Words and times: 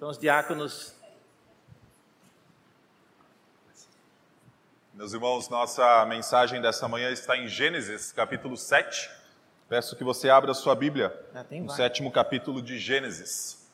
Então, 0.00 0.08
os 0.08 0.16
diáconos. 0.16 0.94
Meus 4.94 5.12
irmãos, 5.12 5.50
nossa 5.50 6.06
mensagem 6.06 6.58
dessa 6.58 6.88
manhã 6.88 7.10
está 7.10 7.36
em 7.36 7.46
Gênesis, 7.46 8.10
capítulo 8.10 8.56
7. 8.56 9.10
Peço 9.68 9.94
que 9.94 10.02
você 10.02 10.30
abra 10.30 10.54
sua 10.54 10.74
Bíblia 10.74 11.10
tem 11.50 11.60
no 11.60 11.66
vários. 11.66 11.76
sétimo 11.76 12.10
capítulo 12.10 12.62
de 12.62 12.78
Gênesis. 12.78 13.68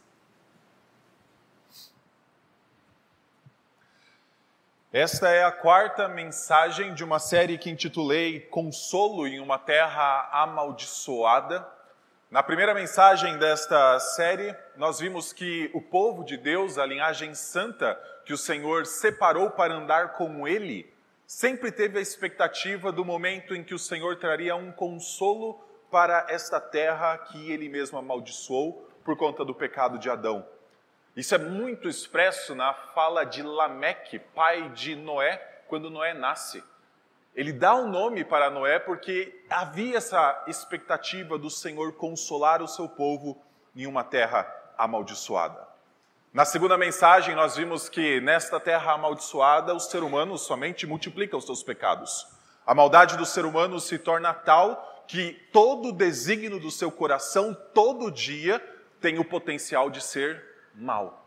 Esta 4.93 5.29
é 5.29 5.45
a 5.45 5.52
quarta 5.52 6.08
mensagem 6.08 6.93
de 6.93 7.04
uma 7.04 7.20
série 7.20 7.56
que 7.56 7.70
intitulei 7.70 8.40
Consolo 8.40 9.29
em 9.29 9.38
uma 9.38 9.61
Terra 9.61 10.29
Amaldiçoada. 10.32 11.64
Na 12.29 12.43
primeira 12.43 12.74
mensagem 12.74 13.38
desta 13.38 14.00
série, 14.00 14.52
nós 14.74 14.98
vimos 14.98 15.32
que 15.32 15.70
o 15.73 15.80
povo 15.80 16.24
de 16.24 16.37
Deus, 16.37 16.77
a 16.77 16.84
linhagem 16.84 17.34
santa 17.34 17.95
que 18.24 18.33
o 18.33 18.37
Senhor 18.37 18.84
separou 18.84 19.48
para 19.48 19.74
andar 19.74 20.14
com 20.14 20.47
Ele, 20.47 20.92
sempre 21.24 21.70
teve 21.70 22.00
a 22.00 22.02
expectativa 22.02 22.91
do 22.91 23.05
momento 23.05 23.55
em 23.55 23.62
que 23.62 23.74
o 23.74 23.78
Senhor 23.78 24.16
traria 24.16 24.56
um 24.56 24.73
consolo 24.73 25.55
para 25.88 26.27
esta 26.28 26.60
terra 26.60 27.16
que 27.16 27.52
Ele 27.52 27.69
mesmo 27.69 27.97
amaldiçoou 27.97 28.91
por 29.05 29.16
conta 29.16 29.45
do 29.45 29.55
pecado 29.55 29.97
de 29.97 30.11
Adão. 30.11 30.45
Isso 31.14 31.33
é 31.33 31.38
muito 31.38 31.88
expresso 31.88 32.56
na 32.56 32.74
fala 32.74 33.22
de 33.22 33.41
Lameque, 33.41 34.19
pai 34.19 34.69
de 34.70 34.97
Noé, 34.97 35.36
quando 35.69 35.88
Noé 35.88 36.12
nasce. 36.12 36.62
Ele 37.36 37.52
dá 37.52 37.74
um 37.74 37.86
nome 37.86 38.24
para 38.24 38.48
Noé 38.48 38.78
porque 38.78 39.44
havia 39.50 39.98
essa 39.98 40.42
expectativa 40.46 41.36
do 41.36 41.50
Senhor 41.50 41.92
consolar 41.92 42.62
o 42.62 42.66
seu 42.66 42.88
povo 42.88 43.38
em 43.77 43.86
uma 43.86 44.02
terra 44.02 44.50
amaldiçoada. 44.78 45.68
Na 46.32 46.46
segunda 46.46 46.78
mensagem, 46.78 47.34
nós 47.34 47.55
vimos 47.55 47.91
que 47.91 48.22
nesta 48.22 48.58
terra 48.58 48.92
amaldiçoada, 48.92 49.74
o 49.74 49.80
ser 49.80 50.02
humano 50.02 50.38
somente 50.38 50.86
multiplica 50.86 51.36
os 51.36 51.44
seus 51.44 51.62
pecados. 51.62 52.27
A 52.66 52.74
maldade 52.74 53.19
do 53.19 53.27
ser 53.27 53.44
humano 53.44 53.78
se 53.80 53.98
torna 53.98 54.33
tal 54.33 55.05
que 55.06 55.33
todo 55.52 55.92
desígnio 55.92 56.58
do 56.58 56.70
seu 56.70 56.91
coração, 56.91 57.55
todo 57.74 58.11
dia, 58.11 58.58
tem 58.98 59.18
o 59.18 59.24
potencial 59.24 59.91
de 59.91 60.02
ser 60.02 60.42
mal. 60.74 61.27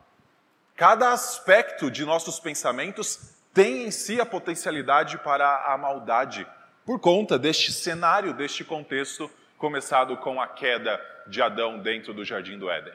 Cada 0.76 1.12
aspecto 1.12 1.92
de 1.92 2.04
nossos 2.04 2.40
pensamentos 2.40 3.39
tem 3.54 3.86
em 3.86 3.92
si 3.92 4.22
a 4.22 4.26
potencialidade 4.26 5.18
para 5.18 5.74
a 5.74 5.78
maldade, 5.78 6.48
por 6.86 7.00
conta 7.00 7.38
deste 7.38 7.72
cenário, 7.72 8.34
deste 8.34 8.64
contexto, 8.64 9.30
começado 9.58 10.16
com 10.18 10.42
a 10.42 10.48
queda 10.48 11.00
de 11.28 11.42
Adão 11.42 11.80
dentro 11.80 12.14
do 12.14 12.24
jardim 12.24 12.58
do 12.58 12.70
Éden. 12.70 12.94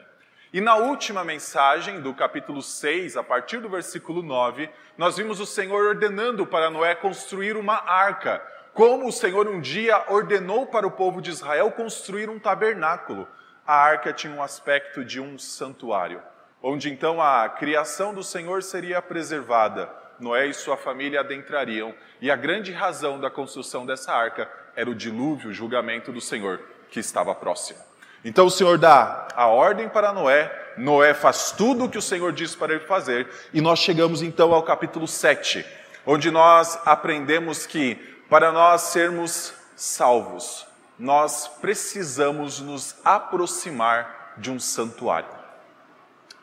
E 0.53 0.61
na 0.61 0.75
última 0.75 1.23
mensagem 1.23 1.99
do 1.99 2.13
capítulo 2.13 2.61
6, 2.61 3.17
a 3.17 3.23
partir 3.23 3.57
do 3.57 3.67
versículo 3.67 4.23
9, 4.23 4.69
nós 4.97 5.17
vimos 5.17 5.41
o 5.41 5.45
Senhor 5.45 5.85
ordenando 5.85 6.47
para 6.47 6.69
Noé 6.69 6.95
construir 6.95 7.57
uma 7.57 7.75
arca, 7.75 8.41
como 8.73 9.07
o 9.07 9.11
Senhor 9.11 9.47
um 9.47 9.59
dia 9.59 10.05
ordenou 10.09 10.65
para 10.65 10.87
o 10.87 10.91
povo 10.91 11.21
de 11.21 11.29
Israel 11.29 11.71
construir 11.71 12.29
um 12.29 12.39
tabernáculo. 12.39 13.27
A 13.67 13.75
arca 13.75 14.13
tinha 14.13 14.33
um 14.33 14.41
aspecto 14.41 15.03
de 15.03 15.19
um 15.19 15.37
santuário, 15.37 16.21
onde 16.63 16.89
então 16.89 17.21
a 17.21 17.49
criação 17.49 18.13
do 18.13 18.23
Senhor 18.23 18.63
seria 18.63 19.01
preservada. 19.01 20.04
Noé 20.19 20.47
e 20.47 20.53
sua 20.53 20.77
família 20.77 21.19
adentrariam, 21.19 21.93
e 22.21 22.31
a 22.31 22.35
grande 22.35 22.71
razão 22.71 23.19
da 23.19 23.29
construção 23.29 23.85
dessa 23.85 24.13
arca 24.13 24.49
era 24.75 24.89
o 24.89 24.95
dilúvio, 24.95 25.49
o 25.49 25.53
julgamento 25.53 26.11
do 26.11 26.21
Senhor, 26.21 26.61
que 26.89 26.99
estava 26.99 27.33
próximo. 27.35 27.79
Então 28.23 28.47
o 28.47 28.51
Senhor 28.51 28.77
dá 28.77 29.27
a 29.35 29.47
ordem 29.47 29.87
para 29.87 30.11
Noé, 30.11 30.73
Noé 30.77 31.13
faz 31.13 31.51
tudo 31.51 31.85
o 31.85 31.89
que 31.89 31.97
o 31.97 32.01
Senhor 32.01 32.33
disse 32.33 32.57
para 32.57 32.73
ele 32.73 32.85
fazer, 32.85 33.29
e 33.53 33.61
nós 33.61 33.79
chegamos 33.79 34.21
então 34.21 34.53
ao 34.53 34.63
capítulo 34.63 35.07
7, 35.07 35.65
onde 36.05 36.31
nós 36.31 36.79
aprendemos 36.85 37.65
que 37.65 37.95
para 38.29 38.51
nós 38.51 38.81
sermos 38.81 39.53
salvos, 39.75 40.65
nós 40.97 41.47
precisamos 41.47 42.59
nos 42.59 42.95
aproximar 43.03 44.33
de 44.37 44.49
um 44.49 44.59
santuário. 44.59 45.34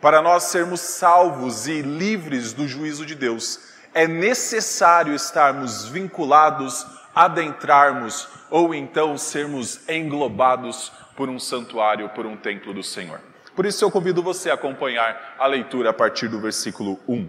Para 0.02 0.20
nós 0.20 0.42
sermos 0.42 0.80
salvos 0.80 1.68
e 1.68 1.80
livres 1.80 2.52
do 2.52 2.66
juízo 2.66 3.06
de 3.06 3.14
Deus, 3.14 3.60
é 3.94 4.08
necessário 4.08 5.14
estarmos 5.14 5.84
vinculados, 5.84 6.84
adentrarmos 7.14 8.26
ou 8.50 8.74
então 8.74 9.16
sermos 9.16 9.88
englobados 9.88 10.90
por 11.16 11.28
um 11.28 11.38
santuário, 11.38 12.08
por 12.08 12.26
um 12.26 12.36
templo 12.36 12.74
do 12.74 12.82
Senhor. 12.82 13.20
Por 13.54 13.64
isso 13.64 13.84
eu 13.84 13.92
convido 13.92 14.24
você 14.24 14.50
a 14.50 14.54
acompanhar 14.54 15.36
a 15.38 15.46
leitura 15.46 15.90
a 15.90 15.92
partir 15.92 16.26
do 16.26 16.40
versículo 16.40 16.98
1. 17.06 17.28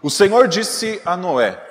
O 0.00 0.08
Senhor 0.08 0.48
disse 0.48 1.02
a 1.04 1.18
Noé: 1.18 1.62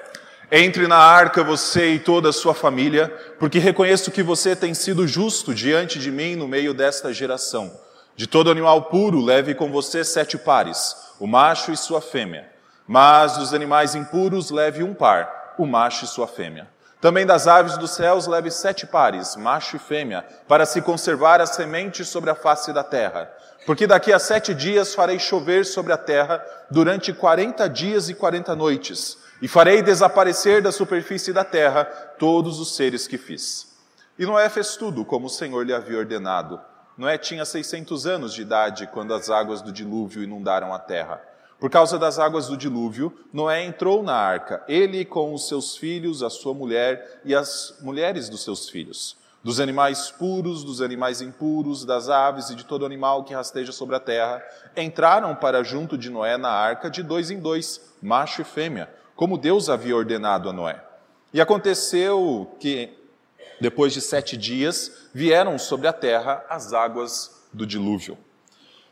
Entre 0.51 0.85
na 0.85 0.97
arca 0.97 1.43
você 1.43 1.95
e 1.95 1.99
toda 1.99 2.29
a 2.29 2.33
sua 2.33 2.53
família, 2.53 3.09
porque 3.39 3.57
reconheço 3.57 4.11
que 4.11 4.21
você 4.21 4.55
tem 4.55 4.75
sido 4.75 5.07
justo 5.07 5.51
diante 5.51 5.97
de 5.97 6.11
mim 6.11 6.35
no 6.35 6.47
meio 6.47 6.75
desta 6.75 7.11
geração. 7.11 7.71
De 8.15 8.27
todo 8.27 8.51
animal 8.51 8.83
puro, 8.83 9.19
leve 9.19 9.55
com 9.55 9.71
você 9.71 10.03
sete 10.03 10.37
pares, 10.37 10.95
o 11.19 11.25
macho 11.25 11.71
e 11.71 11.77
sua 11.77 11.99
fêmea. 11.99 12.47
Mas 12.87 13.37
dos 13.37 13.55
animais 13.55 13.95
impuros, 13.95 14.51
leve 14.51 14.83
um 14.83 14.93
par, 14.93 15.55
o 15.57 15.65
macho 15.65 16.05
e 16.05 16.07
sua 16.07 16.27
fêmea. 16.27 16.67
Também 17.01 17.25
das 17.25 17.47
aves 17.47 17.75
dos 17.75 17.91
céus, 17.91 18.27
leve 18.27 18.51
sete 18.51 18.85
pares, 18.85 19.35
macho 19.35 19.77
e 19.77 19.79
fêmea, 19.79 20.23
para 20.47 20.65
se 20.65 20.79
conservar 20.79 21.41
a 21.41 21.47
semente 21.47 22.05
sobre 22.05 22.29
a 22.29 22.35
face 22.35 22.71
da 22.71 22.83
terra. 22.83 23.31
Porque 23.65 23.87
daqui 23.87 24.13
a 24.13 24.19
sete 24.19 24.53
dias 24.53 24.93
farei 24.93 25.17
chover 25.17 25.65
sobre 25.65 25.91
a 25.91 25.97
terra 25.97 26.45
durante 26.69 27.11
quarenta 27.13 27.67
dias 27.67 28.09
e 28.09 28.13
quarenta 28.13 28.55
noites, 28.55 29.17
e 29.41 29.47
farei 29.47 29.81
desaparecer 29.81 30.61
da 30.61 30.71
superfície 30.71 31.33
da 31.33 31.43
terra 31.43 31.85
todos 32.19 32.59
os 32.59 32.75
seres 32.75 33.07
que 33.07 33.17
fiz. 33.17 33.73
E 34.19 34.25
Noé 34.25 34.47
fez 34.49 34.77
tudo 34.77 35.03
como 35.03 35.25
o 35.25 35.29
Senhor 35.31 35.65
lhe 35.65 35.73
havia 35.73 35.97
ordenado. 35.97 36.61
Noé 36.97 37.17
tinha 37.17 37.43
600 37.43 38.05
anos 38.05 38.33
de 38.33 38.41
idade 38.41 38.87
quando 38.87 39.13
as 39.13 39.29
águas 39.29 39.61
do 39.61 39.71
dilúvio 39.71 40.23
inundaram 40.23 40.73
a 40.73 40.79
terra. 40.79 41.21
Por 41.59 41.69
causa 41.69 41.97
das 41.97 42.19
águas 42.19 42.47
do 42.47 42.57
dilúvio, 42.57 43.17
Noé 43.31 43.63
entrou 43.63 44.03
na 44.03 44.15
arca, 44.15 44.63
ele 44.67 45.05
com 45.05 45.33
os 45.33 45.47
seus 45.47 45.77
filhos, 45.77 46.21
a 46.21 46.29
sua 46.29 46.53
mulher 46.53 47.21
e 47.23 47.33
as 47.33 47.77
mulheres 47.81 48.29
dos 48.29 48.43
seus 48.43 48.69
filhos. 48.69 49.17
Dos 49.43 49.59
animais 49.59 50.11
puros, 50.11 50.63
dos 50.63 50.81
animais 50.81 51.21
impuros, 51.21 51.83
das 51.83 52.09
aves 52.09 52.49
e 52.49 52.55
de 52.55 52.63
todo 52.63 52.85
animal 52.85 53.23
que 53.23 53.33
rasteja 53.33 53.71
sobre 53.71 53.95
a 53.95 53.99
terra, 53.99 54.43
entraram 54.75 55.35
para 55.35 55.63
junto 55.63 55.97
de 55.97 56.09
Noé 56.09 56.37
na 56.37 56.49
arca 56.49 56.89
de 56.89 57.01
dois 57.01 57.31
em 57.31 57.39
dois, 57.39 57.93
macho 58.01 58.41
e 58.41 58.45
fêmea, 58.45 58.89
como 59.15 59.37
Deus 59.37 59.69
havia 59.69 59.95
ordenado 59.95 60.49
a 60.49 60.53
Noé. 60.53 60.83
E 61.33 61.41
aconteceu 61.41 62.55
que, 62.59 62.93
depois 63.63 63.93
de 63.93 64.01
sete 64.01 64.35
dias, 64.35 64.91
vieram 65.13 65.57
sobre 65.57 65.87
a 65.87 65.93
terra 65.93 66.43
as 66.49 66.73
águas 66.73 67.31
do 67.53 67.65
dilúvio. 67.65 68.17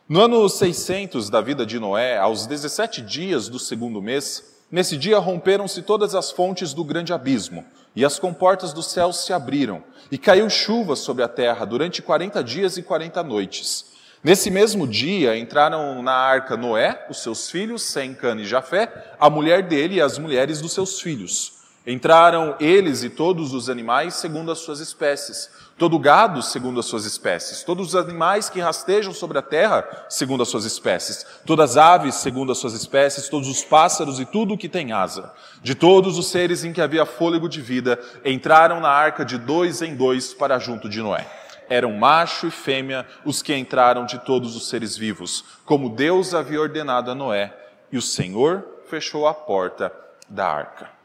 No 0.07 0.21
ano 0.21 0.47
600 0.47 1.29
da 1.29 1.41
vida 1.41 1.65
de 1.65 1.77
Noé, 1.77 2.17
aos 2.17 2.47
17 2.47 3.01
dias 3.01 3.49
do 3.49 3.59
segundo 3.59 4.01
mês, 4.01 4.61
nesse 4.71 4.95
dia 4.95 5.19
romperam-se 5.19 5.81
todas 5.81 6.15
as 6.15 6.31
fontes 6.31 6.73
do 6.73 6.85
grande 6.85 7.11
abismo, 7.11 7.65
e 7.93 8.05
as 8.05 8.17
comportas 8.17 8.71
do 8.71 8.81
céu 8.81 9.11
se 9.11 9.33
abriram, 9.33 9.83
e 10.09 10.17
caiu 10.17 10.49
chuva 10.49 10.95
sobre 10.95 11.21
a 11.21 11.27
terra 11.27 11.65
durante 11.65 12.01
40 12.01 12.41
dias 12.41 12.77
e 12.77 12.81
40 12.81 13.21
noites. 13.23 13.87
Nesse 14.23 14.49
mesmo 14.49 14.87
dia 14.87 15.37
entraram 15.37 16.01
na 16.01 16.13
arca 16.13 16.55
Noé, 16.55 17.07
os 17.09 17.21
seus 17.21 17.51
filhos, 17.51 17.81
Sem, 17.81 18.13
Cana 18.13 18.39
e 18.39 18.45
Jafé, 18.45 19.15
a 19.19 19.29
mulher 19.29 19.63
dele 19.63 19.95
e 19.95 20.01
as 20.01 20.17
mulheres 20.17 20.61
dos 20.61 20.71
seus 20.71 21.01
filhos. 21.01 21.60
Entraram 21.85 22.55
eles 22.59 23.01
e 23.01 23.09
todos 23.09 23.53
os 23.53 23.67
animais 23.67 24.13
segundo 24.13 24.51
as 24.51 24.59
suas 24.59 24.79
espécies, 24.79 25.49
todo 25.79 25.97
gado 25.97 26.43
segundo 26.43 26.79
as 26.79 26.85
suas 26.85 27.05
espécies, 27.05 27.63
todos 27.63 27.87
os 27.87 27.95
animais 27.95 28.51
que 28.51 28.59
rastejam 28.59 29.11
sobre 29.11 29.39
a 29.39 29.41
terra 29.41 30.05
segundo 30.07 30.43
as 30.43 30.49
suas 30.49 30.63
espécies, 30.63 31.25
todas 31.43 31.71
as 31.71 31.77
aves 31.77 32.15
segundo 32.15 32.51
as 32.51 32.59
suas 32.59 32.73
espécies, 32.73 33.29
todos 33.29 33.47
os 33.47 33.63
pássaros 33.63 34.19
e 34.19 34.25
tudo 34.27 34.53
o 34.53 34.57
que 34.59 34.69
tem 34.69 34.91
asa. 34.91 35.33
De 35.63 35.73
todos 35.73 36.19
os 36.19 36.27
seres 36.27 36.63
em 36.63 36.71
que 36.71 36.81
havia 36.81 37.03
fôlego 37.03 37.49
de 37.49 37.61
vida, 37.61 37.99
entraram 38.23 38.79
na 38.79 38.89
arca 38.89 39.25
de 39.25 39.39
dois 39.39 39.81
em 39.81 39.95
dois 39.95 40.35
para 40.35 40.59
junto 40.59 40.87
de 40.87 41.01
Noé. 41.01 41.25
Eram 41.67 41.93
macho 41.93 42.45
e 42.45 42.51
fêmea 42.51 43.07
os 43.25 43.41
que 43.41 43.57
entraram 43.57 44.05
de 44.05 44.19
todos 44.19 44.55
os 44.55 44.69
seres 44.69 44.95
vivos, 44.95 45.43
como 45.65 45.89
Deus 45.89 46.35
havia 46.35 46.61
ordenado 46.61 47.09
a 47.09 47.15
Noé, 47.15 47.57
e 47.91 47.97
o 47.97 48.01
Senhor 48.03 48.63
fechou 48.87 49.25
a 49.25 49.33
porta 49.33 49.91
da 50.29 50.45
arca. 50.45 51.00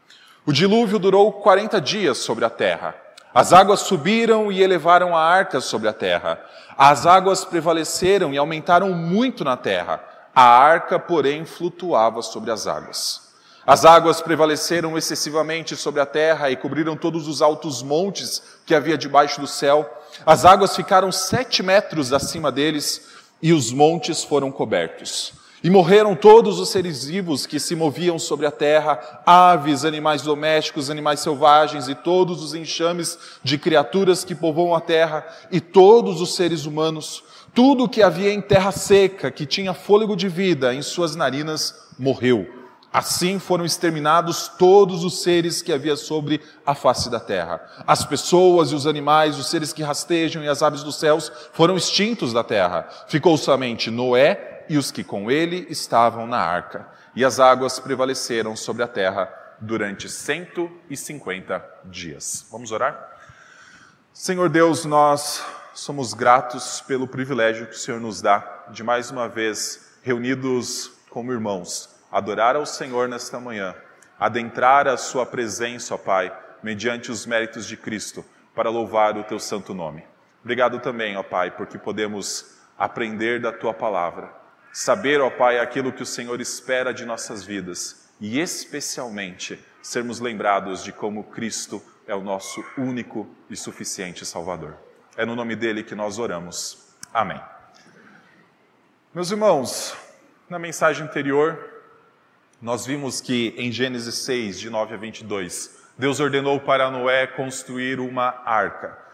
O 0.47 0.53
dilúvio 0.53 1.01
durou 1.01 1.33
40 1.33 1.81
dias 1.81 2.19
sobre 2.19 2.45
a 2.45 2.51
terra. 2.51 2.95
As 3.35 3.53
águas 3.53 3.81
subiram 3.81 4.53
e 4.53 4.63
elevaram 4.63 5.17
a 5.17 5.21
arca 5.21 5.61
sobre 5.61 5.89
a 5.89 5.93
terra. 5.93 6.41
As 6.79 7.05
águas 7.05 7.45
prevaleceram 7.45 8.33
e 8.33 8.39
aumentaram 8.39 8.91
muito 8.91 9.43
na 9.43 9.57
terra. 9.57 10.01
A 10.33 10.45
arca, 10.45 11.01
porém, 11.01 11.45
flutuava 11.45 12.23
sobre 12.23 12.53
as 12.53 12.69
águas. 12.69 13.23
As 13.67 13.85
águas 13.85 14.21
prevaleceram 14.21 14.97
excessivamente 14.97 15.75
sobre 15.75 16.01
a 16.01 16.07
terra 16.07 16.49
e 16.49 16.55
cobriram 16.55 16.97
todos 16.97 17.27
os 17.27 17.43
altos 17.43 17.83
montes 17.83 18.41
que 18.65 18.73
havia 18.73 18.97
debaixo 18.97 19.41
do 19.41 19.49
céu. 19.49 19.85
As 20.25 20.45
águas 20.45 20.77
ficaram 20.77 21.11
sete 21.11 21.61
metros 21.61 22.13
acima 22.13 22.53
deles 22.53 23.05
e 23.43 23.53
os 23.53 23.73
montes 23.73 24.23
foram 24.23 24.53
cobertos. 24.53 25.33
E 25.65 25.71
morreram 25.71 26.15
todos 26.15 26.61
os 26.61 26.69
seres 26.69 27.07
vivos 27.07 27.47
que 27.47 27.59
se 27.59 27.75
moviam 27.75 28.19
sobre 28.19 28.45
a 28.45 28.51
terra, 28.51 29.23
aves, 29.25 29.85
animais 29.85 30.21
domésticos, 30.23 30.91
animais 30.91 31.21
selvagens 31.21 31.89
e 31.89 31.95
todos 31.95 32.43
os 32.43 32.55
enxames 32.55 33.19
de 33.43 33.57
criaturas 33.57 34.23
que 34.23 34.35
povoam 34.35 34.75
a 34.75 34.81
terra 34.81 35.27
e 35.51 35.61
todos 35.61 36.21
os 36.21 36.35
seres 36.35 36.67
humanos. 36.67 37.25
Tudo 37.55 37.89
que 37.89 38.03
havia 38.03 38.33
em 38.33 38.41
terra 38.41 38.71
seca, 38.71 39.31
que 39.31 39.47
tinha 39.47 39.73
fôlego 39.73 40.15
de 40.15 40.29
vida 40.29 40.75
em 40.75 40.83
suas 40.83 41.17
narinas, 41.17 41.75
morreu. 41.99 42.47
Assim 42.93 43.39
foram 43.39 43.65
exterminados 43.65 44.49
todos 44.59 45.05
os 45.05 45.23
seres 45.23 45.63
que 45.63 45.73
havia 45.73 45.97
sobre 45.97 46.41
a 46.67 46.75
face 46.75 47.11
da 47.11 47.19
terra. 47.19 47.61
As 47.87 48.05
pessoas 48.05 48.73
e 48.73 48.75
os 48.75 48.87
animais, 48.87 49.39
os 49.39 49.49
seres 49.49 49.73
que 49.73 49.83
rastejam 49.83 50.43
e 50.45 50.49
as 50.49 50.63
aves 50.63 50.83
dos 50.83 50.97
céus 50.97 51.33
foram 51.53 51.77
extintos 51.77 52.33
da 52.33 52.45
terra. 52.45 52.89
Ficou 53.09 53.37
somente 53.39 53.91
Noé 53.91 54.56
e 54.69 54.77
os 54.77 54.91
que 54.91 55.05
com 55.05 55.31
ele 55.31 55.67
estavam 55.71 56.27
na 56.27 56.39
arca. 56.39 56.89
E 57.15 57.25
as 57.25 57.41
águas 57.41 57.79
prevaleceram 57.79 58.55
sobre 58.57 58.83
a 58.83 58.89
terra 58.89 59.33
durante 59.61 60.09
150 60.09 61.65
dias. 61.85 62.47
Vamos 62.51 62.73
orar? 62.73 63.17
Senhor 64.13 64.49
Deus, 64.49 64.85
nós 64.85 65.45
somos 65.75 66.15
gratos 66.15 66.81
pelo 66.81 67.07
privilégio 67.07 67.67
que 67.67 67.75
o 67.75 67.79
Senhor 67.79 68.01
nos 68.01 68.21
dá 68.21 68.65
de 68.71 68.83
mais 68.83 69.11
uma 69.11 69.29
vez 69.29 69.99
reunidos 70.03 70.91
como 71.11 71.33
irmãos, 71.33 71.95
adorar 72.11 72.57
ao 72.57 72.67
Senhor 72.67 73.09
nesta 73.09 73.39
manhã, 73.39 73.75
adentrar 74.19 74.89
a 74.89 74.97
Sua 74.97 75.27
presença, 75.27 75.95
ó 75.95 75.99
Pai, 75.99 76.37
mediante 76.63 77.11
os 77.11 77.27
méritos 77.27 77.67
de 77.67 77.77
Cristo, 77.77 78.25
para 78.55 78.71
louvar 78.71 79.17
o 79.17 79.25
Teu 79.25 79.39
santo 79.39 79.75
nome. 79.75 80.05
Obrigado 80.43 80.79
também, 80.81 81.17
ó 81.17 81.23
Pai, 81.23 81.51
porque 81.51 81.79
podemos 81.79 82.57
aprender 82.79 83.41
da 83.41 83.53
Tua 83.53 83.75
palavra 83.75 84.46
Saber, 84.79 85.23
ó 85.23 85.31
Pai, 85.31 85.59
aquilo 85.59 85.91
que 85.91 86.03
o 86.03 86.07
Senhor 86.07 86.39
espera 86.39 86.93
de 86.93 87.07
nossas 87.07 87.43
vidas 87.43 88.11
e, 88.21 88.39
especialmente, 88.39 89.59
sermos 89.81 90.21
lembrados 90.21 90.85
de 90.85 90.93
como 90.93 91.25
Cristo 91.25 91.83
é 92.07 92.15
o 92.15 92.21
nosso 92.21 92.63
único 92.77 93.27
e 93.49 93.57
suficiente 93.57 94.27
Salvador. 94.27 94.77
É 95.17 95.25
no 95.25 95.35
nome 95.35 95.57
dele 95.57 95.83
que 95.83 95.95
nós 95.95 96.19
oramos. 96.19 96.95
Amém. 97.11 97.41
Meus 99.15 99.31
irmãos, 99.31 99.97
na 100.47 100.59
mensagem 100.59 101.05
anterior, 101.05 101.59
nós 102.61 102.85
vimos 102.85 103.23
que 103.23 103.55
em 103.57 103.73
Gênesis 103.73 104.27
6, 104.27 104.61
de 104.61 104.69
9 104.69 104.93
a 104.93 104.99
22, 104.99 105.75
Deus 105.97 106.21
ordenou 106.21 106.61
para 106.61 106.91
Noé 106.91 107.27
construir 107.27 107.99
uma 107.99 108.43
arca. 108.45 109.06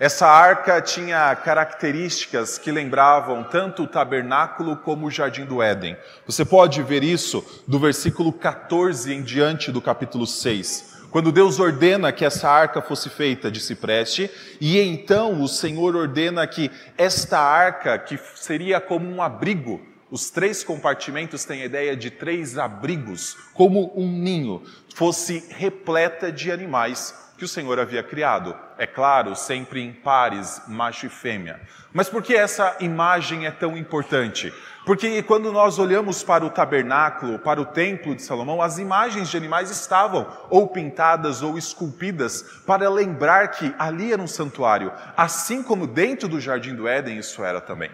Essa 0.00 0.26
arca 0.26 0.80
tinha 0.80 1.36
características 1.36 2.56
que 2.56 2.72
lembravam 2.72 3.44
tanto 3.44 3.82
o 3.82 3.86
tabernáculo 3.86 4.74
como 4.74 5.06
o 5.06 5.10
jardim 5.10 5.44
do 5.44 5.62
Éden. 5.62 5.94
Você 6.26 6.42
pode 6.42 6.82
ver 6.82 7.04
isso 7.04 7.44
do 7.68 7.78
versículo 7.78 8.32
14 8.32 9.12
em 9.12 9.20
diante 9.20 9.70
do 9.70 9.78
capítulo 9.82 10.26
6. 10.26 11.00
Quando 11.10 11.30
Deus 11.30 11.60
ordena 11.60 12.10
que 12.12 12.24
essa 12.24 12.48
arca 12.48 12.80
fosse 12.80 13.10
feita 13.10 13.50
de 13.50 13.60
cipreste, 13.60 14.30
e 14.58 14.80
então 14.80 15.42
o 15.42 15.46
Senhor 15.46 15.94
ordena 15.94 16.46
que 16.46 16.70
esta 16.96 17.38
arca, 17.38 17.98
que 17.98 18.18
seria 18.36 18.80
como 18.80 19.06
um 19.06 19.20
abrigo, 19.20 19.82
os 20.10 20.30
três 20.30 20.64
compartimentos 20.64 21.44
têm 21.44 21.60
a 21.60 21.66
ideia 21.66 21.94
de 21.94 22.10
três 22.10 22.56
abrigos, 22.56 23.36
como 23.52 23.92
um 23.94 24.10
ninho, 24.10 24.62
fosse 24.94 25.44
repleta 25.50 26.32
de 26.32 26.50
animais 26.50 27.14
que 27.40 27.44
o 27.46 27.48
Senhor 27.48 27.80
havia 27.80 28.02
criado. 28.02 28.54
É 28.76 28.86
claro, 28.86 29.34
sempre 29.34 29.80
em 29.80 29.94
pares, 29.94 30.60
macho 30.68 31.06
e 31.06 31.08
fêmea. 31.08 31.58
Mas 31.90 32.06
por 32.06 32.22
que 32.22 32.36
essa 32.36 32.76
imagem 32.80 33.46
é 33.46 33.50
tão 33.50 33.78
importante? 33.78 34.52
Porque 34.84 35.22
quando 35.22 35.50
nós 35.50 35.78
olhamos 35.78 36.22
para 36.22 36.44
o 36.44 36.50
tabernáculo, 36.50 37.38
para 37.38 37.58
o 37.58 37.64
templo 37.64 38.14
de 38.14 38.20
Salomão, 38.20 38.60
as 38.60 38.76
imagens 38.76 39.30
de 39.30 39.38
animais 39.38 39.70
estavam 39.70 40.30
ou 40.50 40.68
pintadas 40.68 41.40
ou 41.40 41.56
esculpidas 41.56 42.42
para 42.66 42.90
lembrar 42.90 43.48
que 43.52 43.74
ali 43.78 44.12
era 44.12 44.20
um 44.20 44.28
santuário, 44.28 44.92
assim 45.16 45.62
como 45.62 45.86
dentro 45.86 46.28
do 46.28 46.38
jardim 46.38 46.74
do 46.74 46.86
Éden 46.86 47.18
isso 47.18 47.42
era 47.42 47.60
também. 47.60 47.90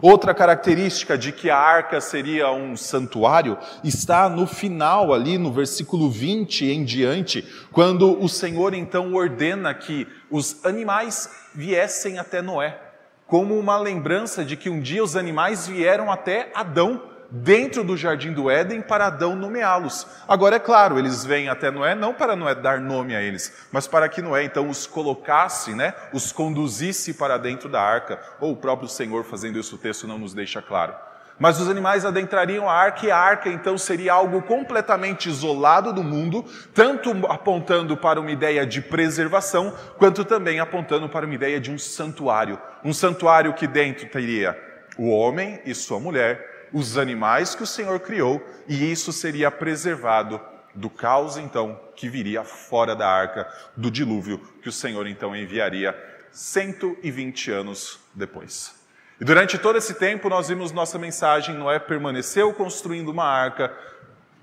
Outra 0.00 0.34
característica 0.34 1.16
de 1.16 1.32
que 1.32 1.50
a 1.50 1.56
arca 1.56 2.00
seria 2.00 2.50
um 2.50 2.76
santuário 2.76 3.56
está 3.84 4.28
no 4.28 4.46
final, 4.46 5.12
ali 5.12 5.38
no 5.38 5.52
versículo 5.52 6.10
20 6.10 6.66
em 6.66 6.84
diante, 6.84 7.46
quando 7.72 8.20
o 8.22 8.28
Senhor 8.28 8.74
então 8.74 9.14
ordena 9.14 9.72
que 9.74 10.06
os 10.30 10.64
animais 10.64 11.30
viessem 11.54 12.18
até 12.18 12.42
Noé, 12.42 12.78
como 13.26 13.58
uma 13.58 13.78
lembrança 13.78 14.44
de 14.44 14.56
que 14.56 14.70
um 14.70 14.80
dia 14.80 15.02
os 15.02 15.16
animais 15.16 15.66
vieram 15.66 16.10
até 16.10 16.50
Adão 16.54 17.07
dentro 17.30 17.84
do 17.84 17.96
jardim 17.96 18.32
do 18.32 18.50
Éden 18.50 18.80
para 18.80 19.06
Adão 19.06 19.36
nomeá-los. 19.36 20.06
Agora, 20.26 20.56
é 20.56 20.58
claro, 20.58 20.98
eles 20.98 21.24
vêm 21.24 21.48
até 21.48 21.70
Noé 21.70 21.94
não 21.94 22.14
para 22.14 22.34
Noé 22.34 22.54
dar 22.54 22.80
nome 22.80 23.14
a 23.14 23.22
eles, 23.22 23.52
mas 23.70 23.86
para 23.86 24.08
que 24.08 24.22
Noé 24.22 24.44
então 24.44 24.68
os 24.68 24.86
colocasse, 24.86 25.74
né, 25.74 25.94
os 26.12 26.32
conduzisse 26.32 27.14
para 27.14 27.36
dentro 27.36 27.68
da 27.68 27.82
arca, 27.82 28.18
ou 28.40 28.52
o 28.52 28.56
próprio 28.56 28.88
Senhor 28.88 29.24
fazendo 29.24 29.58
isso, 29.58 29.76
o 29.76 29.78
texto 29.78 30.06
não 30.06 30.18
nos 30.18 30.32
deixa 30.32 30.62
claro. 30.62 30.94
Mas 31.38 31.60
os 31.60 31.68
animais 31.68 32.04
adentrariam 32.04 32.68
a 32.68 32.74
arca 32.74 33.06
e 33.06 33.10
a 33.12 33.16
arca 33.16 33.48
então 33.48 33.78
seria 33.78 34.12
algo 34.12 34.42
completamente 34.42 35.28
isolado 35.28 35.92
do 35.92 36.02
mundo, 36.02 36.44
tanto 36.74 37.10
apontando 37.28 37.96
para 37.96 38.20
uma 38.20 38.30
ideia 38.30 38.66
de 38.66 38.80
preservação, 38.80 39.72
quanto 39.98 40.24
também 40.24 40.58
apontando 40.58 41.08
para 41.08 41.24
uma 41.24 41.34
ideia 41.34 41.60
de 41.60 41.70
um 41.70 41.78
santuário. 41.78 42.58
Um 42.84 42.92
santuário 42.92 43.54
que 43.54 43.68
dentro 43.68 44.08
teria 44.08 44.58
o 44.98 45.10
homem 45.10 45.60
e 45.64 45.72
sua 45.76 46.00
mulher, 46.00 46.47
os 46.72 46.98
animais 46.98 47.54
que 47.54 47.62
o 47.62 47.66
Senhor 47.66 47.98
criou, 48.00 48.44
e 48.68 48.90
isso 48.90 49.12
seria 49.12 49.50
preservado 49.50 50.40
do 50.74 50.88
caos 50.88 51.36
então 51.36 51.80
que 51.96 52.08
viria 52.08 52.44
fora 52.44 52.94
da 52.94 53.08
arca, 53.08 53.48
do 53.76 53.90
dilúvio 53.90 54.38
que 54.62 54.68
o 54.68 54.72
Senhor 54.72 55.06
então 55.06 55.34
enviaria 55.34 55.96
120 56.30 57.50
anos 57.50 57.98
depois. 58.14 58.74
E 59.20 59.24
durante 59.24 59.58
todo 59.58 59.76
esse 59.76 59.94
tempo 59.94 60.28
nós 60.28 60.48
vimos 60.48 60.70
nossa 60.70 60.98
mensagem, 60.98 61.56
Noé 61.56 61.78
permaneceu 61.78 62.52
construindo 62.54 63.08
uma 63.08 63.24
arca. 63.24 63.72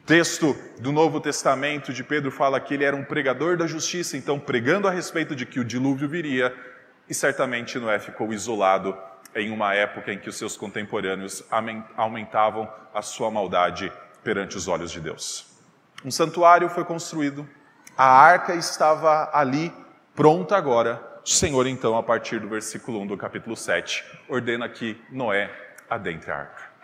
Texto 0.05 0.55
do 0.79 0.91
Novo 0.91 1.19
Testamento 1.21 1.93
de 1.93 2.03
Pedro 2.03 2.29
fala 2.29 2.59
que 2.59 2.73
ele 2.73 2.83
era 2.83 2.95
um 2.95 3.03
pregador 3.03 3.57
da 3.57 3.65
justiça, 3.65 4.17
então 4.17 4.37
pregando 4.37 4.87
a 4.87 4.91
respeito 4.91 5.35
de 5.35 5.45
que 5.45 5.59
o 5.59 5.63
dilúvio 5.63 6.07
viria, 6.07 6.53
e 7.09 7.13
certamente 7.13 7.79
Noé 7.79 7.97
ficou 7.97 8.33
isolado 8.33 8.95
em 9.35 9.51
uma 9.51 9.73
época 9.73 10.13
em 10.13 10.17
que 10.17 10.29
os 10.29 10.37
seus 10.37 10.55
contemporâneos 10.55 11.43
aumentavam 11.97 12.71
a 12.93 13.01
sua 13.01 13.29
maldade 13.29 13.91
perante 14.23 14.55
os 14.55 14.67
olhos 14.67 14.91
de 14.91 15.01
Deus. 15.01 15.45
Um 16.03 16.09
santuário 16.09 16.69
foi 16.69 16.85
construído, 16.85 17.47
a 17.97 18.05
arca 18.05 18.53
estava 18.55 19.29
ali, 19.33 19.73
pronta 20.15 20.55
agora. 20.55 21.01
O 21.25 21.29
Senhor, 21.29 21.67
então, 21.67 21.97
a 21.97 22.03
partir 22.03 22.39
do 22.39 22.47
versículo 22.47 23.01
1 23.01 23.07
do 23.07 23.17
capítulo 23.17 23.55
7, 23.55 24.03
ordena 24.29 24.69
que 24.69 25.01
Noé 25.11 25.49
adentre 25.89 26.31
a 26.31 26.37
arca. 26.37 26.74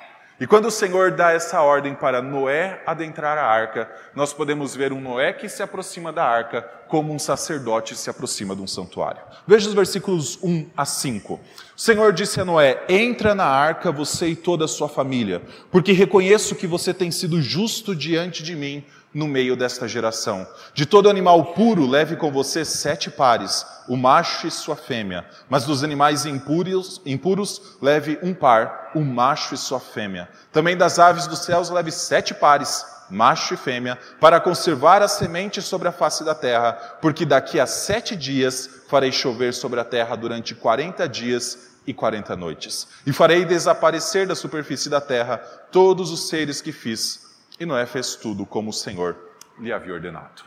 E 0.41 0.47
quando 0.47 0.65
o 0.65 0.71
Senhor 0.71 1.11
dá 1.11 1.33
essa 1.33 1.61
ordem 1.61 1.93
para 1.93 2.19
Noé 2.19 2.81
adentrar 2.87 3.37
a 3.37 3.45
arca, 3.45 3.87
nós 4.15 4.33
podemos 4.33 4.75
ver 4.75 4.91
um 4.91 4.99
Noé 4.99 5.31
que 5.31 5.47
se 5.47 5.61
aproxima 5.61 6.11
da 6.11 6.25
arca 6.25 6.63
como 6.87 7.13
um 7.13 7.19
sacerdote 7.19 7.95
se 7.95 8.09
aproxima 8.09 8.55
de 8.55 8.61
um 8.63 8.65
santuário. 8.65 9.21
Veja 9.45 9.69
os 9.69 9.75
versículos 9.75 10.39
1 10.41 10.71
a 10.75 10.83
5. 10.83 11.35
O 11.35 11.39
Senhor 11.79 12.11
disse 12.11 12.41
a 12.41 12.45
Noé: 12.45 12.83
Entra 12.89 13.35
na 13.35 13.45
arca, 13.45 13.91
você 13.91 14.29
e 14.29 14.35
toda 14.35 14.65
a 14.65 14.67
sua 14.67 14.89
família, 14.89 15.43
porque 15.69 15.91
reconheço 15.91 16.55
que 16.55 16.65
você 16.65 16.91
tem 16.91 17.11
sido 17.11 17.39
justo 17.39 17.95
diante 17.95 18.41
de 18.41 18.55
mim 18.55 18.83
no 19.13 19.27
meio 19.27 19.55
desta 19.55 19.87
geração. 19.87 20.47
De 20.73 20.85
todo 20.85 21.09
animal 21.09 21.53
puro, 21.53 21.85
leve 21.85 22.15
com 22.15 22.31
você 22.31 22.63
sete 22.63 23.09
pares, 23.09 23.65
o 23.87 23.97
macho 23.97 24.47
e 24.47 24.51
sua 24.51 24.75
fêmea. 24.75 25.25
Mas 25.49 25.65
dos 25.65 25.83
animais 25.83 26.25
impuros, 26.25 27.01
impuros, 27.05 27.77
leve 27.81 28.17
um 28.23 28.33
par, 28.33 28.91
o 28.95 29.01
macho 29.01 29.53
e 29.53 29.57
sua 29.57 29.79
fêmea. 29.79 30.29
Também 30.51 30.77
das 30.77 30.97
aves 30.99 31.27
dos 31.27 31.39
céus, 31.39 31.69
leve 31.69 31.91
sete 31.91 32.33
pares, 32.33 32.85
macho 33.09 33.53
e 33.53 33.57
fêmea, 33.57 33.99
para 34.19 34.39
conservar 34.39 35.01
a 35.01 35.07
semente 35.07 35.61
sobre 35.61 35.89
a 35.89 35.91
face 35.91 36.23
da 36.23 36.33
terra, 36.33 36.73
porque 37.01 37.25
daqui 37.25 37.59
a 37.59 37.67
sete 37.67 38.15
dias 38.15 38.69
farei 38.87 39.11
chover 39.11 39.53
sobre 39.53 39.79
a 39.79 39.83
terra 39.83 40.15
durante 40.15 40.55
quarenta 40.55 41.07
dias 41.07 41.71
e 41.85 41.93
quarenta 41.93 42.35
noites. 42.35 42.87
E 43.05 43.11
farei 43.11 43.43
desaparecer 43.43 44.25
da 44.27 44.35
superfície 44.35 44.89
da 44.89 45.01
terra 45.01 45.37
todos 45.71 46.11
os 46.11 46.29
seres 46.29 46.61
que 46.61 46.71
fiz 46.71 47.20
e 47.61 47.65
Noé 47.65 47.85
fez 47.85 48.15
tudo 48.15 48.43
como 48.43 48.71
o 48.71 48.73
Senhor 48.73 49.15
lhe 49.59 49.71
havia 49.71 49.93
ordenado. 49.93 50.43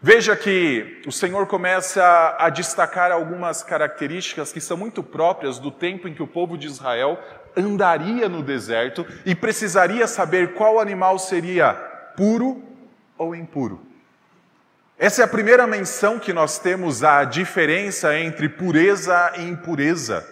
Veja 0.00 0.34
que 0.34 1.02
o 1.06 1.12
Senhor 1.12 1.46
começa 1.46 2.34
a 2.38 2.48
destacar 2.48 3.12
algumas 3.12 3.62
características 3.62 4.50
que 4.50 4.60
são 4.60 4.74
muito 4.74 5.02
próprias 5.02 5.58
do 5.58 5.70
tempo 5.70 6.08
em 6.08 6.14
que 6.14 6.22
o 6.22 6.26
povo 6.26 6.56
de 6.56 6.66
Israel 6.66 7.20
andaria 7.54 8.30
no 8.30 8.42
deserto 8.42 9.06
e 9.26 9.34
precisaria 9.34 10.06
saber 10.06 10.54
qual 10.54 10.80
animal 10.80 11.18
seria 11.18 11.74
puro 12.16 12.62
ou 13.18 13.36
impuro. 13.36 13.86
Essa 14.98 15.20
é 15.20 15.24
a 15.26 15.28
primeira 15.28 15.66
menção 15.66 16.18
que 16.18 16.32
nós 16.32 16.58
temos 16.58 17.04
à 17.04 17.24
diferença 17.24 18.18
entre 18.18 18.48
pureza 18.48 19.34
e 19.36 19.42
impureza. 19.42 20.26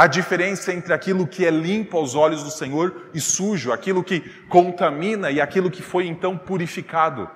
A 0.00 0.06
diferença 0.06 0.72
entre 0.72 0.94
aquilo 0.94 1.26
que 1.26 1.44
é 1.44 1.50
limpo 1.50 1.98
aos 1.98 2.14
olhos 2.14 2.42
do 2.42 2.50
Senhor 2.50 3.10
e 3.12 3.20
sujo, 3.20 3.70
aquilo 3.70 4.02
que 4.02 4.20
contamina 4.48 5.30
e 5.30 5.42
aquilo 5.42 5.70
que 5.70 5.82
foi 5.82 6.06
então 6.06 6.38
purificado. 6.38 7.28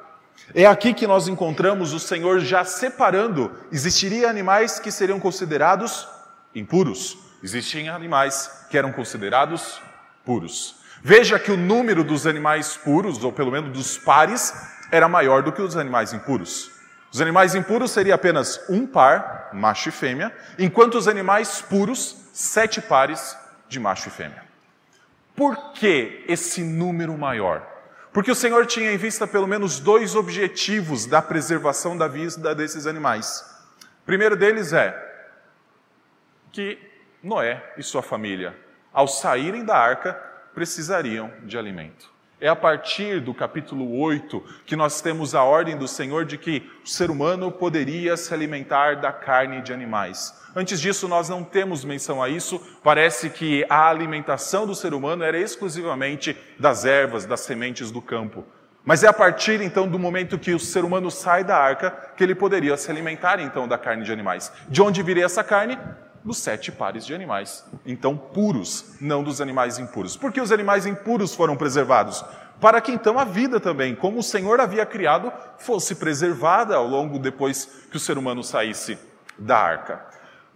É 0.54 0.64
aqui 0.64 0.94
que 0.94 1.06
nós 1.06 1.28
encontramos 1.28 1.92
o 1.92 2.00
Senhor 2.00 2.40
já 2.40 2.64
separando. 2.64 3.52
Existiriam 3.70 4.30
animais 4.30 4.78
que 4.78 4.90
seriam 4.90 5.20
considerados 5.20 6.08
impuros, 6.54 7.18
existiam 7.42 7.94
animais 7.94 8.50
que 8.70 8.78
eram 8.78 8.92
considerados 8.92 9.82
puros. 10.24 10.76
Veja 11.02 11.38
que 11.38 11.52
o 11.52 11.58
número 11.58 12.02
dos 12.02 12.26
animais 12.26 12.78
puros, 12.78 13.22
ou 13.22 13.30
pelo 13.30 13.52
menos 13.52 13.74
dos 13.74 13.98
pares, 13.98 14.54
era 14.90 15.06
maior 15.06 15.42
do 15.42 15.52
que 15.52 15.60
os 15.60 15.76
animais 15.76 16.14
impuros. 16.14 16.70
Os 17.12 17.20
animais 17.20 17.54
impuros 17.54 17.90
seria 17.90 18.14
apenas 18.14 18.58
um 18.70 18.86
par, 18.86 19.50
macho 19.52 19.90
e 19.90 19.92
fêmea, 19.92 20.34
enquanto 20.58 20.94
os 20.94 21.06
animais 21.06 21.60
puros, 21.60 22.23
sete 22.34 22.82
pares 22.82 23.38
de 23.68 23.78
macho 23.78 24.08
e 24.08 24.10
fêmea. 24.10 24.42
Por 25.36 25.72
que 25.72 26.24
esse 26.26 26.62
número 26.62 27.16
maior? 27.16 27.64
Porque 28.12 28.30
o 28.30 28.34
Senhor 28.34 28.66
tinha 28.66 28.92
em 28.92 28.96
vista 28.96 29.24
pelo 29.24 29.46
menos 29.46 29.78
dois 29.78 30.16
objetivos 30.16 31.06
da 31.06 31.22
preservação 31.22 31.96
da 31.96 32.08
vida 32.08 32.52
desses 32.52 32.88
animais. 32.88 33.40
O 34.02 34.04
primeiro 34.04 34.36
deles 34.36 34.72
é 34.72 35.00
que 36.50 36.76
Noé 37.22 37.72
e 37.76 37.82
sua 37.84 38.02
família, 38.02 38.56
ao 38.92 39.06
saírem 39.06 39.64
da 39.64 39.76
arca, 39.76 40.12
precisariam 40.52 41.32
de 41.44 41.56
alimento. 41.56 42.12
É 42.40 42.48
a 42.48 42.56
partir 42.56 43.20
do 43.20 43.32
capítulo 43.32 43.98
8 43.98 44.42
que 44.66 44.74
nós 44.74 45.00
temos 45.00 45.34
a 45.34 45.44
ordem 45.44 45.76
do 45.76 45.86
Senhor 45.86 46.24
de 46.24 46.36
que 46.36 46.68
o 46.84 46.88
ser 46.88 47.10
humano 47.10 47.50
poderia 47.50 48.16
se 48.16 48.34
alimentar 48.34 48.96
da 48.96 49.12
carne 49.12 49.62
de 49.62 49.72
animais. 49.72 50.34
Antes 50.54 50.80
disso, 50.80 51.08
nós 51.08 51.28
não 51.28 51.42
temos 51.42 51.84
menção 51.84 52.22
a 52.22 52.28
isso. 52.28 52.60
Parece 52.82 53.30
que 53.30 53.64
a 53.68 53.88
alimentação 53.88 54.66
do 54.66 54.74
ser 54.74 54.94
humano 54.94 55.24
era 55.24 55.38
exclusivamente 55.38 56.36
das 56.58 56.84
ervas, 56.84 57.24
das 57.24 57.40
sementes 57.40 57.90
do 57.90 58.02
campo. 58.02 58.44
Mas 58.84 59.02
é 59.02 59.08
a 59.08 59.12
partir 59.12 59.60
então 59.60 59.88
do 59.88 59.98
momento 59.98 60.38
que 60.38 60.52
o 60.52 60.58
ser 60.58 60.84
humano 60.84 61.10
sai 61.10 61.42
da 61.42 61.56
arca 61.56 61.90
que 62.16 62.22
ele 62.22 62.34
poderia 62.34 62.76
se 62.76 62.90
alimentar 62.90 63.40
então 63.40 63.66
da 63.66 63.78
carne 63.78 64.04
de 64.04 64.12
animais. 64.12 64.52
De 64.68 64.82
onde 64.82 65.02
viria 65.02 65.24
essa 65.24 65.42
carne? 65.42 65.78
Dos 66.24 66.38
sete 66.38 66.72
pares 66.72 67.04
de 67.04 67.14
animais, 67.14 67.64
então 67.84 68.16
puros, 68.16 68.96
não 69.00 69.22
dos 69.22 69.40
animais 69.40 69.78
impuros. 69.78 70.16
Por 70.16 70.32
que 70.32 70.40
os 70.40 70.50
animais 70.50 70.86
impuros 70.86 71.34
foram 71.34 71.56
preservados? 71.56 72.24
Para 72.60 72.80
que 72.80 72.92
então 72.92 73.18
a 73.18 73.24
vida 73.24 73.60
também, 73.60 73.94
como 73.94 74.20
o 74.20 74.22
Senhor 74.22 74.58
havia 74.58 74.86
criado, 74.86 75.30
fosse 75.58 75.96
preservada 75.96 76.76
ao 76.76 76.86
longo 76.86 77.18
depois 77.18 77.68
que 77.90 77.96
o 77.96 78.00
ser 78.00 78.16
humano 78.16 78.42
saísse 78.42 78.98
da 79.38 79.58
arca. 79.58 80.02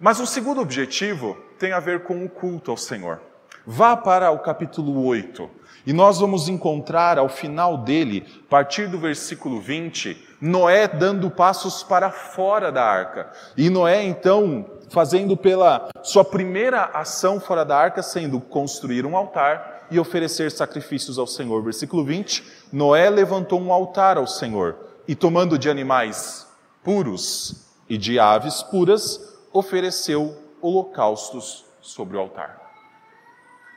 Mas 0.01 0.19
o 0.19 0.27
segundo 0.27 0.61
objetivo 0.61 1.37
tem 1.59 1.73
a 1.73 1.81
ver 1.81 2.05
com 2.05 2.25
o 2.25 2.29
culto 2.29 2.71
ao 2.71 2.77
Senhor. 2.77 3.21
Vá 3.67 3.95
para 3.97 4.31
o 4.31 4.39
capítulo 4.39 5.05
8 5.05 5.51
e 5.87 5.93
nós 5.93 6.21
vamos 6.21 6.49
encontrar 6.49 7.19
ao 7.19 7.29
final 7.29 7.79
dele, 7.79 8.27
a 8.47 8.49
partir 8.49 8.89
do 8.89 8.99
versículo 8.99 9.61
20, 9.61 10.29
Noé 10.41 10.89
dando 10.89 11.31
passos 11.31 11.83
para 11.83 12.11
fora 12.11 12.71
da 12.73 12.85
arca. 12.85 13.31
E 13.57 13.69
Noé 13.69 14.05
então 14.05 14.78
fazendo 14.88 15.37
pela 15.37 15.88
sua 16.02 16.25
primeira 16.25 16.85
ação 16.85 17.40
fora 17.40 17.64
da 17.64 17.76
arca, 17.76 18.02
sendo 18.02 18.40
construir 18.40 19.04
um 19.07 19.16
altar 19.16 19.87
e 19.90 19.99
oferecer 19.99 20.50
sacrifícios 20.50 21.18
ao 21.18 21.26
Senhor. 21.26 21.62
Versículo 21.62 22.04
20: 22.04 22.45
Noé 22.73 23.09
levantou 23.11 23.61
um 23.61 23.73
altar 23.73 24.16
ao 24.16 24.26
Senhor 24.26 24.76
e, 25.07 25.14
tomando 25.14 25.59
de 25.59 25.71
animais 25.71 26.47
puros 26.83 27.66
e 27.88 27.97
de 27.97 28.18
aves 28.18 28.62
puras, 28.62 29.37
ofereceu 29.52 30.37
holocaustos 30.61 31.64
sobre 31.80 32.16
o 32.16 32.21
altar. 32.21 32.61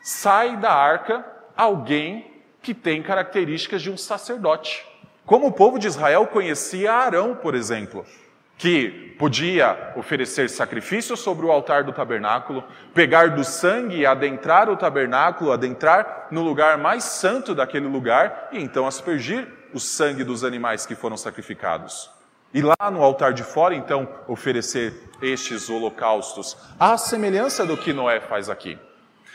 Sai 0.03 0.57
da 0.57 0.73
arca 0.73 1.25
alguém 1.55 2.31
que 2.61 2.73
tem 2.73 3.01
características 3.01 3.81
de 3.81 3.89
um 3.89 3.97
sacerdote. 3.97 4.85
Como 5.25 5.47
o 5.47 5.51
povo 5.51 5.79
de 5.79 5.87
Israel 5.87 6.27
conhecia 6.27 6.93
Arão, 6.93 7.35
por 7.35 7.55
exemplo 7.55 8.05
que 8.61 9.15
podia 9.17 9.91
oferecer 9.95 10.47
sacrifícios 10.47 11.19
sobre 11.19 11.47
o 11.47 11.51
altar 11.51 11.83
do 11.83 11.91
tabernáculo, 11.91 12.63
pegar 12.93 13.31
do 13.31 13.43
sangue 13.43 13.97
e 13.97 14.05
adentrar 14.05 14.69
o 14.69 14.77
tabernáculo, 14.77 15.51
adentrar 15.51 16.27
no 16.29 16.43
lugar 16.43 16.77
mais 16.77 17.03
santo 17.03 17.55
daquele 17.55 17.87
lugar 17.87 18.49
e 18.51 18.61
então 18.61 18.85
aspergir 18.85 19.47
o 19.73 19.79
sangue 19.79 20.23
dos 20.23 20.43
animais 20.43 20.85
que 20.85 20.93
foram 20.93 21.17
sacrificados. 21.17 22.11
E 22.53 22.61
lá 22.61 22.91
no 22.91 23.01
altar 23.01 23.33
de 23.33 23.43
fora, 23.43 23.73
então, 23.73 24.07
oferecer 24.27 25.09
estes 25.23 25.67
holocaustos, 25.67 26.55
à 26.79 26.99
semelhança 26.99 27.65
do 27.65 27.75
que 27.75 27.93
Noé 27.93 28.19
faz 28.19 28.47
aqui. 28.47 28.77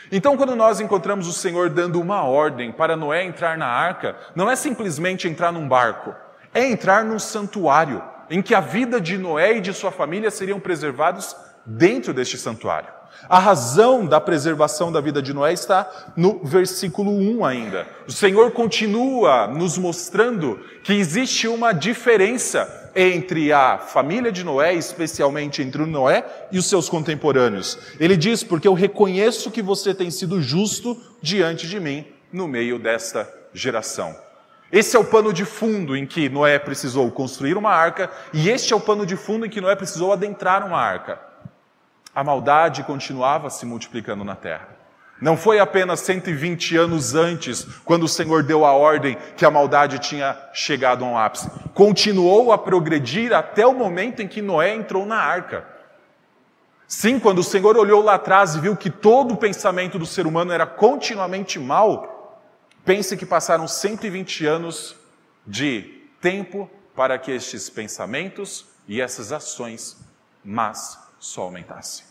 Então, 0.09 0.37
quando 0.37 0.55
nós 0.55 0.79
encontramos 0.79 1.27
o 1.27 1.33
Senhor 1.33 1.69
dando 1.69 1.99
uma 1.99 2.23
ordem 2.23 2.71
para 2.71 2.95
Noé 2.95 3.25
entrar 3.25 3.57
na 3.57 3.67
arca, 3.67 4.15
não 4.33 4.49
é 4.49 4.55
simplesmente 4.55 5.27
entrar 5.27 5.51
num 5.51 5.67
barco, 5.67 6.15
é 6.53 6.65
entrar 6.65 7.03
num 7.03 7.19
santuário 7.19 8.01
em 8.29 8.41
que 8.41 8.53
a 8.53 8.59
vida 8.59 8.99
de 8.99 9.17
Noé 9.17 9.57
e 9.57 9.61
de 9.61 9.73
sua 9.73 9.91
família 9.91 10.31
seriam 10.31 10.59
preservados 10.59 11.35
dentro 11.65 12.13
deste 12.13 12.37
santuário. 12.37 12.97
A 13.27 13.39
razão 13.39 14.05
da 14.05 14.21
preservação 14.21 14.91
da 14.91 15.01
vida 15.01 15.21
de 15.21 15.33
Noé 15.33 15.51
está 15.51 15.89
no 16.15 16.39
versículo 16.43 17.11
1 17.11 17.43
ainda. 17.43 17.87
O 18.07 18.11
Senhor 18.11 18.51
continua 18.51 19.47
nos 19.47 19.77
mostrando 19.77 20.59
que 20.83 20.93
existe 20.93 21.47
uma 21.47 21.73
diferença 21.73 22.91
entre 22.95 23.51
a 23.51 23.77
família 23.77 24.31
de 24.31 24.43
Noé, 24.43 24.73
especialmente 24.73 25.61
entre 25.61 25.81
o 25.81 25.87
Noé 25.87 26.25
e 26.51 26.57
os 26.57 26.67
seus 26.67 26.89
contemporâneos. 26.89 27.77
Ele 27.99 28.15
diz: 28.15 28.43
Porque 28.43 28.67
eu 28.67 28.73
reconheço 28.73 29.51
que 29.51 29.61
você 29.61 29.93
tem 29.93 30.11
sido 30.11 30.41
justo 30.41 30.99
diante 31.21 31.67
de 31.67 31.79
mim 31.79 32.05
no 32.31 32.47
meio 32.47 32.77
desta 32.77 33.31
geração. 33.53 34.26
Esse 34.71 34.97
é 34.97 34.99
o 34.99 35.05
pano 35.05 35.31
de 35.31 35.45
fundo 35.45 35.95
em 35.95 36.05
que 36.05 36.27
Noé 36.27 36.59
precisou 36.59 37.09
construir 37.09 37.55
uma 37.55 37.71
arca, 37.71 38.11
e 38.33 38.49
este 38.49 38.73
é 38.73 38.75
o 38.75 38.81
pano 38.81 39.05
de 39.05 39.15
fundo 39.15 39.45
em 39.45 39.49
que 39.49 39.61
Noé 39.61 39.75
precisou 39.75 40.11
adentrar 40.11 40.65
uma 40.65 40.79
arca. 40.79 41.19
A 42.13 42.23
maldade 42.23 42.83
continuava 42.83 43.49
se 43.49 43.65
multiplicando 43.65 44.25
na 44.25 44.35
terra. 44.35 44.77
Não 45.21 45.37
foi 45.37 45.59
apenas 45.59 46.01
120 46.01 46.75
anos 46.77 47.15
antes, 47.15 47.65
quando 47.85 48.03
o 48.03 48.07
Senhor 48.07 48.43
deu 48.43 48.65
a 48.65 48.73
ordem, 48.73 49.17
que 49.35 49.45
a 49.45 49.51
maldade 49.51 49.99
tinha 49.99 50.37
chegado 50.53 51.03
a 51.03 51.07
um 51.07 51.17
ápice. 51.17 51.49
Continuou 51.73 52.51
a 52.51 52.57
progredir 52.57 53.33
até 53.33 53.65
o 53.65 53.73
momento 53.73 54.21
em 54.21 54.27
que 54.27 54.41
Noé 54.41 54.75
entrou 54.75 55.05
na 55.05 55.17
arca. 55.17 55.65
Sim, 56.87 57.19
quando 57.19 57.39
o 57.39 57.43
Senhor 57.43 57.75
olhou 57.77 58.03
lá 58.03 58.15
atrás 58.15 58.55
e 58.55 58.59
viu 58.59 58.75
que 58.75 58.89
todo 58.89 59.33
o 59.33 59.37
pensamento 59.37 59.97
do 59.97 60.05
ser 60.05 60.27
humano 60.27 60.51
era 60.51 60.65
continuamente 60.65 61.57
mal, 61.59 62.16
Pense 62.87 63.17
que 63.17 63.25
passaram 63.25 63.67
120 63.67 64.45
anos 64.45 64.95
de 65.45 66.05
tempo 66.21 66.71
para 66.95 67.19
que 67.19 67.33
estes 67.33 67.69
pensamentos 67.69 68.65
e 68.87 69.01
essas 69.01 69.33
ações 69.33 69.97
mas 70.41 70.97
só 71.19 71.41
aumentassem. 71.41 72.05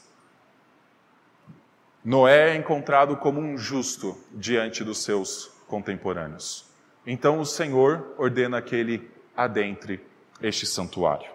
Noé 2.04 2.50
é 2.50 2.56
encontrado 2.56 3.16
como 3.16 3.40
um 3.40 3.56
justo 3.56 4.22
diante 4.32 4.84
dos 4.84 5.02
seus 5.02 5.46
contemporâneos. 5.66 6.66
Então 7.06 7.40
o 7.40 7.46
Senhor 7.46 8.14
ordena 8.18 8.60
que 8.60 8.76
ele 8.76 9.10
adentre 9.34 10.04
este 10.42 10.66
santuário. 10.66 11.30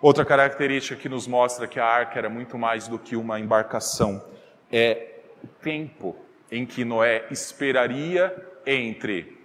Outra 0.00 0.24
característica 0.24 0.94
que 0.94 1.08
nos 1.08 1.26
mostra 1.26 1.66
que 1.66 1.80
a 1.80 1.84
arca 1.84 2.20
era 2.20 2.30
muito 2.30 2.56
mais 2.56 2.86
do 2.86 3.00
que 3.00 3.16
uma 3.16 3.40
embarcação 3.40 4.24
é 4.70 5.22
o 5.42 5.48
tempo 5.48 6.16
em 6.52 6.64
que 6.64 6.84
Noé 6.84 7.26
esperaria 7.32 8.49
entre 8.70 9.36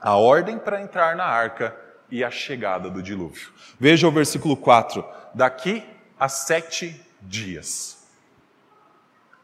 a 0.00 0.16
ordem 0.16 0.58
para 0.58 0.82
entrar 0.82 1.14
na 1.14 1.24
arca 1.24 1.74
e 2.10 2.24
a 2.24 2.30
chegada 2.30 2.90
do 2.90 3.02
dilúvio. 3.02 3.52
Veja 3.78 4.08
o 4.08 4.10
versículo 4.10 4.56
4: 4.56 5.04
daqui 5.32 5.84
a 6.18 6.28
sete 6.28 7.00
dias. 7.22 8.02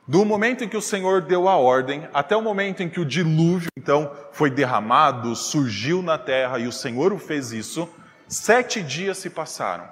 Do 0.07 0.25
momento 0.25 0.65
em 0.65 0.69
que 0.69 0.77
o 0.77 0.83
Senhor 0.83 1.21
deu 1.21 1.49
a 1.49 1.57
ordem 1.57 2.09
até 2.13 2.37
o 2.37 2.43
momento 2.43 2.83
em 2.83 2.89
que 2.89 2.99
o 2.99 3.05
dilúvio, 3.05 3.69
então, 3.79 4.11
foi 4.33 4.51
derramado, 4.51 5.37
surgiu 5.37 6.03
na 6.03 6.19
terra 6.19 6.59
e 6.59 6.67
o 6.67 6.73
Senhor 6.73 7.13
o 7.13 7.19
fez 7.19 7.53
isso, 7.53 7.89
sete 8.27 8.83
dias 8.83 9.19
se 9.19 9.31
passaram. 9.31 9.89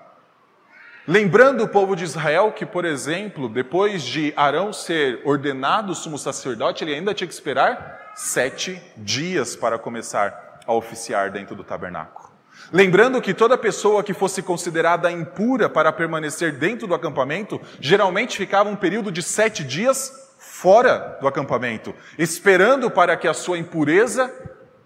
Lembrando 1.07 1.63
o 1.63 1.69
povo 1.69 1.95
de 1.95 2.05
Israel 2.05 2.53
que, 2.53 2.67
por 2.67 2.85
exemplo, 2.85 3.49
depois 3.49 4.03
de 4.03 4.35
Arão 4.37 4.73
ser 4.73 5.23
ordenado 5.25 5.95
sumo 5.95 6.19
sacerdote, 6.19 6.83
ele 6.83 6.95
ainda 6.95 7.15
tinha 7.15 7.29
que 7.29 7.33
esperar 7.33 8.08
sete 8.19 8.83
dias 8.97 9.55
para 9.55 9.79
começar 9.79 10.59
a 10.67 10.73
oficiar 10.73 11.31
dentro 11.31 11.55
do 11.55 11.63
tabernáculo. 11.63 12.29
Lembrando 12.73 13.23
que 13.23 13.33
toda 13.33 13.57
pessoa 13.57 14.03
que 14.03 14.13
fosse 14.13 14.43
considerada 14.43 15.09
impura 15.09 15.69
para 15.69 15.93
permanecer 15.93 16.59
dentro 16.59 16.89
do 16.89 16.95
acampamento, 16.97 17.61
geralmente 17.79 18.37
ficava 18.37 18.69
um 18.69 18.75
período 18.75 19.13
de 19.13 19.23
sete 19.23 19.63
dias 19.63 20.35
fora 20.37 21.17
do 21.21 21.29
acampamento, 21.29 21.95
esperando 22.19 22.91
para 22.91 23.17
que 23.17 23.29
a 23.29 23.33
sua 23.33 23.57
impureza 23.57 24.29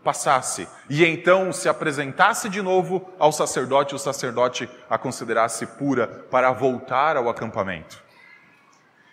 passasse 0.04 0.68
e 0.90 1.02
então 1.02 1.54
se 1.54 1.70
apresentasse 1.70 2.50
de 2.50 2.60
novo 2.60 3.08
ao 3.18 3.32
sacerdote, 3.32 3.94
o 3.94 3.98
sacerdote 3.98 4.68
a 4.90 4.98
considerasse 4.98 5.64
pura 5.64 6.06
para 6.06 6.52
voltar 6.52 7.16
ao 7.16 7.30
acampamento. 7.30 8.02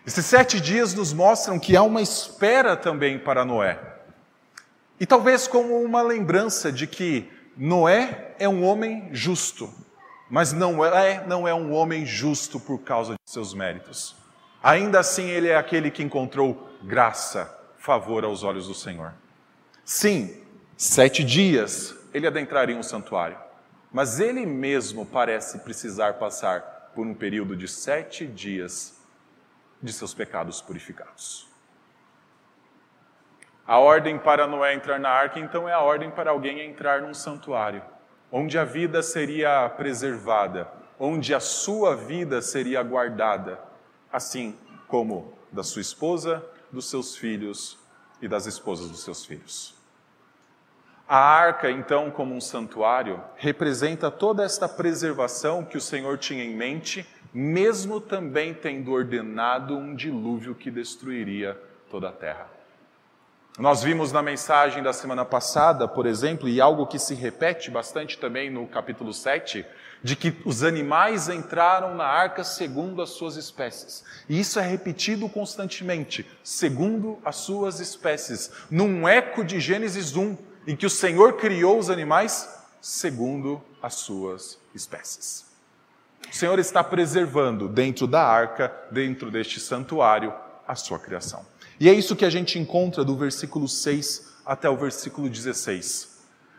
Esses 0.06 0.26
sete 0.26 0.60
dias 0.60 0.92
nos 0.92 1.14
mostram 1.14 1.58
que 1.58 1.74
há 1.74 1.82
uma 1.82 2.02
espera 2.02 2.76
também 2.76 3.18
para 3.18 3.46
Noé. 3.46 3.89
E 5.00 5.06
talvez 5.06 5.48
como 5.48 5.82
uma 5.82 6.02
lembrança 6.02 6.70
de 6.70 6.86
que 6.86 7.26
Noé 7.56 8.34
é 8.38 8.46
um 8.46 8.62
homem 8.62 9.08
justo, 9.12 9.72
mas 10.28 10.52
não 10.52 10.84
é, 10.84 11.26
não 11.26 11.48
é 11.48 11.54
um 11.54 11.72
homem 11.72 12.04
justo 12.04 12.60
por 12.60 12.80
causa 12.80 13.14
de 13.14 13.32
seus 13.32 13.54
méritos. 13.54 14.14
Ainda 14.62 15.00
assim, 15.00 15.24
ele 15.24 15.48
é 15.48 15.56
aquele 15.56 15.90
que 15.90 16.02
encontrou 16.02 16.68
graça, 16.82 17.58
favor 17.78 18.24
aos 18.24 18.42
olhos 18.42 18.68
do 18.68 18.74
Senhor. 18.74 19.14
Sim, 19.86 20.44
sete 20.76 21.24
dias 21.24 21.96
ele 22.12 22.26
adentraria 22.26 22.76
um 22.76 22.82
santuário, 22.82 23.38
mas 23.90 24.20
ele 24.20 24.44
mesmo 24.44 25.06
parece 25.06 25.60
precisar 25.60 26.14
passar 26.14 26.92
por 26.94 27.06
um 27.06 27.14
período 27.14 27.56
de 27.56 27.66
sete 27.66 28.26
dias 28.26 29.00
de 29.82 29.94
seus 29.94 30.12
pecados 30.12 30.60
purificados. 30.60 31.49
A 33.66 33.78
ordem 33.78 34.18
para 34.18 34.46
Noé 34.46 34.74
entrar 34.74 34.98
na 34.98 35.10
arca, 35.10 35.38
então, 35.38 35.68
é 35.68 35.72
a 35.72 35.80
ordem 35.80 36.10
para 36.10 36.30
alguém 36.30 36.60
entrar 36.60 37.02
num 37.02 37.14
santuário, 37.14 37.82
onde 38.30 38.58
a 38.58 38.64
vida 38.64 39.02
seria 39.02 39.68
preservada, 39.68 40.68
onde 40.98 41.34
a 41.34 41.40
sua 41.40 41.94
vida 41.94 42.42
seria 42.42 42.82
guardada, 42.82 43.58
assim 44.12 44.56
como 44.88 45.32
da 45.52 45.62
sua 45.62 45.82
esposa, 45.82 46.44
dos 46.70 46.88
seus 46.88 47.16
filhos 47.16 47.78
e 48.20 48.28
das 48.28 48.46
esposas 48.46 48.90
dos 48.90 49.02
seus 49.02 49.24
filhos. 49.24 49.74
A 51.08 51.18
arca, 51.18 51.70
então, 51.70 52.10
como 52.10 52.34
um 52.34 52.40
santuário, 52.40 53.22
representa 53.36 54.10
toda 54.10 54.44
esta 54.44 54.68
preservação 54.68 55.64
que 55.64 55.76
o 55.76 55.80
Senhor 55.80 56.16
tinha 56.18 56.44
em 56.44 56.54
mente 56.54 57.06
mesmo 57.32 58.00
também 58.00 58.52
tendo 58.52 58.92
ordenado 58.92 59.76
um 59.76 59.94
dilúvio 59.94 60.54
que 60.54 60.70
destruiria 60.70 61.60
toda 61.88 62.08
a 62.08 62.12
terra. 62.12 62.48
Nós 63.58 63.82
vimos 63.82 64.12
na 64.12 64.22
mensagem 64.22 64.82
da 64.82 64.92
semana 64.92 65.24
passada, 65.24 65.86
por 65.86 66.06
exemplo, 66.06 66.48
e 66.48 66.60
algo 66.60 66.86
que 66.86 66.98
se 66.98 67.14
repete 67.14 67.70
bastante 67.70 68.16
também 68.16 68.48
no 68.48 68.66
capítulo 68.66 69.12
7, 69.12 69.66
de 70.02 70.16
que 70.16 70.34
os 70.46 70.62
animais 70.62 71.28
entraram 71.28 71.94
na 71.94 72.06
arca 72.06 72.42
segundo 72.42 73.02
as 73.02 73.10
suas 73.10 73.36
espécies. 73.36 74.04
E 74.28 74.40
isso 74.40 74.58
é 74.58 74.62
repetido 74.66 75.28
constantemente, 75.28 76.26
segundo 76.42 77.18
as 77.24 77.36
suas 77.36 77.80
espécies, 77.80 78.50
num 78.70 79.06
eco 79.06 79.44
de 79.44 79.60
Gênesis 79.60 80.16
1, 80.16 80.38
em 80.66 80.76
que 80.76 80.86
o 80.86 80.90
Senhor 80.90 81.34
criou 81.34 81.78
os 81.78 81.90
animais 81.90 82.48
segundo 82.80 83.60
as 83.82 83.94
suas 83.94 84.58
espécies. 84.74 85.44
O 86.30 86.34
Senhor 86.34 86.58
está 86.58 86.82
preservando 86.82 87.68
dentro 87.68 88.06
da 88.06 88.24
arca, 88.24 88.72
dentro 88.90 89.30
deste 89.30 89.58
santuário, 89.58 90.32
a 90.66 90.76
sua 90.76 90.98
criação. 90.98 91.44
E 91.80 91.88
é 91.88 91.94
isso 91.94 92.14
que 92.14 92.26
a 92.26 92.30
gente 92.30 92.58
encontra 92.58 93.02
do 93.02 93.16
versículo 93.16 93.66
6 93.66 94.34
até 94.44 94.68
o 94.68 94.76
versículo 94.76 95.30
16. 95.30 96.10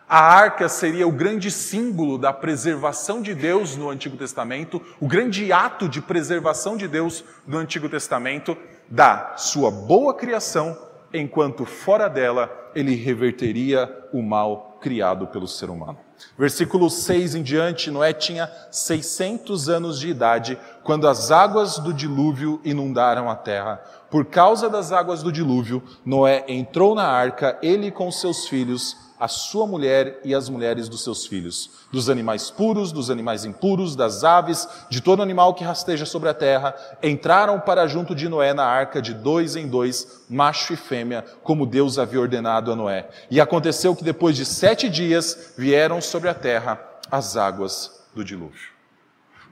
A 0.10 0.20
arca 0.20 0.68
seria 0.68 1.08
o 1.08 1.12
grande 1.12 1.52
símbolo 1.52 2.18
da 2.18 2.34
preservação 2.34 3.22
de 3.22 3.36
Deus 3.36 3.78
no 3.78 3.92
Antigo 3.92 4.18
Testamento, 4.18 4.82
o 5.00 5.08
grande 5.08 5.54
ato 5.54 5.88
de 5.88 6.02
preservação 6.02 6.76
de 6.76 6.88
Deus 6.88 7.24
no 7.46 7.60
Antigo 7.60 7.88
Testamento, 7.88 8.58
da 8.90 9.36
sua 9.38 9.70
boa 9.70 10.16
criação, 10.16 10.76
enquanto 11.14 11.66
fora 11.66 12.10
dela 12.10 12.72
ele 12.74 12.96
reverteria 12.96 14.10
o 14.12 14.24
mal 14.24 14.80
criado 14.82 15.28
pelo 15.28 15.48
ser 15.48 15.70
humano. 15.70 16.00
Versículo 16.38 16.90
6 16.90 17.36
em 17.36 17.44
diante, 17.44 17.92
Noé 17.92 18.14
tinha 18.14 18.50
600 18.72 19.70
anos 19.70 20.00
de 20.00 20.10
idade 20.10 20.58
quando 20.84 21.08
as 21.08 21.32
águas 21.32 21.78
do 21.78 21.94
dilúvio 21.94 22.60
inundaram 22.64 23.30
a 23.30 23.36
terra. 23.36 23.82
Por 24.10 24.26
causa 24.26 24.70
das 24.70 24.92
águas 24.92 25.22
do 25.22 25.32
dilúvio, 25.32 25.84
Noé 26.06 26.44
entrou 26.48 26.96
na 26.96 27.08
arca, 27.08 27.58
ele 27.62 27.92
com 27.92 28.12
seus 28.12 28.48
filhos, 28.48 28.98
a 29.22 29.28
sua 29.28 29.68
mulher 29.68 30.20
e 30.26 30.34
as 30.34 30.50
mulheres 30.50 30.90
dos 30.90 31.04
seus 31.04 31.28
filhos, 31.28 31.70
dos 31.92 32.10
animais 32.10 32.50
puros, 32.50 32.92
dos 32.92 33.12
animais 33.12 33.46
impuros, 33.46 33.96
das 33.96 34.24
aves, 34.24 34.68
de 34.90 35.00
todo 35.00 35.22
animal 35.22 35.54
que 35.54 35.64
rasteja 35.64 36.08
sobre 36.08 36.28
a 36.28 36.34
terra, 36.34 36.74
entraram 37.04 37.60
para 37.60 37.86
junto 37.86 38.16
de 38.16 38.28
Noé 38.28 38.52
na 38.52 38.66
arca 38.66 39.00
de 39.00 39.14
dois 39.14 39.56
em 39.56 39.68
dois, 39.68 40.24
macho 40.28 40.74
e 40.74 40.76
fêmea, 40.76 41.24
como 41.44 41.68
Deus 41.68 42.00
havia 42.00 42.20
ordenado 42.20 42.72
a 42.72 42.76
Noé. 42.76 43.10
E 43.30 43.40
aconteceu 43.40 43.96
que 43.96 44.04
depois 44.04 44.36
de 44.36 44.44
sete 44.44 44.90
dias 44.90 45.54
vieram 45.56 46.02
sobre 46.02 46.28
a 46.28 46.34
terra 46.34 46.82
as 47.12 47.38
águas 47.38 48.04
do 48.16 48.26
dilúvio. 48.26 48.81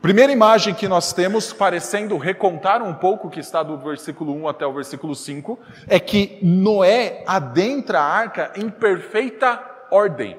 Primeira 0.02 0.32
imagem 0.32 0.74
que 0.74 0.88
nós 0.88 1.12
temos, 1.12 1.52
parecendo 1.52 2.16
recontar 2.18 2.82
um 2.82 2.94
pouco 2.94 3.28
o 3.28 3.30
que 3.30 3.42
está 3.42 3.62
do 3.62 3.78
versículo 3.78 4.34
1 4.34 4.48
até 4.48 4.66
o 4.66 4.72
versículo 4.72 5.14
5, 5.14 5.60
é 5.90 6.00
que 6.00 6.40
Noé 6.42 7.22
adentra 7.28 8.00
a 8.00 8.06
arca 8.06 8.54
em 8.56 8.70
perfeita 8.70 9.62
ordem. 9.92 10.38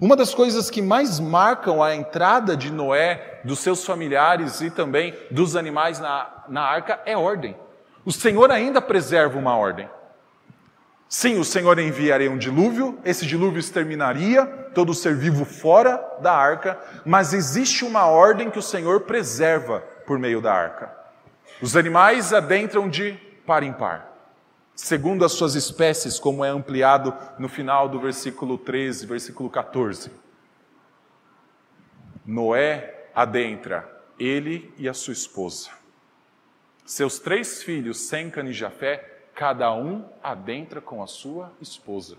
Uma 0.00 0.16
das 0.16 0.32
coisas 0.32 0.70
que 0.70 0.80
mais 0.80 1.20
marcam 1.20 1.82
a 1.82 1.94
entrada 1.94 2.56
de 2.56 2.72
Noé, 2.72 3.40
dos 3.44 3.58
seus 3.58 3.84
familiares 3.84 4.62
e 4.62 4.70
também 4.70 5.14
dos 5.30 5.54
animais 5.54 6.00
na, 6.00 6.44
na 6.48 6.62
arca 6.62 6.98
é 7.04 7.14
ordem. 7.14 7.54
O 8.06 8.12
Senhor 8.12 8.50
ainda 8.50 8.80
preserva 8.80 9.38
uma 9.38 9.54
ordem. 9.54 9.86
Sim, 11.08 11.38
o 11.38 11.44
Senhor 11.44 11.78
enviaria 11.78 12.30
um 12.30 12.36
dilúvio, 12.36 12.98
esse 13.02 13.24
dilúvio 13.24 13.58
exterminaria 13.58 14.44
todo 14.74 14.92
ser 14.92 15.16
vivo 15.16 15.46
fora 15.46 15.96
da 16.20 16.34
arca, 16.34 16.78
mas 17.04 17.32
existe 17.32 17.82
uma 17.82 18.04
ordem 18.04 18.50
que 18.50 18.58
o 18.58 18.62
Senhor 18.62 19.00
preserva 19.00 19.80
por 20.06 20.18
meio 20.18 20.42
da 20.42 20.52
arca. 20.52 20.94
Os 21.62 21.76
animais 21.76 22.34
adentram 22.34 22.90
de 22.90 23.12
par 23.46 23.62
em 23.62 23.72
par, 23.72 24.12
segundo 24.74 25.24
as 25.24 25.32
suas 25.32 25.54
espécies, 25.54 26.18
como 26.18 26.44
é 26.44 26.50
ampliado 26.50 27.16
no 27.38 27.48
final 27.48 27.88
do 27.88 27.98
versículo 27.98 28.58
13, 28.58 29.06
versículo 29.06 29.48
14. 29.48 30.10
Noé 32.26 33.08
adentra, 33.14 33.90
ele 34.18 34.74
e 34.76 34.86
a 34.86 34.92
sua 34.92 35.14
esposa. 35.14 35.70
Seus 36.84 37.18
três 37.18 37.62
filhos, 37.62 38.00
Sem 38.00 38.30
e 38.44 38.52
Jafé, 38.52 39.17
cada 39.38 39.72
um 39.72 40.04
adentra 40.20 40.80
com 40.80 41.00
a 41.00 41.06
sua 41.06 41.52
esposa. 41.60 42.18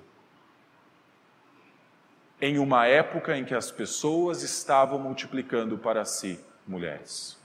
Em 2.40 2.58
uma 2.58 2.88
época 2.88 3.38
em 3.38 3.44
que 3.44 3.54
as 3.54 3.70
pessoas 3.70 4.42
estavam 4.42 4.98
multiplicando 4.98 5.78
para 5.78 6.06
si 6.06 6.40
mulheres. 6.66 7.38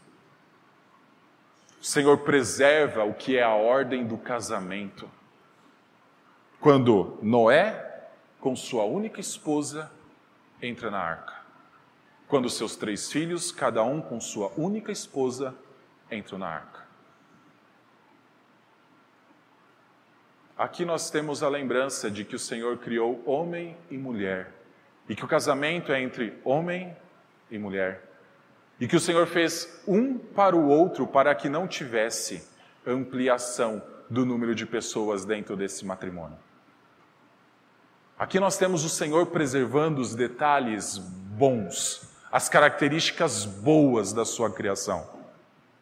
O 1.81 1.85
Senhor 1.85 2.19
preserva 2.19 3.03
o 3.03 3.15
que 3.15 3.37
é 3.37 3.43
a 3.43 3.57
ordem 3.57 4.07
do 4.07 4.17
casamento. 4.17 5.11
Quando 6.61 7.19
Noé, 7.21 8.07
com 8.39 8.55
sua 8.55 8.85
única 8.85 9.19
esposa, 9.21 9.91
entra 10.63 10.89
na 10.89 11.01
arca. 11.01 11.35
Quando 12.29 12.49
seus 12.49 12.77
três 12.77 13.11
filhos, 13.11 13.51
cada 13.51 13.83
um 13.83 14.01
com 14.01 14.21
sua 14.21 14.53
única 14.57 14.93
esposa, 14.93 15.53
entram 16.13 16.39
na 16.39 16.47
arca. 16.47 16.84
Aqui 20.57 20.85
nós 20.85 21.11
temos 21.11 21.43
a 21.43 21.49
lembrança 21.49 22.09
de 22.09 22.25
que 22.25 22.37
o 22.37 22.39
Senhor 22.39 22.79
criou 22.79 23.21
homem 23.27 23.77
e 23.91 23.99
mulher, 23.99 24.53
e 25.09 25.17
que 25.17 25.25
o 25.25 25.29
casamento 25.29 25.91
é 25.91 26.01
entre 26.01 26.39
homem 26.45 26.97
e 27.51 27.59
mulher, 27.59 28.09
e 28.79 28.87
que 28.87 28.95
o 28.95 29.01
Senhor 29.01 29.27
fez 29.27 29.83
um 29.85 30.17
para 30.17 30.55
o 30.55 30.69
outro 30.69 31.09
para 31.09 31.35
que 31.35 31.49
não 31.49 31.67
tivesse 31.67 32.49
ampliação 32.87 33.83
do 34.09 34.25
número 34.25 34.55
de 34.55 34.65
pessoas 34.65 35.25
dentro 35.25 35.57
desse 35.57 35.85
matrimônio. 35.85 36.39
Aqui 38.17 38.39
nós 38.39 38.57
temos 38.57 38.85
o 38.85 38.89
Senhor 38.89 39.27
preservando 39.27 40.01
os 40.01 40.15
detalhes 40.15 40.99
bons, 40.99 42.09
as 42.31 42.49
características 42.49 43.45
boas 43.45 44.13
da 44.13 44.25
sua 44.25 44.53
criação 44.53 45.14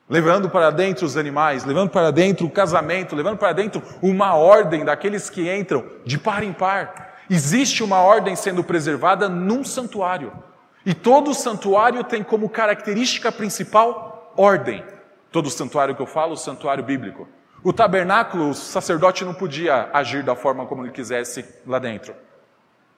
levando 0.08 0.50
para 0.50 0.70
dentro 0.70 1.06
os 1.06 1.16
animais, 1.16 1.64
levando 1.64 1.90
para 1.90 2.10
dentro 2.10 2.46
o 2.46 2.50
casamento, 2.50 3.16
levando 3.16 3.38
para 3.38 3.52
dentro 3.52 3.82
uma 4.02 4.34
ordem 4.34 4.84
daqueles 4.84 5.30
que 5.30 5.50
entram 5.54 5.84
de 6.04 6.18
par 6.18 6.42
em 6.42 6.52
par. 6.52 7.20
Existe 7.30 7.82
uma 7.82 8.00
ordem 8.00 8.36
sendo 8.36 8.62
preservada 8.62 9.28
num 9.28 9.64
santuário. 9.64 10.32
E 10.84 10.92
todo 10.92 11.32
santuário 11.32 12.02
tem 12.04 12.22
como 12.22 12.48
característica 12.48 13.30
principal 13.30 14.32
ordem. 14.36 14.84
Todo 15.30 15.48
santuário 15.48 15.94
que 15.94 16.02
eu 16.02 16.06
falo, 16.06 16.32
o 16.32 16.36
santuário 16.36 16.84
bíblico. 16.84 17.26
O 17.64 17.72
tabernáculo, 17.72 18.50
o 18.50 18.54
sacerdote 18.54 19.24
não 19.24 19.32
podia 19.32 19.88
agir 19.92 20.24
da 20.24 20.34
forma 20.34 20.66
como 20.66 20.82
ele 20.82 20.90
quisesse 20.90 21.44
lá 21.66 21.78
dentro. 21.78 22.12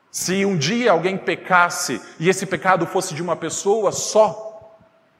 Se 0.09 0.43
um 0.43 0.57
dia 0.57 0.91
alguém 0.91 1.17
pecasse 1.17 2.01
e 2.19 2.27
esse 2.27 2.45
pecado 2.45 2.87
fosse 2.87 3.13
de 3.13 3.21
uma 3.21 3.35
pessoa 3.35 3.91
só, 3.91 4.44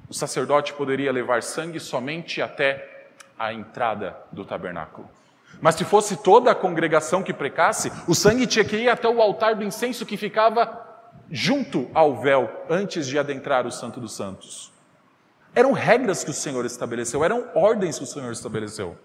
o 0.10 0.14
sacerdote 0.14 0.74
poderia 0.74 1.12
levar 1.12 1.42
sangue 1.44 1.80
somente 1.80 2.42
até 2.42 3.10
a 3.38 3.54
entrada 3.54 4.16
do 4.32 4.46
tabernáculo. 4.46 5.10
Mas 5.62 5.76
se 5.76 5.86
fosse 5.86 6.18
toda 6.18 6.52
a 6.52 6.56
congregação 6.56 7.24
que 7.24 7.34
precasse, 7.34 7.92
o 8.08 8.14
sangue 8.14 8.46
tinha 8.46 8.66
que 8.66 8.76
ir 8.76 8.90
até 8.90 9.08
o 9.08 9.22
altar 9.22 9.56
do 9.56 9.64
incenso 9.64 10.06
que 10.06 10.18
ficava 10.18 10.84
junto 11.30 11.90
ao 11.94 12.16
véu, 12.22 12.66
antes 12.70 13.08
de 13.08 13.18
adentrar 13.18 13.66
o 13.66 13.72
Santo 13.72 14.00
dos 14.00 14.16
Santos. 14.16 14.72
Eram 15.54 15.72
regras 15.72 16.24
que 16.24 16.30
o 16.30 16.34
Senhor 16.34 16.66
estabeleceu, 16.66 17.24
eram 17.24 17.50
ordens 17.56 17.98
que 17.98 18.04
o 18.04 18.08
Senhor 18.08 18.32
estabeleceu. 18.32 18.98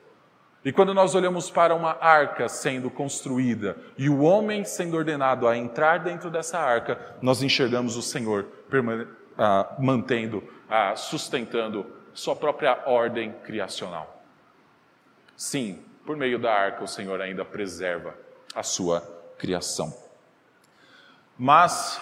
E 0.63 0.73
quando 0.73 0.93
nós 0.93 1.15
olhamos 1.15 1.51
para 1.51 1.75
uma 1.75 1.97
arca 2.01 2.47
sendo 2.49 2.91
construída 2.91 3.79
e 3.97 4.11
o 4.11 4.21
homem 4.21 4.63
sendo 4.65 4.97
ordenado 4.97 5.49
a 5.49 5.57
entrar 5.57 6.01
dentro 6.01 6.31
dessa 6.31 6.59
arca, 6.59 6.99
nós 7.23 7.43
enxergamos 7.43 7.97
o 7.97 8.03
Senhor 8.03 8.45
mantendo, 9.79 10.43
ah, 10.69 10.95
sustentando 10.97 11.87
sua 12.13 12.37
própria 12.37 12.83
ordem 12.87 13.33
criacional. 13.45 14.23
Sim, 15.37 15.83
por 16.05 16.17
meio 16.17 16.39
da 16.39 16.53
arca 16.53 16.85
o 16.85 16.89
Senhor 16.89 17.21
ainda 17.21 17.45
preserva 17.45 18.15
a 18.55 18.63
sua 18.63 19.01
criação. 19.39 19.95
Mas 21.39 22.01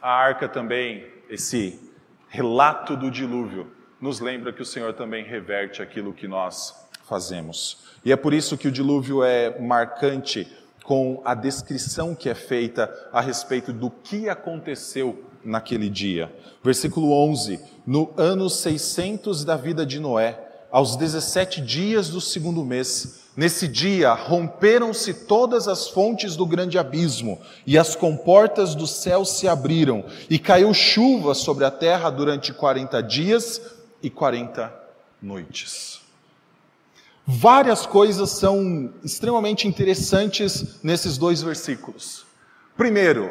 a 0.00 0.10
arca 0.10 0.48
também, 0.48 1.06
esse 1.28 1.78
relato 2.28 2.96
do 2.96 3.10
dilúvio, 3.10 3.72
nos 4.00 4.18
lembra 4.18 4.52
que 4.52 4.62
o 4.62 4.66
Senhor 4.66 4.92
também 4.94 5.24
reverte 5.24 5.80
aquilo 5.80 6.12
que 6.12 6.26
nós 6.26 6.74
fazemos. 7.04 7.78
E 8.04 8.10
é 8.10 8.16
por 8.16 8.34
isso 8.34 8.58
que 8.58 8.66
o 8.66 8.72
dilúvio 8.72 9.22
é 9.22 9.56
marcante 9.60 10.50
com 10.82 11.22
a 11.24 11.34
descrição 11.34 12.14
que 12.14 12.28
é 12.28 12.34
feita 12.34 12.92
a 13.12 13.20
respeito 13.20 13.72
do 13.72 13.88
que 13.88 14.28
aconteceu 14.28 15.24
naquele 15.44 15.88
dia. 15.88 16.32
Versículo 16.62 17.12
11: 17.12 17.60
No 17.86 18.12
ano 18.16 18.48
600 18.48 19.44
da 19.44 19.56
vida 19.56 19.84
de 19.84 19.98
Noé, 19.98 20.38
aos 20.70 20.96
17 20.96 21.60
dias 21.60 22.08
do 22.08 22.20
segundo 22.20 22.64
mês, 22.64 23.22
Nesse 23.34 23.66
dia 23.66 24.12
romperam-se 24.12 25.14
todas 25.14 25.66
as 25.66 25.88
fontes 25.88 26.36
do 26.36 26.44
grande 26.44 26.78
abismo, 26.78 27.40
e 27.66 27.78
as 27.78 27.96
comportas 27.96 28.74
do 28.74 28.86
céu 28.86 29.24
se 29.24 29.48
abriram, 29.48 30.04
e 30.28 30.38
caiu 30.38 30.74
chuva 30.74 31.32
sobre 31.32 31.64
a 31.64 31.70
terra 31.70 32.10
durante 32.10 32.52
quarenta 32.52 33.02
dias 33.02 33.58
e 34.02 34.10
quarenta 34.10 34.72
noites. 35.20 36.02
Várias 37.26 37.86
coisas 37.86 38.30
são 38.30 38.92
extremamente 39.02 39.66
interessantes 39.66 40.82
nesses 40.82 41.16
dois 41.16 41.40
versículos. 41.40 42.26
Primeiro, 42.76 43.30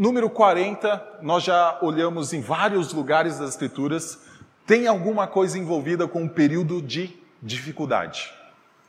número 0.00 0.30
40, 0.30 1.18
nós 1.20 1.44
já 1.44 1.78
olhamos 1.82 2.32
em 2.32 2.40
vários 2.40 2.90
lugares 2.94 3.38
das 3.38 3.50
Escrituras, 3.50 4.18
tem 4.66 4.86
alguma 4.86 5.26
coisa 5.26 5.58
envolvida 5.58 6.08
com 6.08 6.22
um 6.22 6.28
período 6.28 6.80
de 6.80 7.22
dificuldade. 7.42 8.32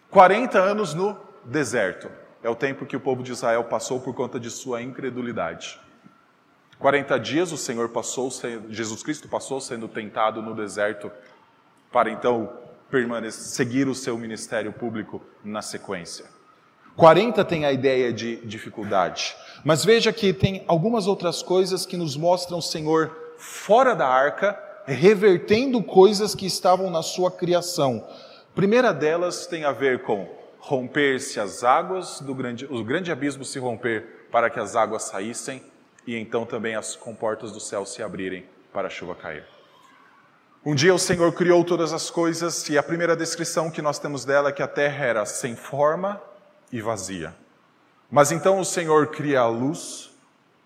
40 0.09 0.57
anos 0.57 0.93
no 0.93 1.17
deserto 1.43 2.09
é 2.41 2.49
o 2.49 2.55
tempo 2.55 2.85
que 2.85 2.95
o 2.95 2.99
povo 3.01 3.23
de 3.23 3.33
Israel 3.33 3.65
passou 3.65 3.99
por 3.99 4.15
conta 4.15 4.39
de 4.39 4.49
sua 4.49 4.81
incredulidade. 4.81 5.77
40 6.79 7.19
dias 7.19 7.51
o 7.51 7.57
Senhor 7.57 7.89
passou, 7.89 8.29
Jesus 8.69 9.03
Cristo 9.03 9.27
passou 9.27 9.59
sendo 9.59 9.89
tentado 9.89 10.41
no 10.41 10.55
deserto 10.55 11.11
para 11.91 12.09
então 12.09 12.53
seguir 13.31 13.89
o 13.89 13.93
seu 13.93 14.17
ministério 14.17 14.71
público 14.71 15.21
na 15.43 15.61
sequência. 15.61 16.25
40 16.95 17.43
tem 17.45 17.65
a 17.65 17.71
ideia 17.71 18.11
de 18.11 18.37
dificuldade, 18.45 19.35
mas 19.63 19.85
veja 19.85 20.11
que 20.11 20.33
tem 20.33 20.63
algumas 20.67 21.07
outras 21.07 21.41
coisas 21.41 21.85
que 21.85 21.95
nos 21.95 22.17
mostram 22.17 22.57
o 22.57 22.61
Senhor 22.61 23.35
fora 23.37 23.95
da 23.95 24.07
arca, 24.07 24.59
revertendo 24.85 25.81
coisas 25.81 26.35
que 26.35 26.45
estavam 26.45 26.89
na 26.89 27.01
sua 27.01 27.31
criação. 27.31 28.05
primeira 28.53 28.93
delas 28.93 29.47
tem 29.47 29.63
a 29.63 29.71
ver 29.71 30.03
com 30.03 30.27
romper-se 30.59 31.39
as 31.39 31.63
águas 31.63 32.19
do 32.21 32.35
grande, 32.35 32.65
o 32.65 32.83
grande 32.83 33.11
abismo 33.11 33.45
se 33.45 33.57
romper 33.57 34.27
para 34.31 34.49
que 34.49 34.59
as 34.59 34.75
águas 34.75 35.03
saíssem 35.03 35.61
e 36.05 36.15
então 36.15 36.45
também 36.45 36.75
as 36.75 36.95
comportas 36.95 37.51
do 37.51 37.59
céu 37.59 37.85
se 37.85 38.03
abrirem 38.03 38.45
para 38.73 38.87
a 38.87 38.91
chuva 38.91 39.15
cair. 39.15 39.45
Um 40.63 40.75
dia 40.75 40.93
o 40.93 40.99
Senhor 40.99 41.31
criou 41.33 41.63
todas 41.63 41.93
as 41.93 42.11
coisas 42.11 42.69
e 42.69 42.77
a 42.77 42.83
primeira 42.83 43.15
descrição 43.15 43.71
que 43.71 43.81
nós 43.81 43.97
temos 43.97 44.25
dela 44.25 44.49
é 44.49 44.51
que 44.51 44.61
a 44.61 44.67
terra 44.67 45.05
era 45.05 45.25
sem 45.25 45.55
forma 45.55 46.21
e 46.71 46.81
vazia. 46.81 47.35
Mas 48.09 48.31
então 48.31 48.59
o 48.59 48.65
Senhor 48.65 49.07
cria 49.07 49.41
a 49.41 49.47
luz, 49.47 50.11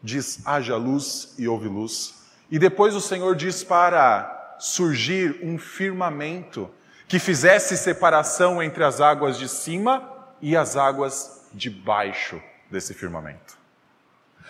diz 0.01 0.39
haja 0.45 0.75
luz 0.75 1.33
e 1.37 1.47
houve 1.47 1.67
luz. 1.67 2.15
E 2.49 2.59
depois 2.59 2.95
o 2.95 3.01
Senhor 3.01 3.35
diz 3.35 3.63
para 3.63 4.57
surgir 4.59 5.39
um 5.43 5.57
firmamento 5.57 6.69
que 7.07 7.19
fizesse 7.19 7.77
separação 7.77 8.61
entre 8.61 8.83
as 8.83 8.99
águas 8.99 9.37
de 9.37 9.47
cima 9.47 10.09
e 10.41 10.55
as 10.55 10.75
águas 10.75 11.47
de 11.53 11.69
baixo 11.69 12.41
desse 12.69 12.93
firmamento. 12.93 13.57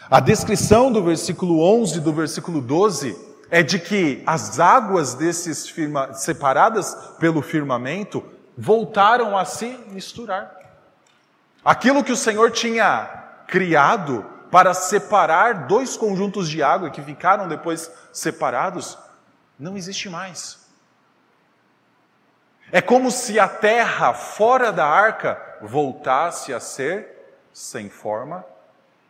A 0.09 0.19
descrição 0.19 0.91
do 0.91 1.03
versículo 1.03 1.61
11 1.61 1.97
e 1.97 2.01
do 2.01 2.13
versículo 2.13 2.61
12 2.61 3.17
é 3.49 3.61
de 3.63 3.79
que 3.79 4.23
as 4.25 4.59
águas 4.59 5.13
desses 5.13 5.67
firma, 5.67 6.13
separadas 6.13 6.95
pelo 7.19 7.41
firmamento 7.41 8.23
voltaram 8.57 9.37
a 9.37 9.45
se 9.45 9.77
misturar. 9.91 10.64
Aquilo 11.65 12.03
que 12.03 12.11
o 12.11 12.15
Senhor 12.15 12.51
tinha 12.51 13.07
criado 13.47 14.23
para 14.51 14.71
separar 14.75 15.65
dois 15.65 15.97
conjuntos 15.97 16.47
de 16.47 16.61
água 16.61 16.91
que 16.91 17.01
ficaram 17.01 17.47
depois 17.47 17.91
separados, 18.13 18.95
não 19.57 19.75
existe 19.75 20.07
mais. 20.07 20.63
É 22.71 22.81
como 22.81 23.09
se 23.09 23.39
a 23.39 23.47
terra 23.47 24.13
fora 24.13 24.71
da 24.71 24.85
arca 24.85 25.57
voltasse 25.59 26.53
a 26.53 26.59
ser 26.59 27.35
sem 27.51 27.89
forma 27.89 28.45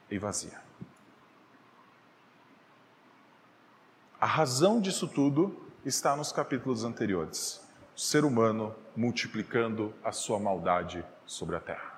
e 0.10 0.18
vazia. 0.18 0.60
A 4.20 4.26
razão 4.26 4.80
disso 4.80 5.08
tudo 5.10 5.62
está 5.86 6.16
nos 6.16 6.32
capítulos 6.32 6.86
anteriores. 6.86 7.62
O 7.96 8.00
ser 8.00 8.24
humano 8.24 8.74
multiplicando 8.96 9.94
a 10.04 10.12
sua 10.14 10.40
maldade 10.40 11.06
sobre 11.26 11.56
a 11.56 11.60
terra. 11.60 11.95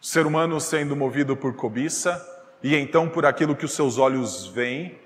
O 0.00 0.06
ser 0.06 0.26
humano 0.26 0.60
sendo 0.60 0.94
movido 0.94 1.36
por 1.36 1.54
cobiça 1.54 2.24
e 2.62 2.74
então 2.74 3.08
por 3.08 3.26
aquilo 3.26 3.54
que 3.54 3.64
os 3.64 3.72
seus 3.72 3.98
olhos 3.98 4.46
veem, 4.46 4.98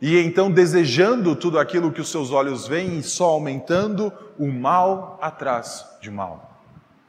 e 0.00 0.18
então 0.18 0.50
desejando 0.50 1.36
tudo 1.36 1.58
aquilo 1.58 1.92
que 1.92 2.00
os 2.00 2.10
seus 2.10 2.30
olhos 2.30 2.66
veem 2.66 2.98
e 2.98 3.02
só 3.02 3.30
aumentando 3.30 4.12
o 4.38 4.46
mal 4.46 5.18
atrás 5.22 5.86
de 6.00 6.10
mal. 6.10 6.60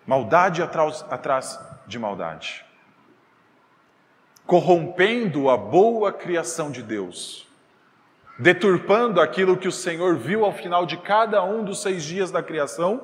Maldade 0.05 0.61
atrás, 0.61 1.03
atrás 1.09 1.59
de 1.87 1.97
maldade. 1.97 2.65
Corrompendo 4.45 5.49
a 5.49 5.57
boa 5.57 6.11
criação 6.11 6.71
de 6.71 6.83
Deus 6.83 7.47
deturpando 8.37 9.21
aquilo 9.21 9.57
que 9.57 9.67
o 9.67 9.71
Senhor 9.71 10.15
viu 10.15 10.43
ao 10.43 10.51
final 10.51 10.85
de 10.85 10.97
cada 10.97 11.43
um 11.43 11.63
dos 11.63 11.81
seis 11.81 12.03
dias 12.03 12.31
da 12.31 12.41
criação 12.41 13.01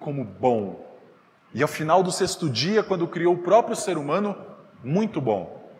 como 0.00 0.24
bom. 0.24 0.87
E 1.54 1.62
ao 1.62 1.68
final 1.68 2.02
do 2.02 2.12
sexto 2.12 2.48
dia, 2.48 2.82
quando 2.82 3.06
criou 3.06 3.34
o 3.34 3.42
próprio 3.42 3.74
ser 3.74 3.96
humano, 3.96 4.36
muito 4.82 5.20
bom. 5.20 5.72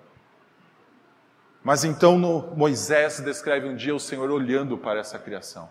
Mas 1.62 1.84
então 1.84 2.18
Moisés 2.56 3.20
descreve 3.20 3.68
um 3.68 3.76
dia 3.76 3.94
o 3.94 4.00
Senhor 4.00 4.30
olhando 4.30 4.78
para 4.78 5.00
essa 5.00 5.18
criação. 5.18 5.70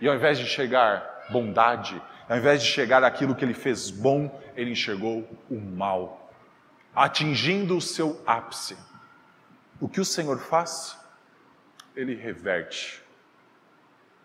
E 0.00 0.08
ao 0.08 0.14
invés 0.14 0.38
de 0.38 0.46
chegar 0.46 1.26
bondade, 1.30 2.00
ao 2.28 2.36
invés 2.36 2.62
de 2.62 2.68
chegar 2.68 3.04
aquilo 3.04 3.34
que 3.34 3.44
ele 3.44 3.54
fez 3.54 3.90
bom, 3.90 4.40
ele 4.56 4.70
enxergou 4.70 5.28
o 5.50 5.60
mal, 5.60 6.30
atingindo 6.94 7.76
o 7.76 7.80
seu 7.80 8.20
ápice. 8.26 8.76
O 9.80 9.88
que 9.88 10.00
o 10.00 10.04
Senhor 10.04 10.38
faz? 10.38 10.96
ele 11.96 12.14
reverte 12.14 13.02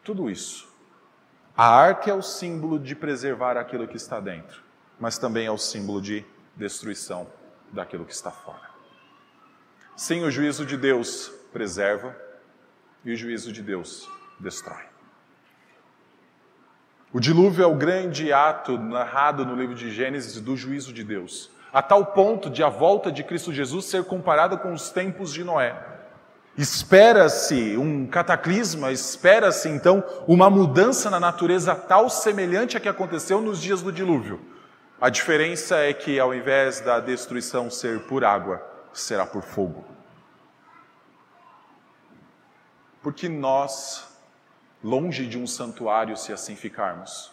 tudo 0.04 0.30
isso. 0.30 0.70
A 1.56 1.68
arca 1.68 2.12
é 2.12 2.14
o 2.14 2.22
símbolo 2.22 2.78
de 2.78 2.96
preservar 2.96 3.56
aquilo 3.56 3.88
que 3.88 3.96
está 3.96 4.20
dentro, 4.20 4.62
mas 5.02 5.18
também 5.18 5.48
é 5.48 5.52
o 5.52 5.58
símbolo 5.58 6.00
de 6.00 6.24
destruição 6.56 7.28
daquilo 7.74 8.06
que 8.06 8.14
está 8.14 8.30
fora. 8.30 8.70
Sim, 9.98 10.24
o 10.24 10.30
juízo 10.30 10.64
de 10.64 10.78
Deus 10.78 11.32
preserva 11.52 12.16
e 13.04 13.12
o 13.12 13.16
juízo 13.16 13.52
de 13.52 13.64
Deus 13.64 14.08
destrói. 14.40 14.84
O 17.12 17.20
dilúvio 17.20 17.64
é 17.64 17.68
o 17.68 17.76
grande 17.76 18.32
ato 18.32 18.78
narrado 18.78 19.44
no 19.44 19.56
livro 19.56 19.74
de 19.74 19.90
Gênesis 19.90 20.40
do 20.40 20.56
juízo 20.56 20.94
de 20.94 21.04
Deus, 21.04 21.50
a 21.74 21.82
tal 21.82 22.06
ponto 22.06 22.48
de 22.48 22.64
a 22.64 22.70
volta 22.70 23.12
de 23.12 23.24
Cristo 23.24 23.52
Jesus 23.52 23.86
ser 23.86 24.04
comparada 24.04 24.56
com 24.56 24.72
os 24.72 24.92
tempos 24.92 25.34
de 25.34 25.44
Noé. 25.44 25.76
Espera-se 26.56 27.76
um 27.76 28.06
cataclisma, 28.06 28.92
espera-se 28.92 29.68
então 29.68 30.04
uma 30.28 30.50
mudança 30.50 31.10
na 31.10 31.20
natureza 31.20 31.74
tal 31.74 32.08
semelhante 32.08 32.78
a 32.78 32.80
que 32.80 32.90
aconteceu 32.90 33.42
nos 33.42 33.60
dias 33.60 33.82
do 33.82 33.92
dilúvio. 33.92 34.40
A 35.02 35.10
diferença 35.10 35.78
é 35.78 35.92
que 35.96 36.20
ao 36.20 36.32
invés 36.32 36.80
da 36.80 37.00
destruição 37.00 37.72
ser 37.72 38.02
por 38.02 38.24
água, 38.24 38.62
será 38.94 39.26
por 39.26 39.42
fogo. 39.42 39.84
Porque 43.02 43.28
nós, 43.28 44.08
longe 44.84 45.26
de 45.26 45.40
um 45.40 45.48
santuário, 45.48 46.16
se 46.16 46.32
assim 46.32 46.56
ficarmos, 46.56 47.32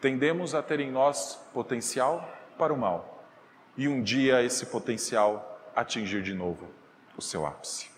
tendemos 0.00 0.54
a 0.54 0.62
ter 0.62 0.78
em 0.78 0.92
nós 0.92 1.36
potencial 1.52 2.32
para 2.56 2.72
o 2.72 2.78
mal, 2.78 3.24
e 3.76 3.88
um 3.88 4.00
dia 4.00 4.40
esse 4.40 4.66
potencial 4.66 5.68
atingir 5.74 6.22
de 6.22 6.32
novo 6.32 6.68
o 7.18 7.20
seu 7.20 7.44
ápice. 7.44 7.90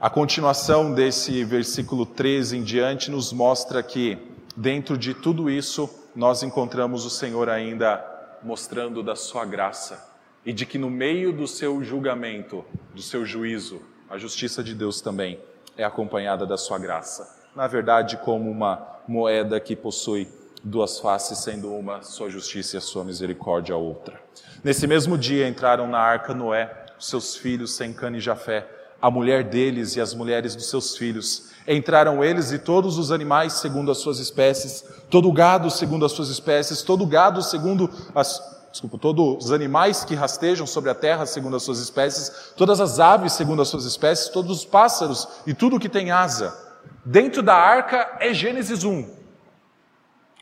A 0.00 0.08
continuação 0.08 0.94
desse 0.94 1.44
versículo 1.44 2.06
13 2.06 2.56
em 2.56 2.62
diante 2.62 3.10
nos 3.10 3.30
mostra 3.30 3.82
que, 3.82 4.16
dentro 4.56 4.96
de 4.96 5.12
tudo 5.12 5.50
isso, 5.50 6.05
nós 6.16 6.42
encontramos 6.42 7.04
o 7.04 7.10
Senhor 7.10 7.50
ainda 7.50 8.02
mostrando 8.42 9.02
da 9.02 9.14
sua 9.14 9.44
graça 9.44 10.16
e 10.46 10.52
de 10.52 10.64
que 10.64 10.78
no 10.78 10.88
meio 10.88 11.30
do 11.30 11.46
seu 11.46 11.84
julgamento, 11.84 12.64
do 12.94 13.02
seu 13.02 13.26
juízo, 13.26 13.82
a 14.08 14.16
justiça 14.16 14.64
de 14.64 14.74
Deus 14.74 15.02
também 15.02 15.38
é 15.76 15.84
acompanhada 15.84 16.46
da 16.46 16.56
sua 16.56 16.78
graça. 16.78 17.36
Na 17.54 17.66
verdade, 17.66 18.16
como 18.16 18.50
uma 18.50 18.96
moeda 19.06 19.60
que 19.60 19.76
possui 19.76 20.26
duas 20.64 20.98
faces, 20.98 21.38
sendo 21.38 21.72
uma 21.74 22.00
sua 22.02 22.30
justiça 22.30 22.76
e 22.76 22.78
a 22.78 22.80
sua 22.80 23.04
misericórdia 23.04 23.74
a 23.74 23.78
outra. 23.78 24.18
Nesse 24.64 24.86
mesmo 24.86 25.18
dia 25.18 25.46
entraram 25.46 25.86
na 25.86 25.98
arca 25.98 26.32
Noé, 26.32 26.86
seus 26.98 27.36
filhos 27.36 27.76
Sem 27.76 27.94
e 28.14 28.20
Jafé, 28.20 28.66
a 29.02 29.10
mulher 29.10 29.44
deles 29.44 29.96
e 29.96 30.00
as 30.00 30.14
mulheres 30.14 30.56
dos 30.56 30.70
seus 30.70 30.96
filhos. 30.96 31.52
Entraram 31.66 32.22
eles 32.22 32.52
e 32.52 32.58
todos 32.58 32.96
os 32.96 33.10
animais 33.10 33.54
segundo 33.54 33.90
as 33.90 33.98
suas 33.98 34.18
espécies, 34.20 34.84
todo 35.10 35.28
o 35.28 35.32
gado 35.32 35.70
segundo 35.70 36.06
as 36.06 36.12
suas 36.12 36.28
espécies, 36.28 36.82
todo 36.82 37.02
o 37.02 37.06
gado 37.06 37.42
segundo 37.42 37.90
as 38.14 38.56
desculpa, 38.70 38.98
todos 38.98 39.46
os 39.46 39.52
animais 39.52 40.04
que 40.04 40.14
rastejam 40.14 40.66
sobre 40.66 40.90
a 40.90 40.94
terra 40.94 41.24
segundo 41.24 41.56
as 41.56 41.62
suas 41.62 41.78
espécies, 41.78 42.52
todas 42.56 42.78
as 42.78 43.00
aves 43.00 43.32
segundo 43.32 43.62
as 43.62 43.68
suas 43.68 43.86
espécies, 43.86 44.28
todos 44.28 44.50
os 44.50 44.64
pássaros 44.66 45.26
e 45.46 45.54
tudo 45.54 45.80
que 45.80 45.88
tem 45.88 46.10
asa. 46.10 46.54
Dentro 47.02 47.42
da 47.42 47.54
arca 47.54 48.18
é 48.20 48.34
Gênesis 48.34 48.84
1. 48.84 49.10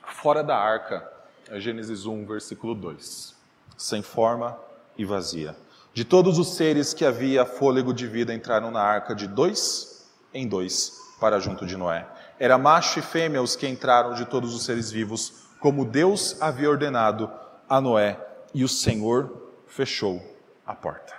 Fora 0.05 0.43
da 0.43 0.57
arca 0.57 1.09
é 1.49 1.61
Gênesis 1.61 2.07
1, 2.07 2.27
versículo 2.27 2.75
2. 2.75 3.35
Sem 3.77 4.03
forma 4.03 4.59
e 4.99 5.05
vazia. 5.05 5.55
De 5.93 6.05
todos 6.05 6.37
os 6.39 6.57
seres 6.57 6.93
que 6.93 7.05
havia 7.05 7.47
fôlego 7.47 7.95
de 7.95 8.07
vida 8.09 8.35
entraram 8.35 8.73
na 8.73 8.83
arca 8.83 9.15
de 9.15 9.29
dois 9.29 10.05
em 10.33 10.49
dois 10.49 11.04
para 11.25 11.41
junto 11.41 11.65
de 11.65 11.75
Noé. 11.75 12.07
Era 12.39 12.59
macho 12.59 12.99
e 12.99 13.03
fêmea 13.03 13.41
os 13.41 13.57
que 13.57 13.67
entraram 13.67 14.13
de 14.13 14.27
todos 14.27 14.55
os 14.55 14.63
seres 14.63 14.91
vivos, 14.91 15.47
como 15.59 15.83
Deus 15.83 16.37
havia 16.43 16.69
ordenado 16.69 17.33
a 17.67 17.81
Noé, 17.81 18.21
e 18.53 18.63
o 18.63 18.69
Senhor 18.69 19.51
fechou 19.67 20.21
a 20.67 20.75
porta. 20.75 21.15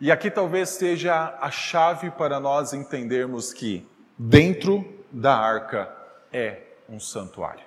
E 0.00 0.12
aqui 0.12 0.30
talvez 0.30 0.68
seja 0.68 1.36
a 1.40 1.50
chave 1.50 2.08
para 2.12 2.38
nós 2.38 2.72
entendermos 2.72 3.52
que 3.52 3.84
dentro 4.16 4.88
da 5.10 5.36
arca 5.36 5.92
é 6.32 6.68
um 6.88 7.00
santuário. 7.00 7.66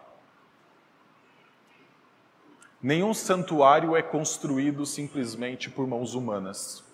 Nenhum 2.81 3.13
santuário 3.13 3.97
é 3.97 4.01
construído 4.01 4.85
simplesmente 4.85 5.69
por 5.69 5.85
mãos 5.85 6.15
humanas. 6.15 6.89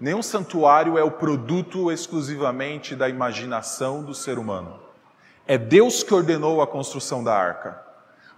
Nenhum 0.00 0.22
santuário 0.22 0.96
é 0.96 1.04
o 1.04 1.10
produto 1.10 1.92
exclusivamente 1.92 2.96
da 2.96 3.06
imaginação 3.06 4.02
do 4.02 4.14
ser 4.14 4.38
humano. 4.38 4.80
É 5.46 5.58
Deus 5.58 6.02
que 6.02 6.14
ordenou 6.14 6.62
a 6.62 6.66
construção 6.66 7.22
da 7.22 7.36
arca. 7.36 7.78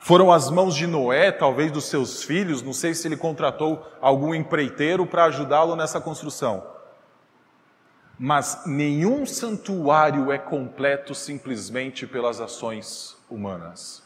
Foram 0.01 0.33
as 0.33 0.51
mãos 0.51 0.75
de 0.75 0.89
Noé, 0.89 1.31
talvez 1.31 1.71
dos 1.71 1.85
seus 1.85 2.25
filhos, 2.25 2.63
não 2.63 2.73
sei 2.73 2.95
se 2.95 3.07
ele 3.07 3.17
contratou 3.17 3.87
algum 4.01 4.35
empreiteiro 4.35 5.07
para 5.07 5.27
ajudá-lo 5.27 5.77
nessa 5.77 6.01
construção. 6.01 6.67
Mas 8.19 8.63
nenhum 8.67 9.25
santuário 9.25 10.33
é 10.33 10.39
completo 10.39 11.15
simplesmente 11.15 12.09
pelas 12.09 12.41
ações 12.41 13.17
humanas. 13.31 14.03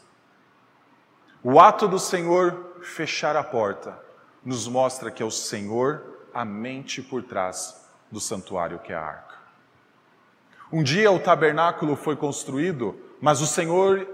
O 1.43 1.59
ato 1.59 1.87
do 1.87 1.97
Senhor 1.97 2.77
fechar 2.83 3.35
a 3.35 3.43
porta 3.43 3.97
nos 4.45 4.67
mostra 4.67 5.09
que 5.09 5.23
é 5.23 5.25
o 5.25 5.31
Senhor 5.31 6.16
a 6.37 6.45
mente 6.45 7.01
por 7.01 7.23
trás 7.23 7.81
do 8.11 8.19
santuário 8.19 8.77
que 8.77 8.93
é 8.93 8.95
a 8.95 9.01
arca. 9.01 9.35
Um 10.71 10.83
dia 10.83 11.11
o 11.11 11.17
tabernáculo 11.17 11.95
foi 11.95 12.15
construído, 12.15 12.95
mas 13.19 13.41
o 13.41 13.47
Senhor 13.47 14.07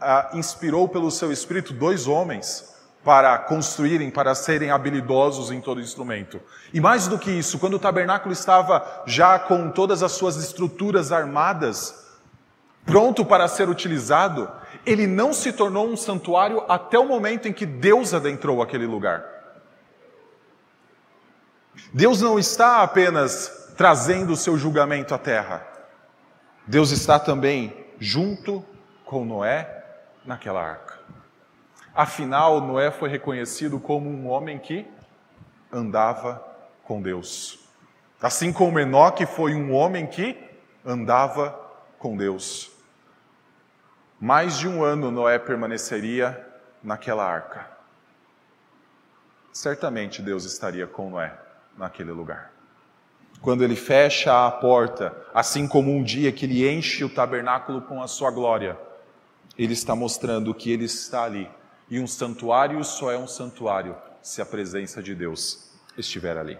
ah, 0.00 0.30
inspirou 0.34 0.88
pelo 0.88 1.12
seu 1.12 1.30
espírito 1.30 1.72
dois 1.72 2.08
homens 2.08 2.74
para 3.04 3.38
construírem, 3.38 4.10
para 4.10 4.34
serem 4.34 4.72
habilidosos 4.72 5.52
em 5.52 5.60
todo 5.60 5.80
instrumento. 5.80 6.40
E 6.74 6.80
mais 6.80 7.06
do 7.06 7.16
que 7.16 7.30
isso, 7.30 7.56
quando 7.60 7.74
o 7.74 7.78
tabernáculo 7.78 8.32
estava 8.32 9.04
já 9.06 9.38
com 9.38 9.70
todas 9.70 10.02
as 10.02 10.10
suas 10.10 10.34
estruturas 10.38 11.12
armadas, 11.12 12.18
pronto 12.84 13.24
para 13.24 13.46
ser 13.46 13.68
utilizado, 13.68 14.50
ele 14.84 15.06
não 15.06 15.32
se 15.32 15.52
tornou 15.52 15.86
um 15.86 15.96
santuário 15.96 16.64
até 16.68 16.98
o 16.98 17.06
momento 17.06 17.46
em 17.46 17.52
que 17.52 17.64
Deus 17.64 18.12
adentrou 18.12 18.60
aquele 18.60 18.86
lugar. 18.86 19.39
Deus 21.92 22.20
não 22.20 22.38
está 22.38 22.82
apenas 22.82 23.60
trazendo 23.76 24.34
o 24.34 24.36
seu 24.36 24.58
julgamento 24.58 25.14
à 25.14 25.18
terra. 25.18 25.66
Deus 26.66 26.90
está 26.90 27.18
também 27.18 27.86
junto 27.98 28.64
com 29.04 29.24
Noé 29.24 29.84
naquela 30.24 30.62
arca. 30.62 30.98
Afinal, 31.94 32.60
Noé 32.60 32.90
foi 32.90 33.08
reconhecido 33.08 33.80
como 33.80 34.08
um 34.08 34.28
homem 34.28 34.58
que 34.58 34.86
andava 35.72 36.46
com 36.84 37.02
Deus. 37.02 37.58
Assim 38.22 38.52
como 38.52 38.78
Enoque 38.78 39.26
foi 39.26 39.54
um 39.54 39.72
homem 39.72 40.06
que 40.06 40.38
andava 40.84 41.58
com 41.98 42.16
Deus. 42.16 42.70
Mais 44.20 44.58
de 44.58 44.68
um 44.68 44.84
ano 44.84 45.10
Noé 45.10 45.38
permaneceria 45.38 46.46
naquela 46.82 47.24
arca. 47.24 47.66
Certamente 49.52 50.22
Deus 50.22 50.44
estaria 50.44 50.86
com 50.86 51.10
Noé 51.10 51.49
naquele 51.80 52.12
lugar. 52.12 52.52
Quando 53.40 53.64
ele 53.64 53.74
fecha 53.74 54.46
a 54.46 54.50
porta, 54.50 55.16
assim 55.32 55.66
como 55.66 55.90
um 55.90 56.02
dia 56.02 56.30
que 56.30 56.44
ele 56.44 56.68
enche 56.68 57.02
o 57.02 57.08
tabernáculo 57.08 57.80
com 57.80 58.02
a 58.02 58.06
sua 58.06 58.30
glória, 58.30 58.78
ele 59.58 59.72
está 59.72 59.96
mostrando 59.96 60.54
que 60.54 60.70
ele 60.70 60.84
está 60.84 61.24
ali. 61.24 61.50
E 61.88 61.98
um 61.98 62.06
santuário 62.06 62.84
só 62.84 63.10
é 63.10 63.16
um 63.16 63.26
santuário 63.26 63.96
se 64.22 64.42
a 64.42 64.46
presença 64.46 65.02
de 65.02 65.14
Deus 65.14 65.72
estiver 65.96 66.36
ali. 66.36 66.58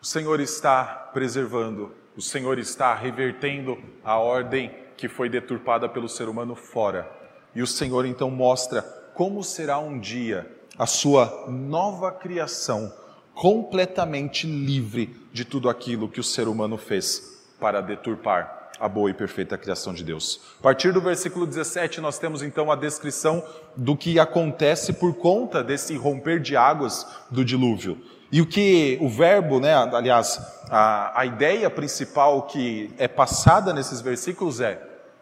O 0.00 0.04
Senhor 0.04 0.38
está 0.38 0.84
preservando, 1.12 1.92
o 2.14 2.20
Senhor 2.20 2.58
está 2.58 2.94
revertendo 2.94 3.78
a 4.04 4.18
ordem 4.18 4.70
que 4.96 5.08
foi 5.08 5.28
deturpada 5.28 5.88
pelo 5.88 6.08
ser 6.08 6.28
humano 6.28 6.54
fora. 6.54 7.10
E 7.54 7.62
o 7.62 7.66
Senhor 7.66 8.04
então 8.04 8.30
mostra 8.30 8.82
como 9.14 9.42
será 9.42 9.78
um 9.78 9.98
dia 9.98 10.55
a 10.78 10.86
sua 10.86 11.46
nova 11.48 12.12
criação, 12.12 12.92
completamente 13.34 14.46
livre 14.46 15.16
de 15.32 15.44
tudo 15.44 15.68
aquilo 15.68 16.08
que 16.08 16.20
o 16.20 16.24
ser 16.24 16.48
humano 16.48 16.76
fez 16.76 17.44
para 17.58 17.80
deturpar 17.80 18.70
a 18.78 18.88
boa 18.88 19.10
e 19.10 19.14
perfeita 19.14 19.56
criação 19.56 19.94
de 19.94 20.04
Deus. 20.04 20.40
A 20.60 20.62
partir 20.62 20.92
do 20.92 21.00
versículo 21.00 21.46
17, 21.46 22.00
nós 22.00 22.18
temos 22.18 22.42
então 22.42 22.70
a 22.70 22.76
descrição 22.76 23.42
do 23.74 23.96
que 23.96 24.18
acontece 24.18 24.92
por 24.92 25.14
conta 25.14 25.62
desse 25.64 25.96
romper 25.96 26.40
de 26.40 26.56
águas 26.56 27.06
do 27.30 27.44
dilúvio. 27.44 27.98
E 28.30 28.40
o 28.40 28.46
que 28.46 28.98
o 29.00 29.08
verbo, 29.08 29.60
né, 29.60 29.72
aliás, 29.74 30.38
a, 30.68 31.20
a 31.20 31.24
ideia 31.24 31.70
principal 31.70 32.42
que 32.42 32.92
é 32.98 33.08
passada 33.08 33.72
nesses 33.72 34.00
versículos 34.00 34.60
é: 34.60 34.74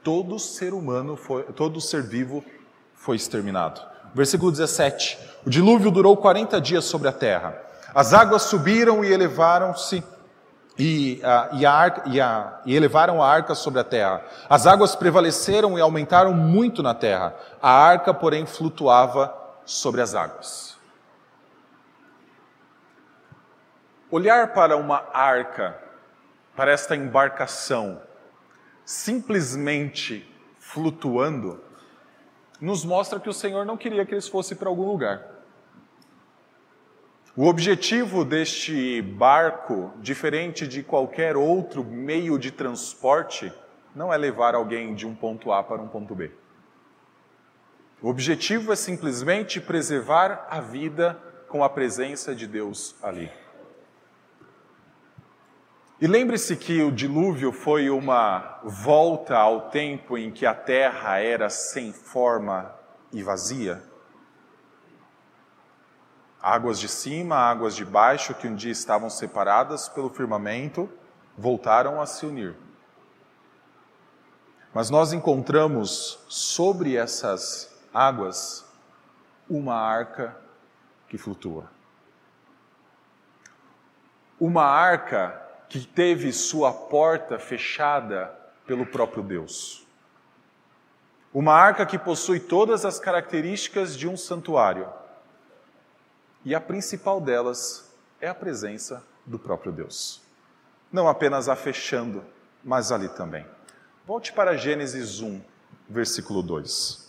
todo 0.02 0.38
ser 0.38 0.72
humano, 0.72 1.16
foi, 1.16 1.44
todo 1.44 1.80
ser 1.80 2.02
vivo 2.02 2.44
foi 2.94 3.16
exterminado. 3.16 3.93
Versículo 4.14 4.52
17: 4.52 5.18
O 5.44 5.50
dilúvio 5.50 5.90
durou 5.90 6.16
40 6.16 6.60
dias 6.60 6.84
sobre 6.84 7.08
a 7.08 7.12
terra. 7.12 7.60
As 7.94 8.14
águas 8.14 8.42
subiram 8.42 9.04
e 9.04 9.12
elevaram-se 9.12 10.02
e, 10.78 11.20
uh, 11.22 11.56
e, 11.56 11.66
arca, 11.66 12.02
e, 12.06 12.20
a, 12.20 12.60
e, 12.64 12.74
elevaram 12.74 13.22
a 13.22 13.28
arca 13.28 13.54
sobre 13.54 13.80
a 13.80 13.84
terra. 13.84 14.24
As 14.48 14.66
águas 14.66 14.96
prevaleceram 14.96 15.78
e 15.78 15.80
aumentaram 15.80 16.32
muito 16.32 16.82
na 16.82 16.94
terra. 16.94 17.34
A 17.62 17.70
arca, 17.70 18.12
porém, 18.12 18.46
flutuava 18.46 19.34
sobre 19.64 20.00
as 20.00 20.14
águas. 20.14 20.76
Olhar 24.10 24.52
para 24.52 24.76
uma 24.76 25.04
arca, 25.12 25.76
para 26.54 26.70
esta 26.70 26.94
embarcação, 26.94 28.00
simplesmente 28.84 30.28
flutuando, 30.60 31.60
nos 32.64 32.84
mostra 32.84 33.20
que 33.20 33.28
o 33.28 33.32
Senhor 33.32 33.66
não 33.66 33.76
queria 33.76 34.06
que 34.06 34.14
eles 34.14 34.26
fossem 34.26 34.56
para 34.56 34.70
algum 34.70 34.86
lugar. 34.86 35.22
O 37.36 37.46
objetivo 37.46 38.24
deste 38.24 39.02
barco, 39.02 39.92
diferente 40.00 40.66
de 40.66 40.82
qualquer 40.82 41.36
outro 41.36 41.84
meio 41.84 42.38
de 42.38 42.50
transporte, 42.50 43.52
não 43.94 44.12
é 44.12 44.16
levar 44.16 44.54
alguém 44.54 44.94
de 44.94 45.06
um 45.06 45.14
ponto 45.14 45.52
A 45.52 45.62
para 45.62 45.82
um 45.82 45.88
ponto 45.88 46.14
B. 46.14 46.30
O 48.00 48.08
objetivo 48.08 48.72
é 48.72 48.76
simplesmente 48.76 49.60
preservar 49.60 50.46
a 50.48 50.60
vida 50.60 51.18
com 51.48 51.62
a 51.62 51.68
presença 51.68 52.34
de 52.34 52.46
Deus 52.46 52.96
ali. 53.02 53.30
E 56.04 56.06
lembre-se 56.06 56.54
que 56.54 56.82
o 56.82 56.92
dilúvio 56.92 57.50
foi 57.50 57.88
uma 57.88 58.60
volta 58.62 59.38
ao 59.38 59.70
tempo 59.70 60.18
em 60.18 60.30
que 60.30 60.44
a 60.44 60.54
terra 60.54 61.18
era 61.18 61.48
sem 61.48 61.94
forma 61.94 62.74
e 63.10 63.22
vazia. 63.22 63.82
Águas 66.42 66.78
de 66.78 66.90
cima, 66.90 67.36
águas 67.36 67.74
de 67.74 67.86
baixo, 67.86 68.34
que 68.34 68.46
um 68.46 68.54
dia 68.54 68.70
estavam 68.70 69.08
separadas 69.08 69.88
pelo 69.88 70.10
firmamento, 70.10 70.92
voltaram 71.38 71.98
a 71.98 72.04
se 72.04 72.26
unir. 72.26 72.54
Mas 74.74 74.90
nós 74.90 75.14
encontramos 75.14 76.22
sobre 76.28 76.98
essas 76.98 77.74
águas 77.94 78.62
uma 79.48 79.76
arca 79.76 80.36
que 81.08 81.16
flutua. 81.16 81.70
Uma 84.38 84.64
arca 84.64 85.43
que 85.74 85.84
teve 85.84 86.32
sua 86.32 86.72
porta 86.72 87.36
fechada 87.36 88.32
pelo 88.64 88.86
próprio 88.86 89.24
Deus. 89.24 89.84
Uma 91.32 91.52
arca 91.52 91.84
que 91.84 91.98
possui 91.98 92.38
todas 92.38 92.84
as 92.84 93.00
características 93.00 93.96
de 93.96 94.06
um 94.06 94.16
santuário. 94.16 94.88
E 96.44 96.54
a 96.54 96.60
principal 96.60 97.20
delas 97.20 97.92
é 98.20 98.28
a 98.28 98.34
presença 98.34 99.04
do 99.26 99.36
próprio 99.36 99.72
Deus. 99.72 100.22
Não 100.92 101.08
apenas 101.08 101.48
a 101.48 101.56
fechando, 101.56 102.24
mas 102.62 102.92
ali 102.92 103.08
também. 103.08 103.44
Volte 104.06 104.32
para 104.32 104.56
Gênesis 104.56 105.20
1, 105.20 105.42
versículo 105.88 106.40
2. 106.40 107.03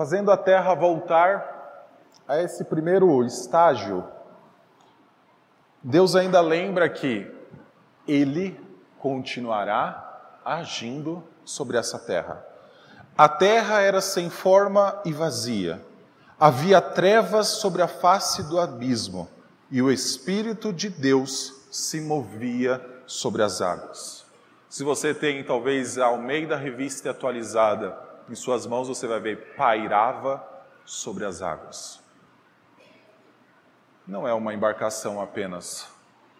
Fazendo 0.00 0.30
a 0.30 0.36
terra 0.38 0.72
voltar 0.72 1.84
a 2.26 2.40
esse 2.40 2.64
primeiro 2.64 3.22
estágio, 3.22 4.02
Deus 5.82 6.16
ainda 6.16 6.40
lembra 6.40 6.88
que 6.88 7.30
Ele 8.08 8.58
continuará 8.98 10.38
agindo 10.42 11.22
sobre 11.44 11.76
essa 11.76 11.98
terra. 11.98 12.42
A 13.14 13.28
terra 13.28 13.82
era 13.82 14.00
sem 14.00 14.30
forma 14.30 14.98
e 15.04 15.12
vazia, 15.12 15.84
havia 16.38 16.80
trevas 16.80 17.48
sobre 17.48 17.82
a 17.82 17.86
face 17.86 18.42
do 18.44 18.58
abismo, 18.58 19.28
e 19.70 19.82
o 19.82 19.90
Espírito 19.90 20.72
de 20.72 20.88
Deus 20.88 21.66
se 21.70 22.00
movia 22.00 22.80
sobre 23.04 23.42
as 23.42 23.60
águas. 23.60 24.24
Se 24.66 24.82
você 24.82 25.12
tem 25.12 25.44
talvez 25.44 25.98
ao 25.98 26.16
meio 26.16 26.48
da 26.48 26.56
revista 26.56 27.10
atualizada, 27.10 28.08
em 28.30 28.34
suas 28.36 28.64
mãos 28.64 28.86
você 28.86 29.08
vai 29.08 29.18
ver 29.18 29.56
pairava 29.56 30.46
sobre 30.84 31.24
as 31.24 31.42
águas. 31.42 32.00
Não 34.06 34.26
é 34.26 34.32
uma 34.32 34.54
embarcação 34.54 35.20
apenas 35.20 35.88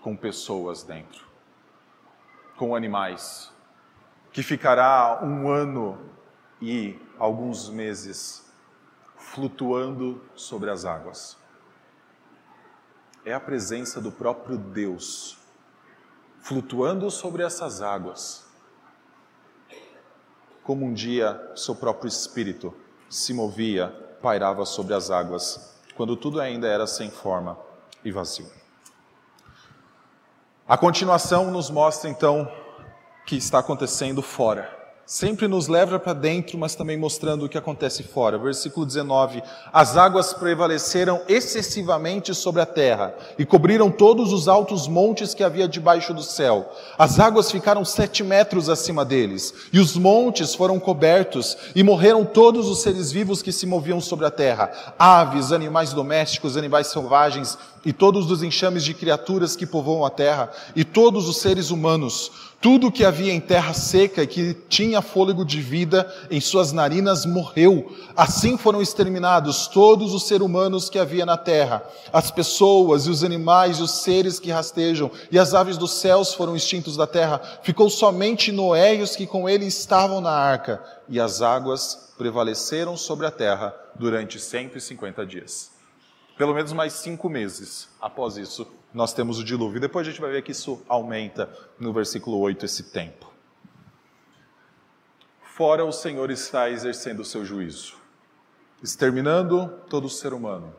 com 0.00 0.16
pessoas 0.16 0.84
dentro, 0.84 1.26
com 2.56 2.76
animais, 2.76 3.52
que 4.32 4.42
ficará 4.42 5.20
um 5.22 5.48
ano 5.48 5.98
e 6.62 6.96
alguns 7.18 7.68
meses 7.68 8.48
flutuando 9.16 10.22
sobre 10.36 10.70
as 10.70 10.84
águas. 10.84 11.36
É 13.24 13.34
a 13.34 13.40
presença 13.40 14.00
do 14.00 14.12
próprio 14.12 14.56
Deus 14.56 15.38
flutuando 16.40 17.10
sobre 17.10 17.42
essas 17.42 17.82
águas 17.82 18.49
como 20.62 20.84
um 20.84 20.92
dia 20.92 21.52
seu 21.54 21.74
próprio 21.74 22.08
espírito 22.08 22.74
se 23.08 23.34
movia, 23.34 23.88
pairava 24.22 24.64
sobre 24.64 24.94
as 24.94 25.10
águas, 25.10 25.76
quando 25.96 26.16
tudo 26.16 26.40
ainda 26.40 26.68
era 26.68 26.86
sem 26.86 27.10
forma 27.10 27.58
e 28.04 28.10
vazio. 28.10 28.46
A 30.66 30.78
continuação 30.78 31.50
nos 31.50 31.68
mostra 31.68 32.08
então 32.08 32.50
que 33.26 33.36
está 33.36 33.58
acontecendo 33.58 34.22
fora 34.22 34.79
sempre 35.10 35.48
nos 35.48 35.66
leva 35.66 35.98
para 35.98 36.12
dentro, 36.12 36.56
mas 36.56 36.76
também 36.76 36.96
mostrando 36.96 37.44
o 37.44 37.48
que 37.48 37.58
acontece 37.58 38.04
fora. 38.04 38.38
Versículo 38.38 38.86
19: 38.86 39.42
As 39.72 39.96
águas 39.96 40.32
prevaleceram 40.32 41.20
excessivamente 41.28 42.32
sobre 42.32 42.62
a 42.62 42.66
terra 42.66 43.12
e 43.36 43.44
cobriram 43.44 43.90
todos 43.90 44.32
os 44.32 44.46
altos 44.46 44.86
montes 44.86 45.34
que 45.34 45.42
havia 45.42 45.66
debaixo 45.66 46.14
do 46.14 46.22
céu. 46.22 46.72
As 46.96 47.18
águas 47.18 47.50
ficaram 47.50 47.84
sete 47.84 48.22
metros 48.22 48.68
acima 48.68 49.04
deles, 49.04 49.52
e 49.72 49.80
os 49.80 49.96
montes 49.96 50.54
foram 50.54 50.78
cobertos, 50.78 51.58
e 51.74 51.82
morreram 51.82 52.24
todos 52.24 52.68
os 52.68 52.80
seres 52.80 53.10
vivos 53.10 53.42
que 53.42 53.50
se 53.50 53.66
moviam 53.66 54.00
sobre 54.00 54.26
a 54.26 54.30
terra: 54.30 54.70
aves, 54.96 55.50
animais 55.50 55.92
domésticos, 55.92 56.56
animais 56.56 56.86
selvagens, 56.86 57.58
e 57.84 57.92
todos 57.92 58.30
os 58.30 58.42
enxames 58.42 58.84
de 58.84 58.94
criaturas 58.94 59.56
que 59.56 59.66
povoam 59.66 60.04
a 60.04 60.10
terra, 60.10 60.50
e 60.76 60.84
todos 60.84 61.28
os 61.28 61.38
seres 61.38 61.70
humanos. 61.70 62.30
Tudo 62.60 62.92
que 62.92 63.06
havia 63.06 63.32
em 63.32 63.40
terra 63.40 63.72
seca 63.72 64.22
e 64.22 64.26
que 64.26 64.52
tinha 64.68 65.00
fôlego 65.00 65.46
de 65.46 65.62
vida 65.62 66.12
em 66.30 66.42
suas 66.42 66.72
narinas 66.72 67.24
morreu. 67.24 67.90
Assim 68.14 68.58
foram 68.58 68.82
exterminados 68.82 69.66
todos 69.66 70.12
os 70.12 70.24
seres 70.24 70.44
humanos 70.44 70.90
que 70.90 70.98
havia 70.98 71.24
na 71.24 71.38
terra. 71.38 71.82
As 72.12 72.30
pessoas 72.30 73.06
e 73.06 73.10
os 73.10 73.24
animais 73.24 73.78
e 73.78 73.82
os 73.82 74.02
seres 74.02 74.38
que 74.38 74.50
rastejam 74.50 75.10
e 75.32 75.38
as 75.38 75.54
aves 75.54 75.78
dos 75.78 75.92
céus 75.92 76.34
foram 76.34 76.54
extintos 76.54 76.98
da 76.98 77.06
terra. 77.06 77.40
Ficou 77.62 77.88
somente 77.88 78.52
Noé 78.52 78.96
e 78.96 79.02
os 79.02 79.16
que 79.16 79.26
com 79.26 79.48
ele 79.48 79.64
estavam 79.64 80.20
na 80.20 80.32
arca. 80.32 80.84
E 81.08 81.18
as 81.18 81.40
águas 81.40 82.12
prevaleceram 82.18 82.94
sobre 82.94 83.24
a 83.24 83.30
terra 83.30 83.74
durante 83.98 84.38
150 84.38 85.24
dias. 85.24 85.79
Pelo 86.40 86.54
menos 86.54 86.72
mais 86.72 86.94
cinco 86.94 87.28
meses 87.28 87.86
após 88.00 88.38
isso, 88.38 88.66
nós 88.94 89.12
temos 89.12 89.38
o 89.38 89.44
dilúvio. 89.44 89.78
Depois 89.78 90.06
a 90.06 90.10
gente 90.10 90.22
vai 90.22 90.30
ver 90.30 90.40
que 90.40 90.52
isso 90.52 90.82
aumenta 90.88 91.54
no 91.78 91.92
versículo 91.92 92.38
8 92.38 92.64
esse 92.64 92.84
tempo. 92.84 93.30
Fora 95.42 95.84
o 95.84 95.92
Senhor 95.92 96.30
está 96.30 96.70
exercendo 96.70 97.20
o 97.20 97.26
seu 97.26 97.44
juízo, 97.44 97.94
exterminando 98.82 99.68
todo 99.90 100.08
ser 100.08 100.32
humano 100.32 100.74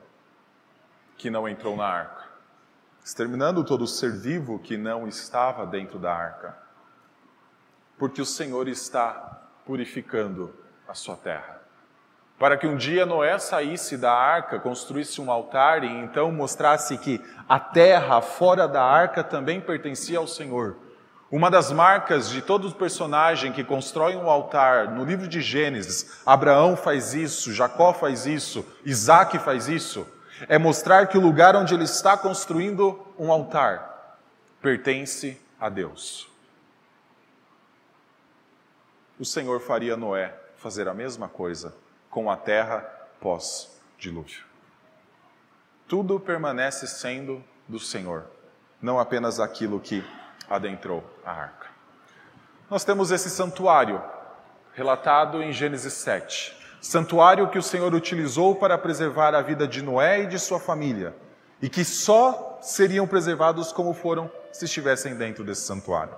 que 1.16 1.30
não 1.30 1.48
entrou 1.48 1.78
na 1.78 1.86
arca, 1.86 2.28
exterminando 3.06 3.64
todo 3.64 3.86
ser 3.86 4.14
vivo 4.18 4.58
que 4.58 4.78
não 4.78 5.08
estava 5.08 5.64
dentro 5.68 6.00
da 6.00 6.12
arca, 6.12 6.58
porque 8.00 8.20
o 8.20 8.26
Senhor 8.26 8.68
está 8.68 9.48
purificando 9.64 10.56
a 10.88 10.96
sua 10.96 11.16
terra 11.16 11.61
para 12.42 12.58
que 12.58 12.66
um 12.66 12.76
dia 12.76 13.06
Noé 13.06 13.38
saísse 13.38 13.96
da 13.96 14.12
arca, 14.12 14.60
construísse 14.60 15.22
um 15.22 15.30
altar 15.30 15.84
e 15.84 15.88
então 15.88 16.32
mostrasse 16.32 16.98
que 16.98 17.24
a 17.48 17.60
terra 17.60 18.20
fora 18.20 18.68
da 18.68 18.84
arca 18.84 19.24
também 19.24 19.62
pertencia 19.62 20.18
ao 20.18 20.26
Senhor. 20.26 20.76
Uma 21.32 21.52
das 21.52 21.72
marcas 21.72 22.32
de 22.32 22.42
todo 22.42 22.72
personagem 22.72 23.54
que 23.54 23.64
constrói 23.64 24.16
um 24.16 24.28
altar 24.28 24.90
no 24.90 25.06
livro 25.06 25.28
de 25.28 25.40
Gênesis, 25.40 26.20
Abraão 26.26 26.76
faz 26.76 27.14
isso, 27.14 27.54
Jacó 27.54 27.94
faz 27.94 28.26
isso, 28.26 28.66
Isaac 28.84 29.38
faz 29.38 29.68
isso, 29.68 30.08
é 30.50 30.58
mostrar 30.58 31.06
que 31.10 31.20
o 31.20 31.22
lugar 31.22 31.56
onde 31.56 31.76
ele 31.76 31.84
está 31.84 32.18
construindo 32.18 33.00
um 33.20 33.32
altar 33.32 34.18
pertence 34.60 35.40
a 35.60 35.70
Deus. 35.70 36.28
O 39.20 39.26
Senhor 39.26 39.60
faria 39.62 39.96
Noé 39.96 40.34
fazer 40.58 40.88
a 40.88 40.94
mesma 40.96 41.30
coisa 41.30 41.72
com 42.12 42.30
a 42.30 42.36
terra 42.36 42.80
pós-dilúvio. 43.22 44.44
Tudo 45.88 46.20
permanece 46.20 46.86
sendo 46.86 47.44
do 47.68 47.80
Senhor, 47.80 48.26
não 48.82 49.00
apenas 49.00 49.40
aquilo 49.40 49.80
que 49.80 50.06
adentrou 50.50 51.04
a 51.26 51.32
arca. 51.32 51.68
Nós 52.70 52.84
temos 52.84 53.12
esse 53.12 53.30
santuário, 53.30 54.02
relatado 54.74 55.42
em 55.42 55.52
Gênesis 55.52 55.94
7. 55.94 56.58
Santuário 56.82 57.50
que 57.50 57.58
o 57.58 57.64
Senhor 57.64 57.94
utilizou 57.94 58.56
para 58.56 58.78
preservar 58.78 59.34
a 59.36 59.42
vida 59.42 59.68
de 59.68 59.82
Noé 59.82 60.24
e 60.24 60.28
de 60.28 60.38
sua 60.40 60.60
família, 60.60 61.16
e 61.62 61.70
que 61.70 61.86
só 61.86 62.60
seriam 62.62 63.08
preservados 63.08 63.72
como 63.72 63.94
foram 63.94 64.30
se 64.52 64.66
estivessem 64.66 65.16
dentro 65.16 65.44
desse 65.44 65.62
santuário. 65.62 66.14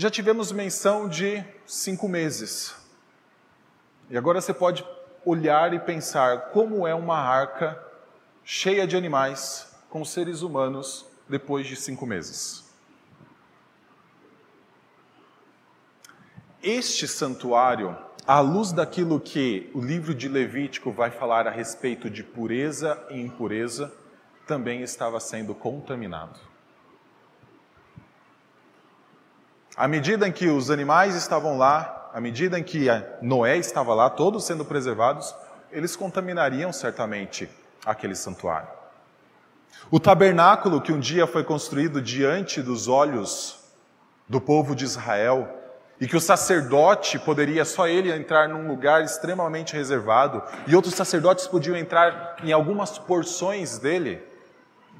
Já 0.00 0.08
tivemos 0.08 0.52
menção 0.52 1.08
de 1.08 1.42
cinco 1.66 2.08
meses. 2.08 2.72
E 4.08 4.16
agora 4.16 4.40
você 4.40 4.54
pode 4.54 4.86
olhar 5.24 5.74
e 5.74 5.80
pensar 5.80 6.50
como 6.52 6.86
é 6.86 6.94
uma 6.94 7.18
arca 7.18 7.76
cheia 8.44 8.86
de 8.86 8.96
animais 8.96 9.74
com 9.90 10.04
seres 10.04 10.42
humanos 10.42 11.04
depois 11.28 11.66
de 11.66 11.74
cinco 11.74 12.06
meses. 12.06 12.64
Este 16.62 17.08
santuário, 17.08 17.98
à 18.24 18.38
luz 18.38 18.70
daquilo 18.70 19.18
que 19.18 19.68
o 19.74 19.80
livro 19.80 20.14
de 20.14 20.28
Levítico 20.28 20.92
vai 20.92 21.10
falar 21.10 21.48
a 21.48 21.50
respeito 21.50 22.08
de 22.08 22.22
pureza 22.22 23.04
e 23.10 23.20
impureza, 23.20 23.92
também 24.46 24.80
estava 24.80 25.18
sendo 25.18 25.56
contaminado. 25.56 26.47
À 29.78 29.86
medida 29.86 30.26
em 30.26 30.32
que 30.32 30.48
os 30.48 30.72
animais 30.72 31.14
estavam 31.14 31.56
lá, 31.56 32.10
à 32.12 32.20
medida 32.20 32.58
em 32.58 32.64
que 32.64 32.88
Noé 33.22 33.58
estava 33.58 33.94
lá, 33.94 34.10
todos 34.10 34.44
sendo 34.44 34.64
preservados, 34.64 35.32
eles 35.70 35.94
contaminariam 35.94 36.72
certamente 36.72 37.48
aquele 37.86 38.16
santuário. 38.16 38.66
O 39.88 40.00
tabernáculo 40.00 40.80
que 40.80 40.92
um 40.92 40.98
dia 40.98 41.28
foi 41.28 41.44
construído 41.44 42.02
diante 42.02 42.60
dos 42.60 42.88
olhos 42.88 43.60
do 44.28 44.40
povo 44.40 44.74
de 44.74 44.82
Israel 44.82 45.48
e 46.00 46.08
que 46.08 46.16
o 46.16 46.20
sacerdote 46.20 47.16
poderia 47.16 47.64
só 47.64 47.86
ele 47.86 48.12
entrar 48.12 48.48
num 48.48 48.66
lugar 48.66 49.04
extremamente 49.04 49.74
reservado 49.74 50.42
e 50.66 50.74
outros 50.74 50.94
sacerdotes 50.94 51.46
podiam 51.46 51.76
entrar 51.76 52.34
em 52.42 52.50
algumas 52.50 52.98
porções 52.98 53.78
dele, 53.78 54.26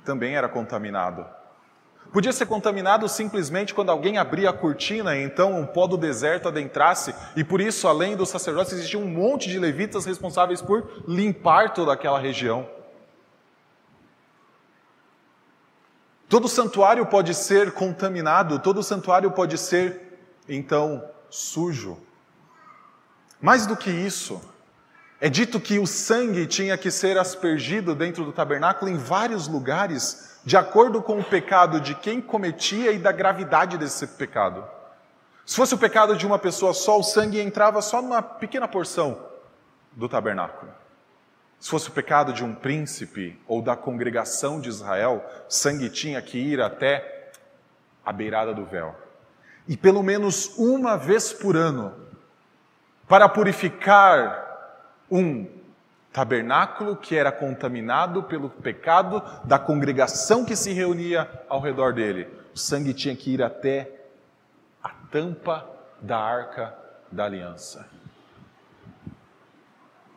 também 0.04 0.36
era 0.36 0.48
contaminado. 0.48 1.26
Podia 2.12 2.32
ser 2.32 2.46
contaminado 2.46 3.06
simplesmente 3.08 3.74
quando 3.74 3.90
alguém 3.90 4.16
abria 4.16 4.48
a 4.48 4.52
cortina 4.52 5.16
e 5.16 5.22
então 5.22 5.60
um 5.60 5.66
pó 5.66 5.86
do 5.86 5.96
deserto 5.96 6.48
adentrasse, 6.48 7.14
e 7.36 7.44
por 7.44 7.60
isso, 7.60 7.86
além 7.86 8.16
dos 8.16 8.30
sacerdotes, 8.30 8.72
existia 8.72 8.98
um 8.98 9.06
monte 9.06 9.48
de 9.48 9.58
levitas 9.58 10.06
responsáveis 10.06 10.62
por 10.62 11.02
limpar 11.06 11.74
toda 11.74 11.92
aquela 11.92 12.18
região. 12.18 12.66
Todo 16.28 16.48
santuário 16.48 17.04
pode 17.06 17.34
ser 17.34 17.72
contaminado, 17.72 18.58
todo 18.58 18.82
santuário 18.82 19.30
pode 19.30 19.56
ser, 19.56 20.18
então, 20.48 21.02
sujo. 21.30 21.98
Mais 23.40 23.66
do 23.66 23.76
que 23.76 23.90
isso, 23.90 24.40
é 25.20 25.28
dito 25.28 25.58
que 25.58 25.78
o 25.78 25.86
sangue 25.86 26.46
tinha 26.46 26.78
que 26.78 26.90
ser 26.90 27.18
aspergido 27.18 27.94
dentro 27.94 28.24
do 28.24 28.32
tabernáculo 28.32 28.90
em 28.90 28.96
vários 28.96 29.48
lugares 29.48 30.38
de 30.44 30.56
acordo 30.56 31.02
com 31.02 31.18
o 31.18 31.24
pecado 31.24 31.80
de 31.80 31.94
quem 31.94 32.20
cometia 32.20 32.92
e 32.92 32.98
da 32.98 33.10
gravidade 33.10 33.76
desse 33.76 34.06
pecado. 34.06 34.64
Se 35.44 35.56
fosse 35.56 35.74
o 35.74 35.78
pecado 35.78 36.16
de 36.16 36.24
uma 36.26 36.38
pessoa 36.38 36.72
só, 36.72 36.98
o 36.98 37.02
sangue 37.02 37.40
entrava 37.40 37.82
só 37.82 38.00
numa 38.00 38.22
pequena 38.22 38.68
porção 38.68 39.26
do 39.92 40.08
tabernáculo. 40.08 40.70
Se 41.58 41.68
fosse 41.68 41.88
o 41.88 41.92
pecado 41.92 42.32
de 42.32 42.44
um 42.44 42.54
príncipe 42.54 43.36
ou 43.48 43.60
da 43.60 43.74
congregação 43.74 44.60
de 44.60 44.68
Israel, 44.68 45.24
sangue 45.48 45.90
tinha 45.90 46.22
que 46.22 46.38
ir 46.38 46.60
até 46.60 47.32
a 48.06 48.12
beirada 48.12 48.54
do 48.54 48.64
véu. 48.64 48.94
E 49.66 49.76
pelo 49.76 50.02
menos 50.02 50.56
uma 50.56 50.96
vez 50.96 51.32
por 51.32 51.56
ano, 51.56 51.92
para 53.08 53.28
purificar 53.28 54.47
um 55.10 55.46
tabernáculo 56.12 56.96
que 56.96 57.16
era 57.16 57.30
contaminado 57.30 58.22
pelo 58.22 58.50
pecado 58.50 59.22
da 59.44 59.58
congregação 59.58 60.44
que 60.44 60.56
se 60.56 60.72
reunia 60.72 61.30
ao 61.48 61.60
redor 61.60 61.92
dele. 61.92 62.28
O 62.54 62.58
sangue 62.58 62.92
tinha 62.92 63.14
que 63.14 63.32
ir 63.32 63.42
até 63.42 64.06
a 64.82 64.88
tampa 64.88 65.68
da 66.00 66.18
arca 66.18 66.76
da 67.10 67.24
aliança. 67.24 67.88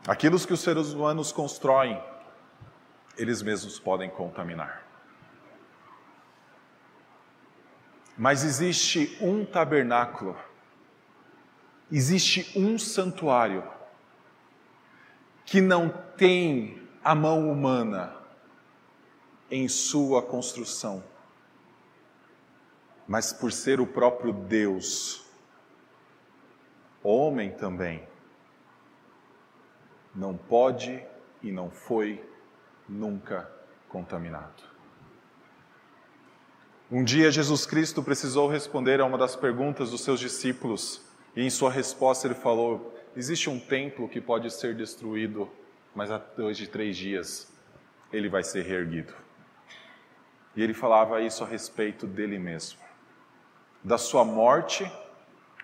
Aquilo 0.07 0.39
que 0.39 0.53
os 0.53 0.61
seres 0.61 0.93
humanos 0.93 1.31
constroem, 1.31 2.01
eles 3.17 3.41
mesmos 3.41 3.79
podem 3.79 4.09
contaminar. 4.09 4.81
Mas 8.17 8.43
existe 8.43 9.17
um 9.21 9.45
tabernáculo, 9.45 10.35
existe 11.91 12.57
um 12.57 12.77
santuário 12.77 13.63
que 15.51 15.59
não 15.59 15.89
tem 15.89 16.81
a 17.03 17.13
mão 17.13 17.51
humana 17.51 18.15
em 19.49 19.67
sua 19.67 20.21
construção, 20.21 21.03
mas 23.05 23.33
por 23.33 23.51
ser 23.51 23.81
o 23.81 23.85
próprio 23.85 24.31
Deus, 24.31 25.25
homem 27.03 27.51
também, 27.51 28.07
não 30.15 30.37
pode 30.37 31.03
e 31.43 31.51
não 31.51 31.69
foi 31.69 32.25
nunca 32.87 33.51
contaminado. 33.89 34.63
Um 36.89 37.03
dia 37.03 37.29
Jesus 37.29 37.65
Cristo 37.65 38.01
precisou 38.01 38.47
responder 38.47 39.01
a 39.01 39.05
uma 39.05 39.17
das 39.17 39.35
perguntas 39.35 39.91
dos 39.91 39.99
seus 39.99 40.21
discípulos, 40.21 41.01
e 41.35 41.43
em 41.43 41.49
sua 41.49 41.69
resposta 41.69 42.25
ele 42.25 42.35
falou: 42.35 43.00
Existe 43.15 43.49
um 43.49 43.59
templo 43.59 44.07
que 44.07 44.21
pode 44.21 44.49
ser 44.51 44.73
destruído, 44.73 45.49
mas 45.93 46.09
depois 46.09 46.55
de 46.55 46.67
três 46.67 46.95
dias 46.95 47.51
ele 48.11 48.29
vai 48.29 48.43
ser 48.43 48.63
reerguido. 48.63 49.13
E 50.55 50.63
ele 50.63 50.73
falava 50.73 51.21
isso 51.21 51.43
a 51.43 51.47
respeito 51.47 52.07
dele 52.07 52.39
mesmo, 52.39 52.79
da 53.83 53.97
sua 53.97 54.23
morte 54.23 54.89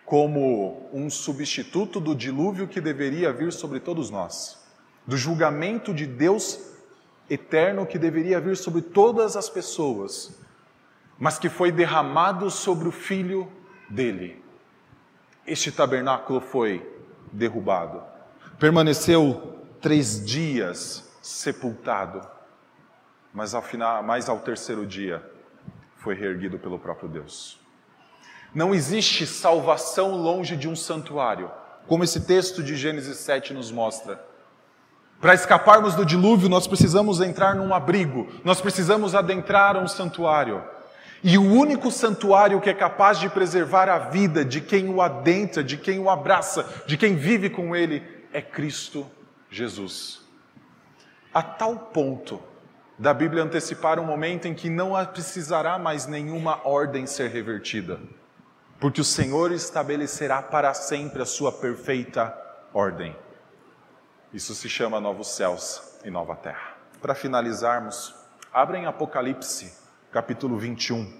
como 0.06 0.90
um 0.94 1.10
substituto 1.10 2.00
do 2.00 2.16
dilúvio 2.16 2.68
que 2.68 2.80
deveria 2.80 3.32
vir 3.32 3.52
sobre 3.52 3.80
todos 3.80 4.10
nós, 4.10 4.58
do 5.06 5.18
julgamento 5.18 5.94
de 5.94 6.06
Deus 6.06 6.76
eterno 7.30 7.86
que 7.86 8.00
deveria 8.00 8.40
vir 8.40 8.56
sobre 8.56 8.82
todas 8.82 9.36
as 9.36 9.50
pessoas, 9.50 10.38
mas 11.20 11.38
que 11.38 11.50
foi 11.50 11.72
derramado 11.72 12.50
sobre 12.50 12.88
o 12.88 12.92
filho 12.92 13.52
dele. 13.90 14.42
Este 15.46 15.72
tabernáculo 15.72 16.40
foi 16.40 16.97
derrubado. 17.32 18.02
Permaneceu 18.60 19.64
três 19.82 20.24
dias 20.26 21.08
sepultado, 21.22 22.22
mas 23.34 23.54
ao, 23.54 23.62
final, 23.62 24.02
mas 24.02 24.30
ao 24.30 24.40
terceiro 24.40 24.86
dia 24.86 25.24
foi 25.98 26.16
reerguido 26.16 26.58
pelo 26.58 26.80
próprio 26.80 27.10
Deus. 27.10 27.60
Não 28.54 28.74
existe 28.74 29.28
salvação 29.28 30.16
longe 30.16 30.56
de 30.56 30.68
um 30.68 30.76
santuário, 30.76 31.52
como 31.86 32.04
esse 32.04 32.22
texto 32.22 32.64
de 32.64 32.76
Gênesis 32.76 33.18
7 33.18 33.54
nos 33.54 33.72
mostra. 33.72 34.26
Para 35.20 35.34
escaparmos 35.34 35.96
do 35.96 36.06
dilúvio, 36.06 36.48
nós 36.48 36.68
precisamos 36.68 37.22
entrar 37.22 37.56
num 37.56 37.74
abrigo, 37.74 38.28
nós 38.44 38.62
precisamos 38.62 39.16
adentrar 39.16 39.76
um 39.76 39.88
santuário. 39.88 40.64
E 41.24 41.38
o 41.38 41.44
único 41.44 41.92
santuário 41.92 42.62
que 42.62 42.70
é 42.70 42.74
capaz 42.74 43.20
de 43.20 43.30
preservar 43.30 43.90
a 43.90 43.98
vida 43.98 44.46
de 44.46 44.62
quem 44.62 44.90
o 44.90 45.02
adentra, 45.02 45.64
de 45.64 45.78
quem 45.78 46.00
o 46.00 46.10
abraça, 46.10 46.84
de 46.86 46.96
quem 46.98 47.16
vive 47.16 47.50
com 47.50 47.76
ele, 47.76 48.04
é 48.32 48.42
Cristo 48.42 49.10
Jesus. 49.50 50.22
A 51.34 51.42
tal 51.42 51.76
ponto 51.76 52.42
da 53.00 53.14
Bíblia 53.14 53.44
antecipar 53.44 54.00
um 54.00 54.06
momento 54.06 54.48
em 54.48 54.54
que 54.54 54.70
não 54.70 54.94
precisará 55.06 55.78
mais 55.78 56.06
nenhuma 56.06 56.62
ordem 56.68 57.06
ser 57.06 57.30
revertida, 57.30 58.00
porque 58.80 59.02
o 59.02 59.06
Senhor 59.06 59.52
estabelecerá 59.52 60.42
para 60.42 60.74
sempre 60.74 61.22
a 61.22 61.26
sua 61.26 61.52
perfeita 61.52 62.36
ordem. 62.74 63.16
Isso 64.34 64.54
se 64.54 64.70
chama 64.70 65.00
novos 65.00 65.30
céus 65.30 65.98
e 66.04 66.12
nova 66.12 66.36
terra. 66.36 66.76
Para 67.02 67.16
finalizarmos, 67.16 68.14
abrem 68.52 68.86
Apocalipse 68.86 69.87
capítulo 70.18 70.58
21. 70.58 71.14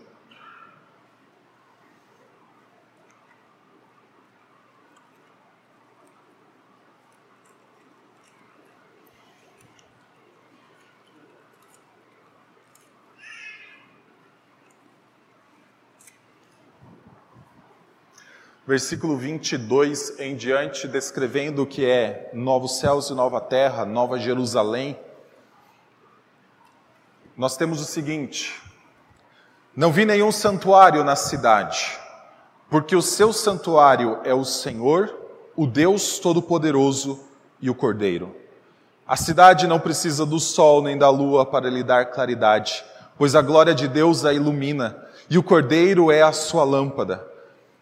Versículo 18.66 19.16
22 19.16 20.20
em 20.20 20.36
diante, 20.36 20.88
descrevendo 20.88 21.62
o 21.62 21.68
que 21.68 21.86
é 21.86 22.32
novos 22.34 22.80
céus 22.80 23.12
e 23.12 23.14
nova 23.14 23.40
terra, 23.40 23.86
nova 23.86 24.18
Jerusalém. 24.18 25.00
Nós 27.38 27.56
temos 27.56 27.80
o 27.80 27.86
seguinte: 27.86 28.67
não 29.78 29.92
vi 29.92 30.06
nenhum 30.06 30.32
santuário 30.32 31.04
na 31.04 31.16
cidade, 31.16 32.00
porque 32.68 32.96
o 32.96 33.02
seu 33.02 33.32
santuário 33.32 34.18
é 34.24 34.34
o 34.34 34.44
Senhor, 34.44 35.16
o 35.56 35.68
Deus 35.68 36.18
Todo-Poderoso 36.18 37.20
e 37.62 37.70
o 37.70 37.76
Cordeiro. 37.76 38.36
A 39.08 39.16
cidade 39.16 39.68
não 39.68 39.80
precisa 39.80 40.26
do 40.26 40.40
sol 40.40 40.82
nem 40.82 40.98
da 40.98 41.12
lua 41.12 41.46
para 41.46 41.70
lhe 41.70 41.84
dar 41.84 42.08
claridade, 42.08 42.84
pois 43.20 43.36
a 43.36 43.42
glória 43.44 43.76
de 43.76 43.88
Deus 43.88 44.26
a 44.26 44.34
ilumina, 44.34 44.98
e 45.30 45.38
o 45.38 45.44
Cordeiro 45.44 46.12
é 46.12 46.24
a 46.24 46.32
sua 46.32 46.64
lâmpada. 46.64 47.24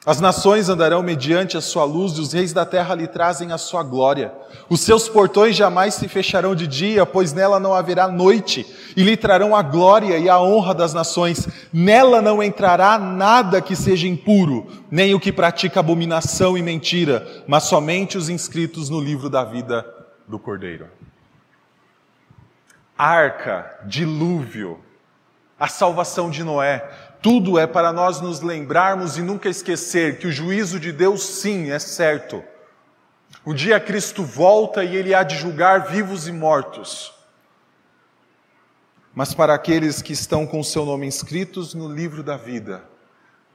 As 0.05 0.21
nações 0.21 0.69
andarão 0.69 1.01
mediante 1.01 1.57
a 1.57 1.61
sua 1.61 1.83
luz 1.83 2.13
e 2.13 2.21
os 2.21 2.31
reis 2.31 2.53
da 2.53 2.63
terra 2.63 2.93
lhe 2.93 3.07
trazem 3.07 3.51
a 3.51 3.57
sua 3.57 3.81
glória. 3.81 4.31
Os 4.69 4.81
seus 4.81 5.09
portões 5.09 5.55
jamais 5.55 5.95
se 5.95 6.07
fecharão 6.07 6.53
de 6.53 6.67
dia, 6.67 7.07
pois 7.07 7.33
nela 7.33 7.59
não 7.59 7.73
haverá 7.73 8.07
noite, 8.07 8.67
e 8.95 9.01
lhe 9.01 9.17
trarão 9.17 9.55
a 9.55 9.63
glória 9.63 10.19
e 10.19 10.29
a 10.29 10.39
honra 10.39 10.75
das 10.75 10.93
nações. 10.93 11.47
Nela 11.73 12.21
não 12.21 12.43
entrará 12.43 12.99
nada 12.99 13.59
que 13.59 13.75
seja 13.75 14.07
impuro, 14.07 14.67
nem 14.91 15.15
o 15.15 15.19
que 15.19 15.31
pratica 15.31 15.79
abominação 15.79 16.55
e 16.55 16.61
mentira, 16.61 17.27
mas 17.47 17.63
somente 17.63 18.15
os 18.15 18.29
inscritos 18.29 18.91
no 18.91 19.01
livro 19.01 19.27
da 19.27 19.43
vida 19.43 19.83
do 20.27 20.37
Cordeiro. 20.37 20.87
Arca, 22.95 23.79
dilúvio, 23.87 24.79
a 25.59 25.67
salvação 25.67 26.29
de 26.29 26.43
Noé, 26.43 26.87
tudo 27.25 27.57
é 27.57 27.65
para 27.65 27.91
nós 27.91 28.21
nos 28.21 28.41
lembrarmos 28.41 29.17
e 29.17 29.21
nunca 29.23 29.49
esquecer 29.49 30.19
que 30.19 30.27
o 30.27 30.31
juízo 30.31 30.79
de 30.79 30.91
Deus, 30.91 31.25
sim, 31.25 31.71
é 31.71 31.79
certo. 31.79 32.43
O 33.43 33.51
dia 33.51 33.79
Cristo 33.79 34.23
volta 34.23 34.83
e 34.83 34.95
ele 34.95 35.11
há 35.11 35.23
de 35.23 35.35
julgar 35.35 35.87
vivos 35.87 36.27
e 36.27 36.31
mortos. 36.31 37.11
Mas 39.11 39.33
para 39.33 39.55
aqueles 39.55 40.03
que 40.03 40.13
estão 40.13 40.45
com 40.45 40.61
seu 40.61 40.85
nome 40.85 41.07
inscritos 41.07 41.73
no 41.73 41.91
livro 41.91 42.21
da 42.21 42.37
vida, 42.37 42.83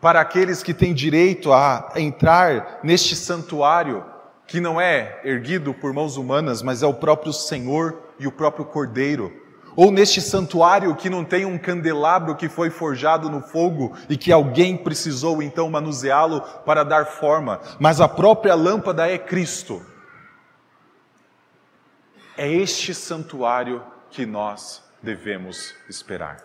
para 0.01 0.21
aqueles 0.21 0.65
que 0.65 0.75
têm 0.75 0.93
direito 0.93 1.53
a 1.53 1.93
entrar 1.95 2.81
neste 2.83 3.15
santuário, 3.15 4.05
que 4.49 4.59
não 4.59 4.81
é 4.81 5.21
erguido 5.23 5.73
por 5.73 5.93
mãos 5.93 6.17
humanas, 6.17 6.61
mas 6.61 6.83
é 6.83 6.89
o 6.89 6.95
próprio 6.95 7.33
Senhor 7.33 8.03
e 8.19 8.27
o 8.27 8.33
próprio 8.33 8.65
Cordeiro. 8.65 9.40
Ou 9.77 9.91
neste 9.91 10.21
santuário 10.21 10.95
que 10.97 11.09
não 11.09 11.25
tem 11.25 11.45
um 11.45 11.59
candelabro 11.59 12.35
que 12.35 12.49
foi 12.49 12.71
forjado 12.71 13.31
no 13.31 13.41
fogo 13.41 13.97
e 14.09 14.17
que 14.17 14.33
alguém 14.33 14.77
precisou 14.77 15.43
então 15.43 15.71
manuseá-lo 15.71 16.41
para 16.65 16.85
dar 16.85 17.07
forma, 17.07 17.61
mas 17.79 18.01
a 18.01 18.09
própria 18.09 18.55
lâmpada 18.55 19.09
é 19.09 19.17
Cristo. 19.17 19.85
É 22.37 22.49
este 22.49 22.95
santuário 22.95 23.83
que 24.11 24.27
nós 24.27 24.83
devemos 25.03 25.75
esperar. 25.89 26.39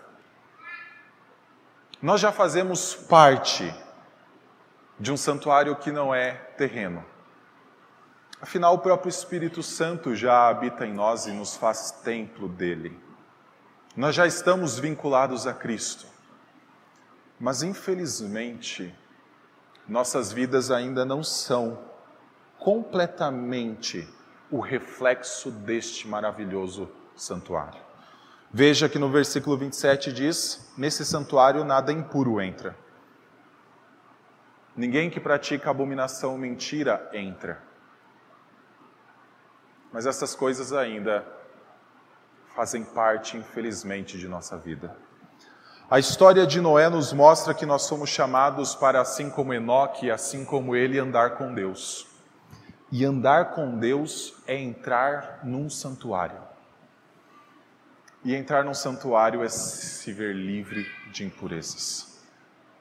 Nós 2.01 2.21
já 2.21 2.31
fazemos 2.31 2.93
parte 2.93 3.73
de 4.99 5.11
um 5.11 5.17
santuário 5.17 5.75
que 5.75 5.91
não 5.91 6.13
é 6.13 6.33
terreno. 6.57 7.03
Afinal, 8.41 8.75
o 8.75 8.79
próprio 8.79 9.09
Espírito 9.09 9.63
Santo 9.63 10.15
já 10.15 10.47
habita 10.47 10.85
em 10.85 10.93
nós 10.93 11.25
e 11.25 11.31
nos 11.31 11.55
faz 11.55 11.91
templo 11.91 12.47
dele. 12.47 13.04
Nós 13.95 14.13
já 14.13 14.27
estamos 14.27 14.77
vinculados 14.77 15.47
a 15.47 15.53
Cristo. 15.53 16.05
Mas, 17.39 17.63
infelizmente, 17.63 18.93
nossas 19.87 20.33
vidas 20.33 20.69
ainda 20.69 21.05
não 21.05 21.23
são 21.23 21.79
completamente 22.59 24.07
o 24.51 24.59
reflexo 24.59 25.49
deste 25.49 26.07
maravilhoso 26.07 26.89
santuário. 27.15 27.79
Veja 28.51 28.89
que 28.89 28.99
no 28.99 29.09
versículo 29.09 29.57
27 29.57 30.11
diz: 30.11 30.73
Nesse 30.77 31.05
santuário 31.05 31.63
nada 31.63 31.91
impuro 31.91 32.41
entra. 32.41 32.75
Ninguém 34.75 35.09
que 35.09 35.21
pratica 35.21 35.69
abominação 35.69 36.33
ou 36.33 36.37
mentira 36.37 37.09
entra. 37.13 37.61
Mas 39.91 40.05
essas 40.05 40.35
coisas 40.35 40.73
ainda 40.73 41.34
fazem 42.55 42.83
parte, 42.83 43.35
infelizmente, 43.35 44.17
de 44.17 44.27
nossa 44.27 44.57
vida. 44.57 44.95
A 45.91 45.99
história 45.99 46.47
de 46.47 46.61
Noé 46.61 46.89
nos 46.89 47.11
mostra 47.11 47.53
que 47.53 47.65
nós 47.65 47.83
somos 47.83 48.09
chamados 48.09 48.73
para, 48.73 49.01
assim 49.01 49.29
como 49.29 49.53
Enoque, 49.53 50.09
assim 50.09 50.45
como 50.45 50.75
ele, 50.75 50.97
andar 50.97 51.31
com 51.31 51.53
Deus. 51.53 52.07
E 52.91 53.03
andar 53.03 53.51
com 53.51 53.77
Deus 53.77 54.33
é 54.47 54.57
entrar 54.57 55.41
num 55.43 55.69
santuário. 55.69 56.39
E 58.23 58.33
entrar 58.33 58.63
num 58.63 58.73
santuário 58.73 59.43
é 59.43 59.49
se 59.49 60.11
ver 60.11 60.33
livre 60.33 60.87
de 61.11 61.25
impurezas. 61.25 62.19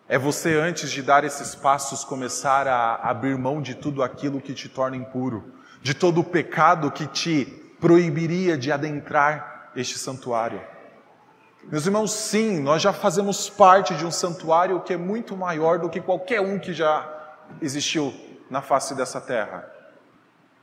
É 0.09 0.17
você, 0.17 0.57
antes 0.57 0.91
de 0.91 1.03
dar 1.03 1.25
esses 1.25 1.55
passos, 1.55 2.05
começar 2.05 2.69
a 2.69 2.95
abrir 3.11 3.37
mão 3.37 3.61
de 3.61 3.75
tudo 3.75 4.03
aquilo 4.03 4.41
que 4.41 4.55
te 4.55 4.69
torna 4.69 4.97
impuro, 4.97 5.53
de 5.83 5.93
todo 5.93 6.21
o 6.21 6.25
pecado 6.25 6.91
que 6.91 7.07
te 7.07 7.45
proibiria 7.81 8.57
de 8.57 8.73
adentrar 8.73 9.54
este 9.77 9.99
santuário. 9.99 10.63
Meus 11.65 11.87
irmãos, 11.87 12.13
sim, 12.13 12.61
nós 12.61 12.83
já 12.83 12.93
fazemos 12.93 13.49
parte 13.49 13.95
de 13.95 14.05
um 14.05 14.11
santuário 14.11 14.81
que 14.83 14.93
é 14.93 14.97
muito 14.97 15.37
maior 15.37 15.79
do 15.79 15.89
que 15.89 16.01
qualquer 16.01 16.41
um 16.41 16.59
que 16.59 16.75
já 16.75 17.39
existiu 17.61 18.13
na 18.51 18.61
face 18.61 18.95
dessa 18.95 19.21
terra. 19.21 19.71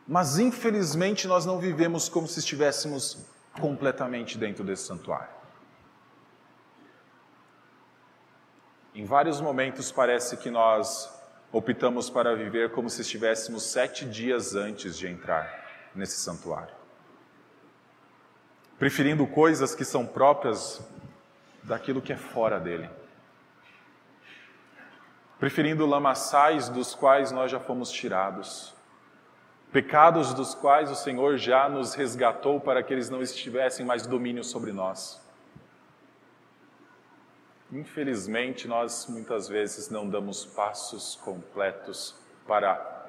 Mas 0.08 0.38
infelizmente 0.38 1.28
nós 1.28 1.46
não 1.46 1.58
vivemos 1.58 2.08
como 2.08 2.28
se 2.28 2.40
estivéssemos 2.40 3.18
completamente 3.60 4.38
dentro 4.38 4.64
desse 4.64 4.84
santuário. 4.84 5.42
Em 8.94 9.06
vários 9.06 9.42
momentos 9.42 9.92
parece 9.92 10.38
que 10.38 10.52
nós 10.52 11.10
optamos 11.52 12.10
para 12.10 12.36
viver 12.36 12.72
como 12.72 12.90
se 12.90 13.02
estivéssemos 13.02 13.64
sete 13.64 14.06
dias 14.06 14.54
antes 14.54 14.98
de 14.98 15.08
entrar 15.08 15.90
nesse 15.96 16.20
santuário 16.20 16.81
preferindo 18.82 19.28
coisas 19.28 19.76
que 19.76 19.86
são 19.86 20.08
próprias 20.08 20.82
daquilo 21.62 22.02
que 22.02 22.12
é 22.12 22.18
fora 22.18 22.60
dele. 22.60 22.90
Preferindo 25.40 25.86
lamaçais 25.86 26.68
dos 26.68 26.96
quais 26.96 27.32
nós 27.32 27.52
já 27.52 27.60
fomos 27.60 27.92
tirados, 27.92 28.74
pecados 29.72 30.34
dos 30.34 30.56
quais 30.56 30.90
o 30.90 30.96
Senhor 30.96 31.38
já 31.38 31.70
nos 31.70 31.94
resgatou 31.94 32.60
para 32.60 32.82
que 32.82 32.92
eles 32.92 33.08
não 33.08 33.22
estivessem 33.22 33.86
mais 33.86 34.08
domínio 34.08 34.44
sobre 34.44 34.72
nós. 34.72 35.22
Infelizmente, 37.72 38.68
nós 38.68 39.06
muitas 39.08 39.48
vezes 39.48 39.92
não 39.92 40.10
damos 40.10 40.44
passos 40.44 41.20
completos 41.24 42.16
para 42.48 43.06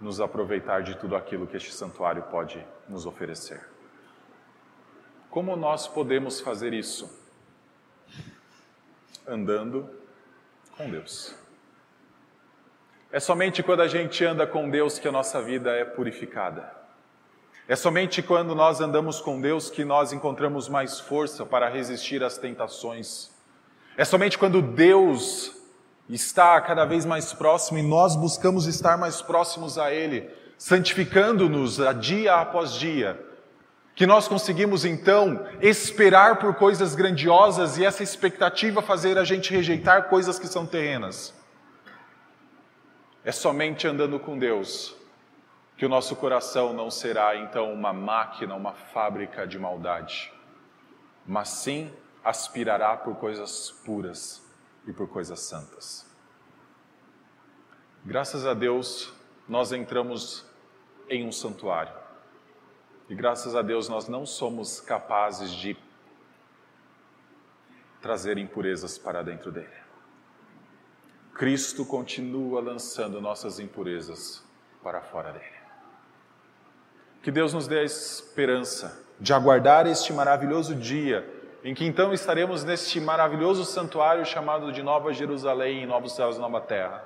nos 0.00 0.18
aproveitar 0.18 0.82
de 0.82 0.96
tudo 0.96 1.14
aquilo 1.14 1.46
que 1.46 1.58
este 1.58 1.74
santuário 1.74 2.22
pode 2.22 2.66
nos 2.88 3.04
oferecer. 3.04 3.76
Como 5.30 5.56
nós 5.56 5.86
podemos 5.86 6.40
fazer 6.40 6.72
isso? 6.72 7.10
Andando 9.26 9.88
com 10.76 10.88
Deus. 10.90 11.34
É 13.12 13.20
somente 13.20 13.62
quando 13.62 13.80
a 13.80 13.88
gente 13.88 14.24
anda 14.24 14.46
com 14.46 14.70
Deus 14.70 14.98
que 14.98 15.08
a 15.08 15.12
nossa 15.12 15.40
vida 15.42 15.70
é 15.70 15.84
purificada. 15.84 16.72
É 17.66 17.76
somente 17.76 18.22
quando 18.22 18.54
nós 18.54 18.80
andamos 18.80 19.20
com 19.20 19.40
Deus 19.40 19.68
que 19.68 19.84
nós 19.84 20.12
encontramos 20.12 20.68
mais 20.68 20.98
força 20.98 21.44
para 21.44 21.68
resistir 21.68 22.24
às 22.24 22.38
tentações. 22.38 23.30
É 23.96 24.04
somente 24.04 24.38
quando 24.38 24.62
Deus 24.62 25.54
está 26.08 26.58
cada 26.62 26.86
vez 26.86 27.04
mais 27.04 27.34
próximo 27.34 27.78
e 27.78 27.82
nós 27.82 28.16
buscamos 28.16 28.66
estar 28.66 28.96
mais 28.96 29.20
próximos 29.20 29.76
a 29.76 29.92
Ele, 29.92 30.30
santificando-nos 30.56 31.78
dia 32.00 32.36
após 32.36 32.72
dia, 32.72 33.27
que 33.98 34.06
nós 34.06 34.28
conseguimos 34.28 34.84
então 34.84 35.44
esperar 35.60 36.38
por 36.38 36.54
coisas 36.54 36.94
grandiosas 36.94 37.78
e 37.78 37.84
essa 37.84 38.00
expectativa 38.00 38.80
fazer 38.80 39.18
a 39.18 39.24
gente 39.24 39.52
rejeitar 39.52 40.08
coisas 40.08 40.38
que 40.38 40.46
são 40.46 40.64
terrenas. 40.64 41.34
É 43.24 43.32
somente 43.32 43.88
andando 43.88 44.20
com 44.20 44.38
Deus 44.38 44.94
que 45.76 45.84
o 45.84 45.88
nosso 45.88 46.14
coração 46.14 46.72
não 46.72 46.92
será 46.92 47.34
então 47.38 47.72
uma 47.72 47.92
máquina, 47.92 48.54
uma 48.54 48.72
fábrica 48.72 49.44
de 49.44 49.58
maldade, 49.58 50.32
mas 51.26 51.48
sim 51.48 51.92
aspirará 52.22 52.96
por 52.96 53.16
coisas 53.16 53.72
puras 53.84 54.40
e 54.86 54.92
por 54.92 55.08
coisas 55.08 55.40
santas. 55.40 56.06
Graças 58.04 58.46
a 58.46 58.54
Deus, 58.54 59.12
nós 59.48 59.72
entramos 59.72 60.46
em 61.10 61.26
um 61.26 61.32
santuário. 61.32 61.97
E 63.08 63.14
graças 63.14 63.56
a 63.56 63.62
Deus 63.62 63.88
nós 63.88 64.08
não 64.08 64.26
somos 64.26 64.80
capazes 64.80 65.50
de 65.50 65.76
trazer 68.00 68.38
impurezas 68.38 68.98
para 68.98 69.22
dentro 69.22 69.50
dele. 69.50 69.78
Cristo 71.34 71.86
continua 71.86 72.60
lançando 72.60 73.20
nossas 73.20 73.58
impurezas 73.58 74.44
para 74.82 75.00
fora 75.00 75.32
dele. 75.32 75.58
Que 77.22 77.30
Deus 77.30 77.52
nos 77.52 77.66
dê 77.66 77.80
a 77.80 77.84
esperança 77.84 79.04
de 79.20 79.32
aguardar 79.32 79.86
este 79.86 80.12
maravilhoso 80.12 80.74
dia 80.74 81.38
em 81.64 81.74
que 81.74 81.84
então 81.84 82.12
estaremos 82.12 82.62
neste 82.62 83.00
maravilhoso 83.00 83.64
santuário 83.64 84.24
chamado 84.24 84.72
de 84.72 84.82
Nova 84.82 85.12
Jerusalém, 85.12 85.86
novos 85.86 86.14
céus 86.14 86.36
e 86.36 86.40
nova 86.40 86.60
terra, 86.60 87.04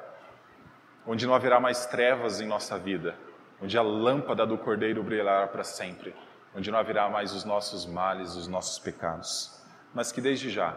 onde 1.06 1.26
não 1.26 1.34
haverá 1.34 1.58
mais 1.58 1.86
trevas 1.86 2.40
em 2.40 2.46
nossa 2.46 2.78
vida, 2.78 3.14
onde 3.62 3.78
a 3.78 3.82
lâmpada 3.82 4.44
do 4.44 4.58
Cordeiro 4.58 5.04
brilhará 5.04 5.46
para 5.46 5.62
sempre, 5.62 6.12
onde 6.54 6.70
não 6.70 6.78
haverá 6.78 7.08
mais 7.08 7.32
os 7.32 7.44
nossos 7.44 7.86
males, 7.86 8.34
os 8.34 8.48
nossos 8.48 8.78
pecados, 8.80 9.52
mas 9.94 10.10
que 10.10 10.20
desde 10.20 10.50
já 10.50 10.76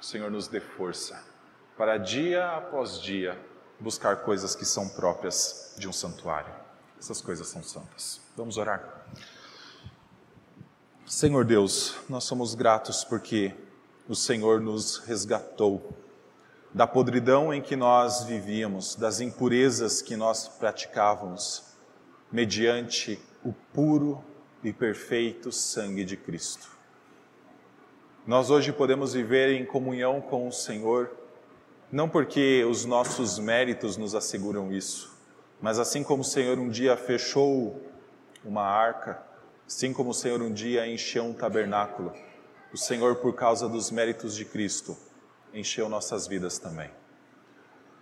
o 0.00 0.02
Senhor 0.02 0.30
nos 0.30 0.48
dê 0.48 0.58
força 0.58 1.22
para 1.76 1.98
dia 1.98 2.56
após 2.56 3.00
dia 3.00 3.38
buscar 3.78 4.16
coisas 4.22 4.54
que 4.54 4.64
são 4.64 4.88
próprias 4.88 5.74
de 5.78 5.86
um 5.86 5.92
santuário. 5.92 6.52
Essas 6.98 7.20
coisas 7.20 7.48
são 7.48 7.62
santas. 7.62 8.20
Vamos 8.36 8.56
orar. 8.56 9.04
Senhor 11.04 11.44
Deus, 11.44 11.96
nós 12.08 12.24
somos 12.24 12.54
gratos 12.54 13.04
porque 13.04 13.54
o 14.08 14.14
Senhor 14.14 14.60
nos 14.60 14.98
resgatou 14.98 15.96
da 16.72 16.86
podridão 16.86 17.52
em 17.52 17.60
que 17.60 17.76
nós 17.76 18.24
vivíamos, 18.24 18.94
das 18.94 19.20
impurezas 19.20 20.00
que 20.00 20.16
nós 20.16 20.48
praticávamos 20.48 21.71
mediante 22.32 23.20
o 23.44 23.52
puro 23.52 24.24
e 24.64 24.72
perfeito 24.72 25.52
sangue 25.52 26.04
de 26.04 26.16
Cristo. 26.16 26.68
Nós 28.26 28.50
hoje 28.50 28.72
podemos 28.72 29.12
viver 29.12 29.50
em 29.50 29.66
comunhão 29.66 30.20
com 30.20 30.48
o 30.48 30.52
Senhor, 30.52 31.10
não 31.90 32.08
porque 32.08 32.64
os 32.64 32.84
nossos 32.84 33.38
méritos 33.38 33.96
nos 33.96 34.14
asseguram 34.14 34.72
isso, 34.72 35.12
mas 35.60 35.78
assim 35.78 36.02
como 36.02 36.22
o 36.22 36.24
Senhor 36.24 36.58
um 36.58 36.68
dia 36.68 36.96
fechou 36.96 37.80
uma 38.44 38.62
arca, 38.62 39.22
assim 39.66 39.92
como 39.92 40.10
o 40.10 40.14
Senhor 40.14 40.40
um 40.40 40.52
dia 40.52 40.86
encheu 40.86 41.24
um 41.24 41.34
tabernáculo, 41.34 42.12
o 42.72 42.78
Senhor, 42.78 43.16
por 43.16 43.34
causa 43.34 43.68
dos 43.68 43.90
méritos 43.90 44.34
de 44.34 44.46
Cristo, 44.46 44.96
encheu 45.52 45.88
nossas 45.88 46.26
vidas 46.26 46.58
também. 46.58 46.90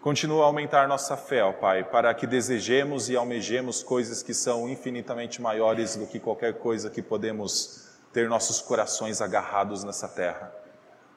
Continua 0.00 0.44
a 0.44 0.46
aumentar 0.46 0.88
nossa 0.88 1.14
fé, 1.14 1.44
ó 1.44 1.52
Pai, 1.52 1.84
para 1.84 2.14
que 2.14 2.26
desejemos 2.26 3.10
e 3.10 3.16
almejemos 3.16 3.82
coisas 3.82 4.22
que 4.22 4.32
são 4.32 4.66
infinitamente 4.66 5.42
maiores 5.42 5.94
do 5.94 6.06
que 6.06 6.18
qualquer 6.18 6.54
coisa 6.54 6.88
que 6.88 7.02
podemos 7.02 7.86
ter 8.10 8.26
nossos 8.26 8.62
corações 8.62 9.20
agarrados 9.20 9.84
nessa 9.84 10.08
terra. 10.08 10.50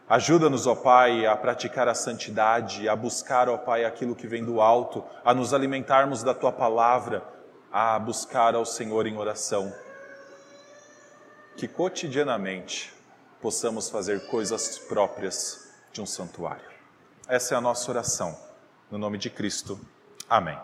Ajuda-nos, 0.09 0.67
ó 0.67 0.75
Pai, 0.75 1.25
a 1.25 1.33
praticar 1.33 1.87
a 1.87 1.93
santidade, 1.95 2.89
a 2.89 2.93
buscar, 2.93 3.47
ó 3.47 3.57
Pai, 3.57 3.85
aquilo 3.85 4.13
que 4.13 4.27
vem 4.27 4.43
do 4.43 4.59
alto, 4.59 5.01
a 5.23 5.33
nos 5.33 5.53
alimentarmos 5.53 6.21
da 6.21 6.33
tua 6.33 6.51
palavra, 6.51 7.23
a 7.71 7.97
buscar 7.97 8.53
ao 8.53 8.65
Senhor 8.65 9.07
em 9.07 9.17
oração. 9.17 9.73
Que 11.55 11.69
cotidianamente 11.69 12.93
possamos 13.41 13.89
fazer 13.89 14.27
coisas 14.27 14.77
próprias 14.77 15.69
de 15.93 16.01
um 16.01 16.05
santuário. 16.05 16.69
Essa 17.29 17.55
é 17.55 17.57
a 17.57 17.61
nossa 17.61 17.89
oração. 17.89 18.51
No 18.91 18.97
nome 18.97 19.17
de 19.17 19.29
Cristo. 19.29 19.79
Amém. 20.29 20.57